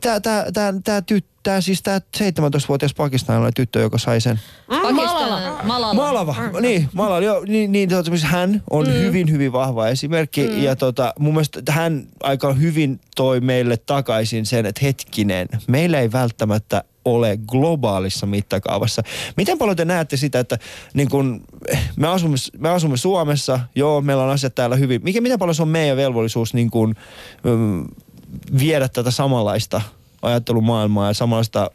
Tää, 0.00 0.20
tää, 0.20 0.52
tää, 0.52 0.74
tää, 0.84 1.02
tyt, 1.02 1.26
tää, 1.42 1.60
siis 1.60 1.82
tää 1.82 1.98
17-vuotias 1.98 2.94
pakistanilainen 2.94 3.54
tyttö, 3.54 3.80
joka 3.80 3.98
sai 3.98 4.20
sen. 4.20 4.40
Pakistan, 4.68 5.66
Malala. 5.66 5.94
Malava, 5.94 6.34
niin, 6.60 6.88
Malala, 6.92 7.20
joo, 7.20 7.44
niin, 7.48 7.72
niin 7.72 7.88
tota, 7.88 8.10
hän 8.22 8.62
on 8.70 8.86
mm. 8.86 8.92
hyvin, 8.92 9.30
hyvin 9.30 9.52
vahva 9.52 9.88
esimerkki 9.88 10.48
mm. 10.48 10.62
ja 10.62 10.76
tota, 10.76 11.14
mun 11.18 11.34
mielestä 11.34 11.72
hän 11.72 12.06
aika 12.22 12.52
hyvin 12.52 13.00
toi 13.16 13.40
meille 13.40 13.76
takaisin 13.76 14.46
sen, 14.46 14.66
että 14.66 14.80
hetkinen, 14.84 15.48
meillä 15.66 16.00
ei 16.00 16.12
välttämättä 16.12 16.84
ole 17.06 17.38
globaalissa 17.46 18.26
mittakaavassa. 18.26 19.02
Miten 19.36 19.58
paljon 19.58 19.76
te 19.76 19.84
näette 19.84 20.16
sitä, 20.16 20.40
että 20.40 20.58
niin 20.94 21.08
kun, 21.08 21.44
me, 21.96 22.08
asumme, 22.08 22.36
me 22.58 22.68
asumme 22.68 22.96
Suomessa, 22.96 23.60
joo, 23.74 24.00
meillä 24.00 24.22
on 24.22 24.30
asiat 24.30 24.54
täällä 24.54 24.76
hyvin. 24.76 25.00
Mikä, 25.04 25.20
miten 25.20 25.38
paljon 25.38 25.54
se 25.54 25.62
on 25.62 25.68
meidän 25.68 25.96
velvollisuus 25.96 26.54
niin 26.54 26.70
kun, 26.70 26.94
mm, 27.44 27.84
viedä 28.58 28.88
tätä 28.88 29.10
samanlaista 29.10 29.80
ajattelumaailmaa 30.22 31.08
ja 31.08 31.14
samanlaista 31.14 31.70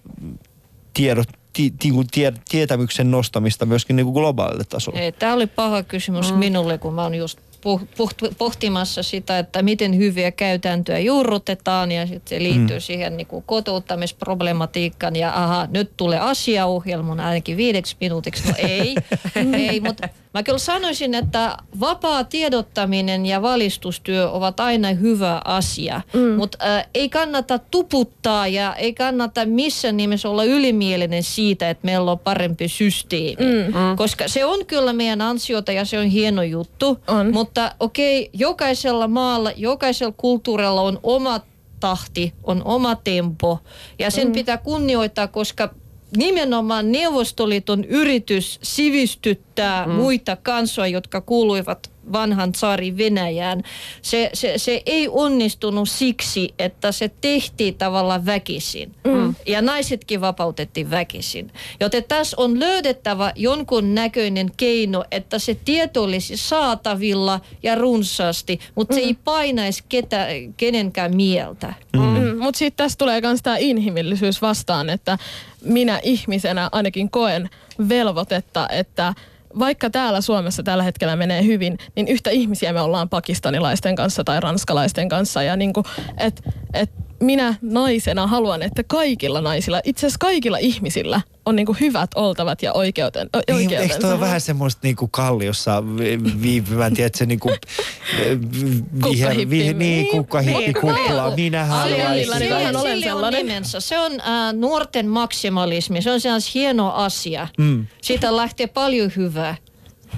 tiedot, 0.93 1.27
ti, 1.53 1.73
ti, 1.79 1.89
tie, 2.11 2.33
tietämyksen 2.49 3.11
nostamista 3.11 3.65
myöskin 3.65 3.95
niin 3.95 4.05
kuin 4.05 4.13
globaalille 4.13 4.63
tasolle? 4.63 5.11
Tämä 5.11 5.33
oli 5.33 5.47
paha 5.47 5.83
kysymys 5.83 6.31
mm. 6.33 6.39
minulle, 6.39 6.77
kun 6.77 6.93
mä 6.93 7.03
oon 7.03 7.15
just 7.15 7.39
puh- 7.61 7.87
puh- 7.97 8.35
pohtimassa 8.37 9.03
sitä, 9.03 9.39
että 9.39 9.61
miten 9.61 9.97
hyviä 9.97 10.31
käytäntöjä 10.31 10.99
juurrutetaan 10.99 11.91
ja 11.91 12.07
sitten 12.07 12.29
se 12.29 12.43
liittyy 12.43 12.77
mm. 12.77 12.81
siihen 12.81 13.17
niin 13.17 13.27
kuin 13.27 13.43
kotouttamisproblematiikkaan 13.43 15.15
ja 15.15 15.43
aha, 15.43 15.67
nyt 15.71 15.91
tulee 15.97 16.19
asiaohjelman 16.19 17.19
ainakin 17.19 17.57
viideksi 17.57 17.95
minuutiksi. 17.99 18.47
No 18.47 18.53
ei, 18.57 18.95
ei, 19.69 19.79
mutta 19.79 20.09
mä 20.33 20.43
kyllä 20.43 20.57
sanoisin, 20.57 21.13
että 21.13 21.57
vapaa 21.79 22.23
tiedottaminen 22.23 23.25
ja 23.25 23.41
valistustyö 23.41 24.29
ovat 24.29 24.59
aina 24.59 24.93
hyvä 24.93 25.41
asia, 25.45 26.01
mm. 26.13 26.19
mutta 26.19 26.57
äh, 26.61 26.87
ei 26.93 27.09
kannata 27.09 27.59
tuputtaa 27.59 28.47
ja 28.47 28.75
ei 28.75 28.93
kannata 28.93 29.45
missään 29.45 29.97
nimessä 29.97 30.29
olla 30.29 30.43
ylimielinen 30.43 31.23
siitä, 31.23 31.69
että 31.69 31.85
meillä 31.85 32.11
on 32.11 32.19
parempi 32.19 32.67
systeemi, 32.67 33.45
mm. 33.45 33.73
koska 33.95 34.27
se 34.27 34.45
on 34.45 34.65
kyllä 34.65 34.93
meidän 34.93 35.21
ansiota 35.21 35.71
ja 35.71 35.85
se 35.85 35.99
on 35.99 36.05
hieno 36.05 36.43
juttu, 36.43 36.99
On. 37.07 37.33
mutta 37.33 37.75
okei, 37.79 38.29
jokaisella 38.33 39.07
maalla, 39.07 39.51
jokaisella 39.55 40.13
kulttuurilla 40.17 40.81
on 40.81 40.99
oma 41.03 41.39
tahti, 41.79 42.33
on 42.43 42.61
oma 42.65 42.95
tempo 42.95 43.59
ja 43.99 44.11
sen 44.11 44.27
mm. 44.27 44.33
pitää 44.33 44.57
kunnioittaa, 44.57 45.27
koska 45.27 45.73
nimenomaan 46.17 46.91
Neuvostoliiton 46.91 47.83
yritys 47.83 48.59
sivistyttää 48.63 49.85
mm. 49.85 49.93
muita 49.93 50.35
kansoja, 50.35 50.87
jotka 50.87 51.21
kuuluivat 51.21 51.91
vanhan 52.11 52.55
saari 52.55 52.97
Venäjään. 52.97 53.63
Se, 54.01 54.29
se, 54.33 54.53
se 54.57 54.83
ei 54.85 55.07
onnistunut 55.11 55.89
siksi, 55.89 56.53
että 56.59 56.91
se 56.91 57.11
tehtiin 57.21 57.75
tavallaan 57.75 58.25
väkisin. 58.25 58.91
Mm. 59.03 59.35
Ja 59.47 59.61
naisetkin 59.61 60.21
vapautettiin 60.21 60.89
väkisin. 60.89 61.51
Joten 61.79 62.03
tässä 62.07 62.37
on 62.39 62.59
löydettävä 62.59 63.31
jonkun 63.35 63.95
näköinen 63.95 64.51
keino, 64.57 65.03
että 65.11 65.39
se 65.39 65.57
tieto 65.65 66.03
olisi 66.03 66.37
saatavilla 66.37 67.41
ja 67.63 67.75
runsaasti, 67.75 68.59
mutta 68.75 68.93
mm. 68.93 68.99
se 68.99 69.05
ei 69.05 69.17
painaisi 69.23 69.83
ketä, 69.89 70.27
kenenkään 70.57 71.15
mieltä. 71.15 71.73
Mm. 71.93 72.10
Mutta 72.41 72.57
sitten 72.57 72.83
tässä 72.85 72.97
tulee 72.97 73.21
myös 73.21 73.41
tämä 73.41 73.57
inhimillisyys 73.57 74.41
vastaan, 74.41 74.89
että 74.89 75.17
minä 75.63 75.99
ihmisenä 76.03 76.69
ainakin 76.71 77.11
koen 77.11 77.49
velvoitetta, 77.89 78.67
että 78.69 79.13
vaikka 79.59 79.89
täällä 79.89 80.21
Suomessa 80.21 80.63
tällä 80.63 80.83
hetkellä 80.83 81.15
menee 81.15 81.45
hyvin, 81.45 81.77
niin 81.95 82.07
yhtä 82.07 82.29
ihmisiä 82.29 82.73
me 82.73 82.81
ollaan 82.81 83.09
pakistanilaisten 83.09 83.95
kanssa 83.95 84.23
tai 84.23 84.39
ranskalaisten 84.39 85.09
kanssa. 85.09 85.43
Ja 85.43 85.55
niin 85.55 85.73
kuin, 85.73 85.85
et, 86.17 86.41
et 86.73 86.89
minä 87.21 87.55
naisena 87.61 88.27
haluan, 88.27 88.61
että 88.61 88.83
kaikilla 88.83 89.41
naisilla, 89.41 89.81
itse 89.83 89.99
asiassa 90.07 90.17
kaikilla 90.19 90.57
ihmisillä 90.57 91.21
on 91.45 91.55
niin 91.55 91.65
kuin 91.65 91.77
hyvät 91.79 92.09
oltavat 92.15 92.63
ja 92.63 92.73
oikeuten, 92.73 93.29
o- 93.35 93.37
Niin, 93.37 93.59
eikö 93.59 93.73
oikeutensa. 93.75 93.99
toi 93.99 94.11
ole 94.11 94.19
vähän 94.19 94.41
semmoista 94.41 94.79
niinku 94.83 95.07
kalliossa 95.07 95.83
vi- 95.97 96.41
viipyvän, 96.41 96.93
tiedätkö, 96.93 97.25
niinku 97.25 97.49
viher, 97.49 98.37
vi, 98.39 98.81
Kukkahippi. 99.01 99.57
niin, 99.57 99.79
Niin, 99.79 100.07
kukkahippi, 100.07 100.59
niin, 100.59 100.73
kukkula, 100.73 101.25
niin. 101.25 101.35
minä 101.35 101.65
haluaisin. 101.65 102.39
niin 102.39 102.49
vähän 102.53 102.75
olen 102.75 103.01
sellainen. 103.01 103.45
nimensä. 103.45 103.79
Se 103.79 103.99
on 103.99 104.11
äh, 104.21 104.53
nuorten 104.53 105.07
maksimalismi. 105.07 106.01
Se 106.01 106.11
on 106.11 106.21
sellainen 106.21 106.49
hieno 106.53 106.91
asia. 106.93 107.47
Mm. 107.57 107.85
Siitä 108.01 108.35
lähtee 108.35 108.67
paljon 108.67 109.11
hyvää. 109.15 109.55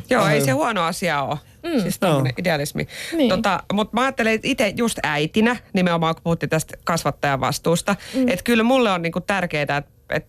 Joo, 0.10 0.28
ei 0.28 0.41
se 0.41 0.51
huono 0.51 0.84
asia 0.84 1.22
ole. 1.24 1.38
Mm. 1.64 1.82
Siis 1.82 1.99
tämmöinen 1.99 2.34
idealismi. 2.38 2.88
Niin. 3.18 3.30
Tota, 3.30 3.64
Mutta 3.74 3.95
mä 3.97 4.01
ajattelen, 4.01 4.39
itse 4.43 4.74
just 4.78 4.99
äitinä, 5.03 5.55
nimenomaan 5.74 6.16
kun 6.16 6.24
puhuttiin 6.24 6.49
tästä 6.49 6.78
kasvattajan 6.84 7.39
vastuusta, 7.39 7.95
mm. 8.14 8.28
että 8.28 8.43
kyllä 8.43 8.64
mulle 8.64 8.91
on 8.91 9.01
niinku 9.01 9.22
tärkeää, 9.22 9.61
että 9.61 9.84
et 10.09 10.26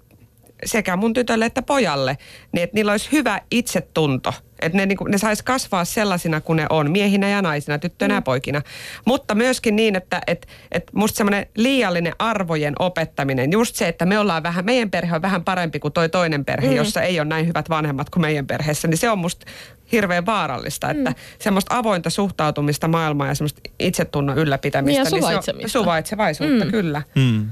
sekä 0.64 0.96
mun 0.96 1.12
tytölle 1.12 1.46
että 1.46 1.62
pojalle, 1.62 2.18
niin 2.52 2.62
että 2.62 2.74
niillä 2.74 2.92
olisi 2.92 3.12
hyvä 3.12 3.40
itsetunto. 3.50 4.34
Että 4.64 4.78
ne, 4.78 4.86
niinku, 4.86 5.04
ne 5.04 5.18
sais 5.18 5.42
kasvaa 5.42 5.84
sellaisina 5.84 6.40
kuin 6.40 6.56
ne 6.56 6.66
on, 6.70 6.90
miehinä 6.90 7.28
ja 7.28 7.42
naisina, 7.42 7.78
tyttöinä 7.78 8.14
mm. 8.14 8.16
ja 8.16 8.22
poikina. 8.22 8.62
Mutta 9.04 9.34
myöskin 9.34 9.76
niin, 9.76 9.96
että 9.96 10.20
et, 10.26 10.46
et 10.72 10.84
musta 10.94 11.16
semmoinen 11.16 11.46
liiallinen 11.56 12.12
arvojen 12.18 12.74
opettaminen, 12.78 13.52
just 13.52 13.76
se, 13.76 13.88
että 13.88 14.06
me 14.06 14.18
ollaan 14.18 14.42
vähän, 14.42 14.64
meidän 14.64 14.90
perhe 14.90 15.14
on 15.16 15.22
vähän 15.22 15.44
parempi 15.44 15.78
kuin 15.80 15.92
toi 15.92 16.08
toinen 16.08 16.44
perhe, 16.44 16.68
mm. 16.68 16.74
jossa 16.76 17.02
ei 17.02 17.20
ole 17.20 17.28
näin 17.28 17.46
hyvät 17.46 17.68
vanhemmat 17.70 18.10
kuin 18.10 18.20
meidän 18.20 18.46
perheessä, 18.46 18.88
niin 18.88 18.98
se 18.98 19.10
on 19.10 19.18
musta 19.18 19.46
hirveän 19.92 20.26
vaarallista, 20.26 20.90
että 20.90 21.10
Mm. 21.10 21.16
semmoista 21.38 21.78
avointa 21.78 22.10
suhtautumista 22.10 22.88
maailmaan 22.88 23.28
ja 23.28 23.34
semmoista 23.34 23.60
itsetunnon 23.78 24.38
ylläpitämistä. 24.38 24.90
Niin 25.02 25.04
ja 25.04 25.10
se 25.10 25.16
on- 25.16 25.22
suvaitsemista. 25.22 25.68
suvaitsevaisuutta, 25.78 26.64
Mm. 26.64 26.70
kyllä. 26.70 27.02
Mm. 27.14 27.46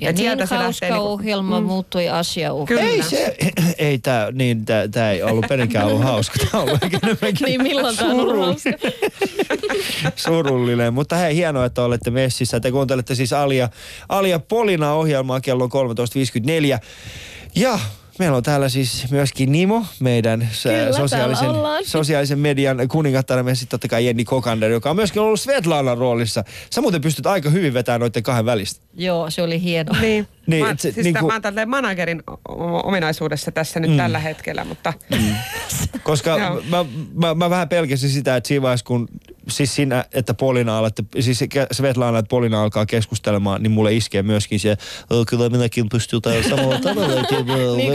Ja 0.00 0.10
Et 0.10 0.16
niin 0.16 0.24
sieltä 0.24 0.46
se 0.46 0.54
lähtee 0.54 0.64
hauska 0.64 0.86
niinku- 0.86 1.08
ohjelma 1.08 1.60
muuttui 1.60 2.08
asiaohjelmaksi. 2.08 3.16
Kyllä. 3.16 3.30
Ei 3.30 3.42
se, 3.42 3.74
ei 3.88 3.98
tää, 3.98 4.30
niin 4.32 4.64
tää, 4.64 4.88
tää 4.88 5.12
ei 5.12 5.22
ollut 5.22 5.44
penenkään 5.48 5.86
ollut 5.86 6.02
hauska. 6.04 6.38
Tää 6.50 6.60
on 6.60 6.68
ollut 6.68 6.82
enemmänkin 7.02 7.46
Niin 7.46 7.62
milloin 7.62 7.96
tämä 7.96 8.10
on 8.10 8.16
suru- 8.20 8.40
hauska? 8.44 8.70
surullinen. 10.16 10.94
Mutta 10.94 11.16
hei, 11.16 11.34
hienoa, 11.34 11.64
että 11.64 11.82
olette 11.82 12.10
messissä. 12.10 12.60
Te 12.60 12.70
kuuntelette 12.70 13.14
siis 13.14 13.32
Alia, 13.32 13.68
Alia 14.08 14.38
Polina-ohjelmaa 14.38 15.40
kello 15.40 15.66
13.54. 15.66 16.78
Ja 17.54 17.78
meillä 18.20 18.36
on 18.36 18.42
täällä 18.42 18.68
siis 18.68 19.06
myöskin 19.10 19.52
Nimo, 19.52 19.84
meidän 20.00 20.48
s- 20.52 20.62
Kyllä, 20.62 20.92
sosiaalisen, 20.96 21.48
sosiaalisen 21.84 22.38
median 22.38 22.88
kuningattaren 22.88 23.48
ja 23.48 23.54
sitten 23.54 23.70
totta 23.70 23.88
kai 23.88 24.06
Jenni 24.06 24.24
Kokander, 24.24 24.70
joka 24.70 24.90
on 24.90 24.96
myöskin 24.96 25.22
ollut 25.22 25.40
Svetlanan 25.40 25.98
roolissa. 25.98 26.44
Sä 26.70 26.80
muuten 26.80 27.00
pystyt 27.00 27.26
aika 27.26 27.50
hyvin 27.50 27.74
vetämään 27.74 28.00
noiden 28.00 28.22
kahden 28.22 28.46
välistä. 28.46 28.80
Joo, 28.94 29.30
se 29.30 29.42
oli 29.42 29.62
hieno. 29.62 29.92
Niin. 30.00 30.28
Niin, 30.46 30.64
mä, 30.64 30.70
et 30.70 30.80
se- 30.80 30.92
siis 30.92 31.04
niin 31.04 31.14
mä 31.26 31.32
oon 31.32 31.42
tälleen 31.42 31.68
managerin 31.68 32.22
ominaisuudessa 32.84 33.52
tässä 33.52 33.80
nyt 33.80 33.90
mm. 33.90 33.96
tällä 33.96 34.18
hetkellä, 34.18 34.64
mutta 34.64 34.92
Koska 36.02 36.30
Joo. 36.38 36.62
mä, 36.70 36.84
mä, 37.14 37.34
mä, 37.34 37.50
vähän 37.50 37.68
pelkäsin 37.68 38.10
sitä, 38.10 38.36
että 38.36 38.48
siinä 38.48 38.62
vaiheessa 38.62 38.86
kun 38.86 39.08
siis 39.48 39.74
sinä, 39.74 40.04
että 40.12 40.34
Polina 40.34 40.78
alatte, 40.78 41.02
siis 41.20 41.44
Svetlana, 41.72 42.18
että 42.18 42.28
Polina 42.28 42.62
alkaa 42.62 42.86
keskustelemaan, 42.86 43.62
niin 43.62 43.70
mulle 43.70 43.94
iskee 43.94 44.22
myöskin 44.22 44.60
se, 44.60 44.70
"Ö, 44.70 44.76
kyllä 45.28 45.48
minäkin 45.48 45.88
pystyn 45.88 46.22
tällä 46.22 46.42
samalla 46.48 46.78
tavalla. 46.78 47.20
että, 47.20 47.34
ö, 47.54 47.76
Niin 47.76 47.92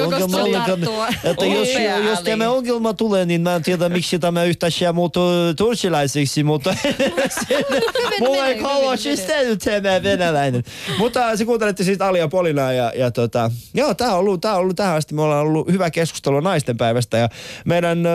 että 1.23 1.45
jos, 1.45 1.67
jos 2.05 2.21
tämä 2.21 2.49
ongelma 2.49 2.93
tulee, 2.93 3.25
niin 3.25 3.41
mä 3.41 3.55
en 3.55 3.63
tiedä, 3.63 3.89
miksi 3.89 4.19
tämä 4.19 4.43
yhtäkkiä 4.43 4.93
muuttuu 4.93 5.31
turkilaiseksi, 5.57 6.43
mutta 6.43 6.75
mulla 8.19 8.47
ei 8.47 8.55
kauan 8.61 8.81
hyvin 8.81 8.97
siis 8.97 9.27
menee. 9.27 9.45
nyt 9.45 9.59
tämä 9.59 10.03
venäläinen. 10.03 10.63
Mutta 10.97 11.37
se 11.37 11.45
kuuntelette 11.45 11.83
siis 11.83 12.01
Alia 12.01 12.27
Polinaa 12.27 12.73
ja, 12.73 12.91
ja 12.95 13.11
tota, 13.11 13.51
joo, 13.73 13.93
tää 13.93 14.13
on, 14.13 14.19
ollut, 14.19 14.41
tää 14.41 14.53
on 14.53 14.59
ollut 14.59 14.75
tähän 14.75 14.95
asti, 14.95 15.13
me 15.15 15.21
ollaan 15.21 15.41
ollut 15.47 15.67
hyvä 15.71 15.89
keskustelu 15.91 16.39
naisten 16.39 16.77
päivästä 16.77 17.17
ja 17.17 17.29
meidän 17.65 18.05
äh, 18.05 18.13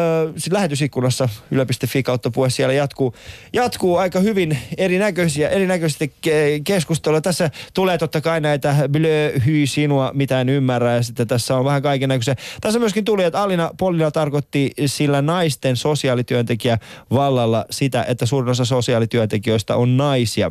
lähetysikkunassa 0.50 1.28
yle.fi 1.50 2.02
kautta 2.02 2.30
puhe 2.30 2.50
siellä 2.50 2.74
jatkuu, 2.74 3.14
jatkuu 3.52 3.96
aika 3.96 4.20
hyvin 4.20 4.58
erinäköisiä, 4.78 5.48
erinäköisesti 5.48 6.12
ke- 6.26 6.62
keskustelua. 6.64 7.20
Tässä 7.20 7.50
tulee 7.74 7.98
totta 7.98 8.20
kai 8.20 8.40
näitä 8.40 8.74
blö, 8.88 9.32
hyi 9.46 9.66
sinua, 9.66 10.10
mitä 10.14 10.40
en 10.40 10.48
ymmärrä 10.48 10.94
ja 10.94 11.02
sitten 11.02 11.28
tässä 11.28 11.56
on 11.56 11.64
vähän 11.64 11.82
kaiken 11.82 12.08
näköisiä. 12.08 12.34
Tässä 12.60 12.78
myöskin 12.78 13.04
tuli, 13.04 13.24
että 13.24 13.42
Alina 13.42 13.70
Polina 13.78 14.10
tarkoitti 14.10 14.70
sillä 14.86 15.22
naisten 15.22 15.76
sosiaalityöntekijä 15.76 16.78
vallalla 17.10 17.64
sitä, 17.70 18.04
että 18.08 18.26
suurin 18.26 18.50
osa 18.50 18.64
sosiaalityöntekijöistä 18.64 19.76
on 19.76 19.96
naisia. 19.96 20.50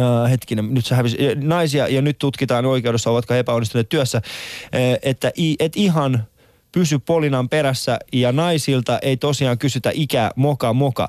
Uh, 0.00 0.30
hetkinen, 0.30 0.74
nyt 0.74 0.86
se 0.86 0.94
hävisi. 0.94 1.16
Eh, 1.26 1.36
Naisia 1.36 1.88
ja 1.88 2.02
nyt 2.02 2.18
tutkitaan 2.18 2.66
oikeudessa, 2.66 3.10
ovatko 3.10 3.34
he 3.34 3.38
epäonnistuneet 3.38 3.88
työssä. 3.88 4.22
Eh, 4.72 4.98
että 5.02 5.32
i, 5.38 5.56
et 5.58 5.76
ihan 5.76 6.24
pysy 6.72 6.98
Polinan 6.98 7.48
perässä 7.48 7.98
ja 8.12 8.32
naisilta 8.32 8.98
ei 9.02 9.16
tosiaan 9.16 9.58
kysytä 9.58 9.90
ikää 9.94 10.30
moka 10.36 10.72
moka. 10.72 11.08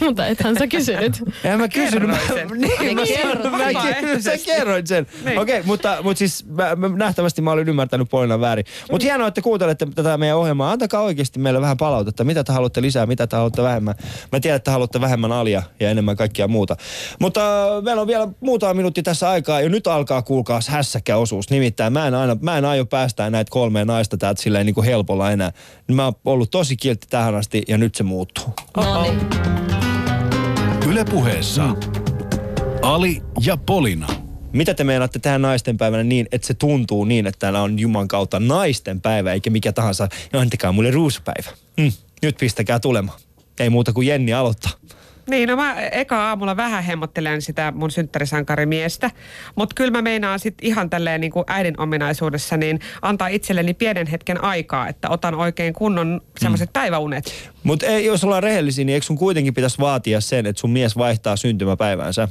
Mutta 0.00 0.26
ethän 0.26 0.56
sä 0.58 0.66
kysynyt. 0.66 1.22
En 1.44 1.58
mä 1.58 1.68
kysynyt. 1.68 2.08
Mä, 2.08 2.18
niin, 2.80 2.96
mä, 2.96 3.06
Kerroit. 3.06 3.42
mä, 3.42 3.72
mä, 3.72 4.20
sä 4.20 4.38
kerroit 4.44 4.86
sen. 4.86 5.06
Niin. 5.24 5.38
Okei, 5.38 5.54
okay, 5.54 5.66
mutta, 5.66 5.98
mutta 6.02 6.18
siis 6.18 6.46
mä, 6.46 6.76
mä, 6.76 6.88
nähtävästi 6.88 7.42
mä 7.42 7.50
olin 7.50 7.68
ymmärtänyt 7.68 8.10
Polinan 8.10 8.40
väärin. 8.40 8.64
Mutta 8.90 9.04
hienoa, 9.04 9.28
että 9.28 9.42
kuuntelette 9.42 9.86
tätä 9.94 10.18
meidän 10.18 10.36
ohjelmaa. 10.36 10.72
Antakaa 10.72 11.02
oikeasti 11.02 11.38
meille 11.38 11.60
vähän 11.60 11.76
palautetta. 11.76 12.24
Mitä 12.24 12.44
te 12.44 12.52
haluatte 12.52 12.82
lisää, 12.82 13.06
mitä 13.06 13.26
te 13.26 13.36
haluatte 13.36 13.62
vähemmän. 13.62 13.94
Mä 14.32 14.40
tiedän, 14.40 14.56
että 14.56 14.70
haluatte 14.70 15.00
vähemmän 15.00 15.32
alia 15.32 15.62
ja 15.80 15.90
enemmän 15.90 16.16
kaikkia 16.16 16.48
muuta. 16.48 16.76
Mutta 17.20 17.76
äh, 17.76 17.82
meillä 17.82 18.02
on 18.02 18.08
vielä 18.08 18.28
muutama 18.40 18.74
minuutti 18.74 19.02
tässä 19.02 19.30
aikaa. 19.30 19.60
Ja 19.60 19.68
nyt 19.68 19.86
alkaa 19.86 20.22
kuulkaa 20.22 20.60
hässäkkä 20.68 21.16
osuus. 21.16 21.50
Nimittäin 21.50 21.92
mä 21.92 22.06
en, 22.06 22.14
aina, 22.14 22.36
mä 22.40 22.58
en 22.58 22.64
aio 22.64 22.86
päästää 22.86 23.30
näitä 23.30 23.50
kolmea 23.50 23.84
naista 23.84 24.16
täältä 24.16 24.42
silleen 24.42 24.66
niin 24.66 24.74
kuin 24.74 24.84
helpolla 24.84 25.32
enää. 25.32 25.52
Mä 25.92 26.04
oon 26.04 26.14
ollut 26.24 26.50
tosi 26.50 26.76
kiltti 26.76 27.06
tähän 27.10 27.34
asti 27.34 27.62
ja 27.68 27.78
nyt 27.78 27.94
se 27.94 28.02
muuttuu. 28.02 28.54
No 28.76 29.02
niin. 29.02 29.75
Ylepuheessa 30.96 31.76
Ali 32.82 33.22
ja 33.40 33.56
Polina. 33.56 34.06
Mitä 34.52 34.74
te 34.74 34.84
meinaatte 34.84 35.18
tähän 35.18 35.42
naisten 35.42 35.76
päivänä 35.76 36.02
niin, 36.02 36.26
että 36.32 36.46
se 36.46 36.54
tuntuu 36.54 37.04
niin, 37.04 37.26
että 37.26 37.38
täällä 37.38 37.62
on 37.62 37.78
Juman 37.78 38.08
kautta 38.08 38.40
naisten 38.40 39.00
päivä, 39.00 39.32
eikä 39.32 39.50
mikä 39.50 39.72
tahansa. 39.72 40.08
Ja 40.32 40.40
antakaa 40.40 40.72
mulle 40.72 40.90
ruusupäivä. 40.90 41.50
Hmm. 41.80 41.92
Nyt 42.22 42.36
pistäkää 42.36 42.80
tulemaan. 42.80 43.18
Ei 43.60 43.70
muuta 43.70 43.92
kuin 43.92 44.08
Jenni 44.08 44.32
aloittaa. 44.32 44.72
Niin, 45.30 45.48
no 45.48 45.56
mä 45.56 45.80
eka 45.80 46.28
aamulla 46.28 46.56
vähän 46.56 46.84
hemmottelen 46.84 47.42
sitä 47.42 47.72
mun 47.76 47.90
synttärisankarimiestä, 47.90 49.10
mutta 49.54 49.74
kyllä 49.74 49.90
mä 49.90 50.02
meinaan 50.02 50.38
sit 50.38 50.54
ihan 50.62 50.90
tälleen 50.90 51.20
niin 51.20 51.30
kuin 51.30 51.44
äidin 51.46 51.80
ominaisuudessa 51.80 52.56
niin 52.56 52.80
antaa 53.02 53.28
itselleni 53.28 53.74
pienen 53.74 54.06
hetken 54.06 54.44
aikaa, 54.44 54.88
että 54.88 55.08
otan 55.08 55.34
oikein 55.34 55.74
kunnon 55.74 56.20
semmoiset 56.38 56.72
päiväunet. 56.72 57.50
Mutta 57.62 57.86
jos 57.86 58.24
ollaan 58.24 58.42
rehellisiä, 58.42 58.84
niin 58.84 58.94
eikö 58.94 59.06
sun 59.06 59.18
kuitenkin 59.18 59.54
pitäisi 59.54 59.78
vaatia 59.78 60.20
sen, 60.20 60.46
että 60.46 60.60
sun 60.60 60.70
mies 60.70 60.96
vaihtaa 60.96 61.36
syntymäpäiväänsä? 61.36 62.28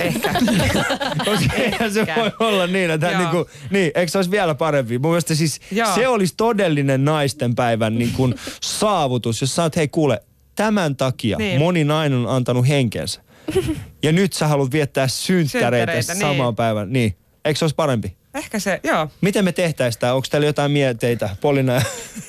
Ehkä. 0.00 0.34
Koska 1.24 1.54
eihän 1.54 1.92
se 1.92 2.06
voi 2.16 2.30
olla 2.40 2.66
niin, 2.66 2.90
että 2.90 3.10
Joo. 3.10 3.18
niinku, 3.18 3.50
niin, 3.70 3.90
eikö 3.94 4.12
se 4.12 4.18
olisi 4.18 4.30
vielä 4.30 4.54
parempi? 4.54 4.98
Mun 4.98 5.10
mielestä 5.10 5.34
siis 5.34 5.60
Joo. 5.72 5.94
se 5.94 6.08
olisi 6.08 6.34
todellinen 6.36 7.04
naisten 7.04 7.54
päivän 7.54 7.98
niin 7.98 8.12
kuin 8.12 8.34
saavutus, 8.62 9.40
jos 9.40 9.56
sä 9.56 9.62
oot, 9.62 9.76
hei 9.76 9.88
kuule, 9.88 10.22
tämän 10.56 10.96
takia 10.96 11.38
Niin. 11.38 11.58
moni 11.58 11.84
nainen 11.84 12.18
on 12.18 12.28
antanut 12.36 12.68
henkensä. 12.68 13.20
Ja 14.02 14.12
nyt 14.12 14.32
sä 14.32 14.46
haluat 14.46 14.72
viettää 14.72 15.08
synttäreitä, 15.08 15.92
Synttäreitä, 15.92 16.14
samaan 16.14 16.48
niin. 16.48 16.56
päivän. 16.56 16.92
Niin. 16.92 17.16
Eikö 17.44 17.58
se 17.58 17.64
olisi 17.64 17.74
parempi? 17.74 18.16
Ehkä 18.34 18.58
se, 18.58 18.80
joo. 18.84 19.08
Miten 19.20 19.44
me 19.44 19.52
tehtäisiin 19.52 20.00
tämä? 20.00 20.14
Onko 20.14 20.26
täällä 20.30 20.46
jotain 20.46 20.70
mieteitä? 20.72 21.36
Polina. 21.40 21.82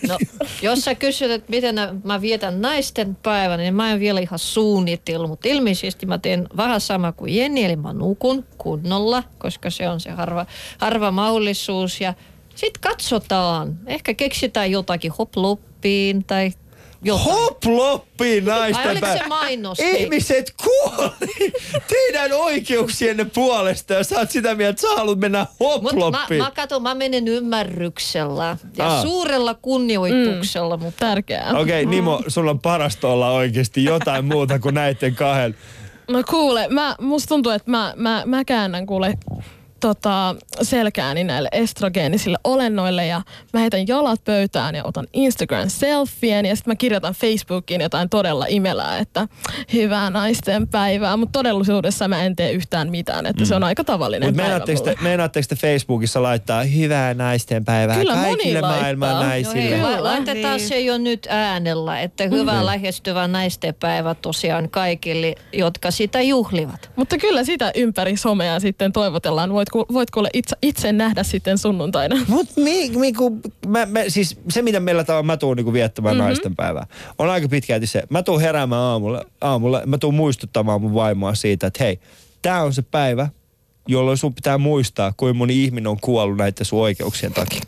No, 0.08 0.18
jos 0.62 0.80
sä 0.82 0.96
kysyt, 0.96 1.32
että 1.32 1.50
miten 1.50 1.76
mä 2.04 2.22
vietän 2.22 2.62
naisten 2.62 3.16
päivän, 3.16 3.60
niin 3.60 3.76
mä 3.76 3.92
en 3.92 4.00
vielä 4.00 4.20
ihan 4.20 4.40
suunnitellut, 4.40 5.30
mutta 5.30 5.48
ilmeisesti 5.48 6.06
mä 6.06 6.18
teen 6.18 6.48
vähän 6.58 6.82
sama 6.82 7.12
kuin 7.12 7.36
Jenni, 7.36 7.64
eli 7.66 7.76
mä 7.76 7.94
nukun 7.94 8.46
kunnolla, 8.58 9.24
koska 9.38 9.70
se 9.70 9.90
on 9.90 10.00
se 10.00 10.10
harva, 10.12 10.46
harva 10.78 11.12
mahdollisuus. 11.12 12.02
Ja 12.02 12.14
sitten 12.56 12.82
katsotaan, 12.82 13.80
ehkä 13.88 14.14
keksitään 14.14 14.72
jotakin 14.72 15.12
hoploppiin 15.20 16.24
tai 16.24 16.52
jotain. 17.04 17.26
Hoploppi 17.26 18.42
naisten 18.42 18.88
Ai 18.88 18.92
oliko 18.92 19.08
se 19.08 19.28
mainos? 19.28 19.80
Ihmiset 19.80 20.54
kuoli 20.64 21.52
teidän 21.94 22.32
oikeuksienne 22.34 23.26
puolesta 23.26 23.94
ja 23.94 24.04
sä 24.04 24.20
oot 24.20 24.32
sitä 24.32 24.56
mieltä, 24.56 24.70
että 24.70 24.82
sä 24.82 24.96
haluat 24.96 25.20
mennä 25.20 25.46
Mutta 25.60 25.82
mä, 25.82 25.90
hoploppiin. 25.90 26.44
mä 26.44 26.52
katon, 26.52 26.82
mä 26.82 26.96
menen 26.96 27.28
ymmärryksellä 27.28 28.58
ja 28.78 28.88
Aa. 28.88 29.02
suurella 29.02 29.54
kunnioituksella, 29.54 30.78
mm. 30.78 30.84
mutta 30.84 31.06
Tärkeää. 31.06 31.50
Okei, 31.50 31.84
okay, 31.84 31.96
Nimo, 31.96 32.22
sulla 32.28 32.52
on 32.52 32.60
parasta 32.60 33.08
olla 33.08 33.32
oikeasti 33.32 33.84
jotain 33.84 34.26
muuta 34.26 34.60
kuin 34.60 34.76
näiden 34.76 35.16
kahden. 35.16 35.56
No 36.08 36.24
kuule, 36.30 36.68
mä, 36.68 36.96
musta 37.00 37.28
tuntuu, 37.28 37.52
että 37.52 37.72
mä, 37.72 37.94
mä, 37.98 38.24
mä 38.26 38.46
käännän 38.46 38.86
kuule 38.86 39.14
tota, 39.82 40.36
selkääni 40.62 41.24
näille 41.24 41.50
estrogeenisille 41.52 42.38
olennoille 42.44 43.06
ja 43.06 43.22
mä 43.54 43.60
heitän 43.60 43.88
jalat 43.88 44.24
pöytään 44.24 44.76
ja 44.76 44.84
otan 44.86 45.08
Instagram 45.14 45.70
selfien 45.70 46.46
ja 46.46 46.56
sitten 46.56 46.72
mä 46.72 46.76
kirjoitan 46.76 47.14
Facebookiin 47.14 47.82
jotain 47.82 48.10
todella 48.10 48.46
imelää, 48.50 48.98
että 48.98 49.28
hyvää 49.74 50.10
naisten 50.10 50.68
päivää, 50.68 51.18
mutta 51.18 51.40
todellisuudessa 51.40 52.08
mä 52.08 52.24
en 52.24 52.36
tee 52.36 52.52
yhtään 52.52 52.90
mitään, 52.92 53.26
että 53.26 53.46
se 53.46 53.56
on 53.56 53.64
aika 53.64 53.84
tavallinen 53.84 54.30
Mutta 54.30 54.44
päivä 54.44 54.60
te, 54.60 54.96
meinaatteko 55.02 55.46
te 55.50 55.56
Facebookissa 55.56 56.24
laittaa 56.24 56.64
hyvää 56.64 57.14
naisten 57.14 57.66
päivää 57.66 57.98
Kyllä 57.98 58.16
moni 58.16 58.28
kaikille 58.38 58.62
maailman 58.62 59.10
No 59.16 59.22
naisille? 59.22 59.62
hei, 59.64 59.72
Kyllä. 59.72 59.92
la- 59.92 60.04
laitetaan 60.04 60.58
Niin. 60.58 60.68
se 60.68 60.80
jo 60.80 60.98
nyt 60.98 61.28
äänellä, 61.30 62.00
että 62.02 62.24
hyvää 62.24 62.66
lähestyvä 62.66 63.28
naistenpäivä 63.28 64.16
tosiaan 64.16 64.70
kaikille, 64.70 65.36
jotka 65.54 65.92
sitä 65.92 66.22
juhlivat. 66.22 66.92
Mutta 66.96 67.18
kyllä 67.18 67.44
sitä 67.44 67.72
ympäri 67.76 68.18
somea 68.18 68.60
sitten 68.60 68.92
toivotellaan. 68.92 69.54
Voit, 69.54 69.70
ku, 69.72 69.86
voit 69.94 70.12
kuule 70.12 70.30
itse, 70.34 70.56
itse 70.62 70.92
nähdä 70.92 71.24
sitten 71.24 71.58
sunnuntaina. 71.58 72.16
Mut 72.28 72.48
mi, 72.56 72.90
mi, 72.90 73.14
ku, 73.14 73.40
mä, 73.68 73.86
mä, 73.86 74.00
siis 74.08 74.38
se, 74.50 74.62
mitä 74.62 74.80
meillä 74.80 75.04
tavalla 75.04 75.24
mä 75.24 75.38
tuun 75.38 75.58
niinku 75.58 75.74
viettämään 75.74 76.16
mm-hmm. 76.16 76.28
naisten 76.28 76.56
päivää, 76.56 76.88
on 77.18 77.30
aika 77.30 77.48
pitkälti 77.48 77.88
se. 77.88 78.04
Mä 78.10 78.24
tuun 78.24 78.42
heräämään 78.42 78.82
aamulla, 78.82 79.26
aamulla, 79.42 79.82
mä 79.86 79.98
tuun 79.98 80.14
muistuttamaan 80.14 80.82
mun 80.82 80.94
vaimoa 80.94 81.36
siitä, 81.36 81.68
että 81.68 81.84
hei, 81.84 82.00
tää 82.42 82.64
on 82.64 82.74
se 82.74 82.82
päivä, 82.82 83.30
jolloin 83.88 84.18
sun 84.18 84.34
pitää 84.34 84.58
muistaa, 84.58 85.14
kuinka 85.18 85.38
moni 85.38 85.64
ihminen 85.64 85.88
on 85.88 86.00
kuollut 86.02 86.38
näiden 86.38 86.66
sun 86.66 86.80
oikeuksien 86.80 87.34
takia. 87.34 87.62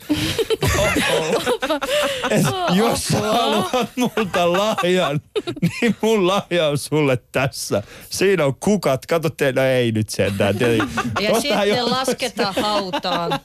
Et 2.29 2.45
jos 2.75 3.03
sä 3.07 3.19
haluat 3.19 3.89
multa 3.95 4.53
lahjan, 4.53 5.21
niin 5.81 5.95
mun 6.01 6.27
lahja 6.27 6.67
on 6.67 6.77
sulle 6.77 7.17
tässä. 7.31 7.83
Siinä 8.09 8.45
on 8.45 8.55
kukat. 8.55 9.05
Kato 9.05 9.29
te, 9.29 9.51
no 9.51 9.61
ei 9.61 9.91
nyt 9.91 10.09
sentään. 10.09 10.55
Ja 10.59 11.29
Tostahan 11.29 11.41
sitten 11.41 11.67
jo- 11.77 11.89
lasketaan 11.89 12.55
hautaan. 12.61 13.31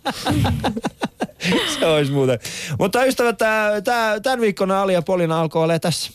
Se 1.79 1.87
olisi 1.87 2.13
muuten. 2.13 2.39
Mutta 2.79 3.05
ystävät, 3.05 3.39
tää, 3.39 3.81
tää, 3.81 4.21
tämän 4.21 4.41
viikon 4.41 4.71
Ali 4.71 4.93
ja 4.93 5.03
Polina 5.03 5.41
alkoi 5.41 5.63
olla 5.63 5.79
tässä. 5.79 6.13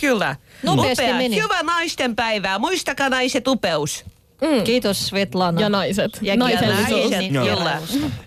Kyllä. 0.00 0.36
Nopeasti 0.62 1.04
Upea. 1.04 1.16
meni. 1.16 1.42
Hyvää 1.42 1.62
naisten 1.62 2.16
päivää. 2.16 2.58
Muistakaa 2.58 3.08
naiset 3.08 3.48
upeus. 3.48 4.04
Kiitos 4.64 5.06
Svetlana. 5.08 5.60
Ja 5.60 5.68
naiset. 5.68 6.18
Ja 6.22 6.36
Naisellisuus. 6.36 7.10
naiset, 7.10 7.32
Joo. 7.32 7.46
kyllä. 7.46 7.78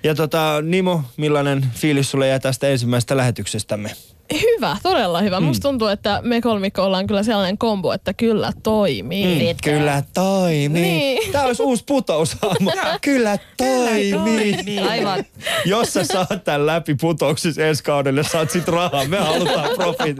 Ja 0.03 0.16
tota, 0.16 0.61
Nimo, 0.61 1.01
millainen 1.18 1.66
fiilis 1.76 2.11
sulle 2.11 2.28
jää 2.28 2.39
tästä 2.39 2.68
ensimmäisestä 2.68 3.18
lähetyksestämme? 3.18 3.91
Hyvä, 4.41 4.78
todella 4.84 5.22
hyvä. 5.22 5.39
Mm. 5.39 5.45
Musta 5.45 5.70
tuntuu, 5.70 5.88
että 5.88 6.20
me 6.24 6.41
kolmikko 6.41 6.84
ollaan 6.84 7.07
kyllä 7.07 7.24
sellainen 7.24 7.57
kombo, 7.57 7.93
että 7.93 8.14
kyllä 8.14 8.51
toimii. 8.64 9.39
Vetää. 9.39 9.74
Kyllä 9.74 10.03
toimii. 10.14 10.82
Niin. 10.82 11.32
Tää 11.32 11.43
olisi 11.43 11.64
uusi 11.64 11.84
putousaamo. 11.88 12.72
Kyllä 13.01 13.38
toimii. 13.57 14.80
Aivan. 14.89 15.26
Jos 15.66 15.93
sä 15.93 16.03
saat 16.03 16.43
tämän 16.43 16.66
läpi 16.66 16.95
putouksissa 16.95 17.66
ensi 17.66 17.84
kaudelle, 17.84 18.24
saat 18.24 18.51
sit 18.51 18.68
rahaa. 18.68 19.05
Me 19.05 19.18
halutaan 19.18 19.70
profit. 19.76 20.18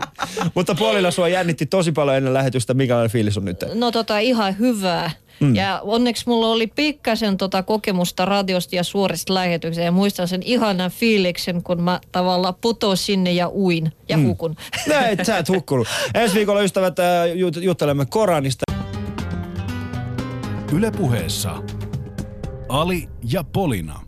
Mutta 0.54 0.74
Polina 0.74 1.10
sua 1.10 1.28
jännitti 1.28 1.66
tosi 1.66 1.92
paljon 1.92 2.16
ennen 2.16 2.34
lähetystä. 2.34 2.74
Mikälainen 2.74 3.10
fiilis 3.10 3.36
on 3.36 3.44
nyt? 3.44 3.64
No 3.74 3.90
tota 3.92 4.18
ihan 4.18 4.58
hyvää. 4.58 5.10
Mm. 5.40 5.54
Ja 5.54 5.80
onneksi 5.82 6.24
mulla 6.26 6.48
oli 6.48 6.66
pikkasen 6.66 7.36
tota 7.36 7.62
kokemusta 7.62 8.24
radiosta 8.24 8.76
ja 8.76 8.84
suorista 8.84 9.34
lähetyksistä. 9.34 9.84
Ja 9.84 9.92
muistan 9.92 10.28
sen 10.28 10.42
ihanan 10.42 10.90
fiiliksen, 10.90 11.62
kun 11.62 11.82
mä 11.82 12.00
tavallaan 12.12 12.54
putosin 12.60 13.04
sinne 13.04 13.32
ja 13.32 13.48
uin 13.48 13.92
ja 14.08 14.16
mm. 14.16 14.26
hukun. 14.26 14.56
Näin, 14.86 15.18
sä 15.26 15.38
et 15.38 15.48
hukkunut. 15.48 15.88
Ensi 16.14 16.34
viikolla 16.34 16.60
ystävät 16.60 16.98
äh, 16.98 17.26
jut- 17.26 17.62
juttelemme 17.62 18.06
Koranista. 18.06 18.64
Ylepuheessa 20.72 21.62
Ali 22.68 23.08
ja 23.32 23.44
Polina. 23.44 24.03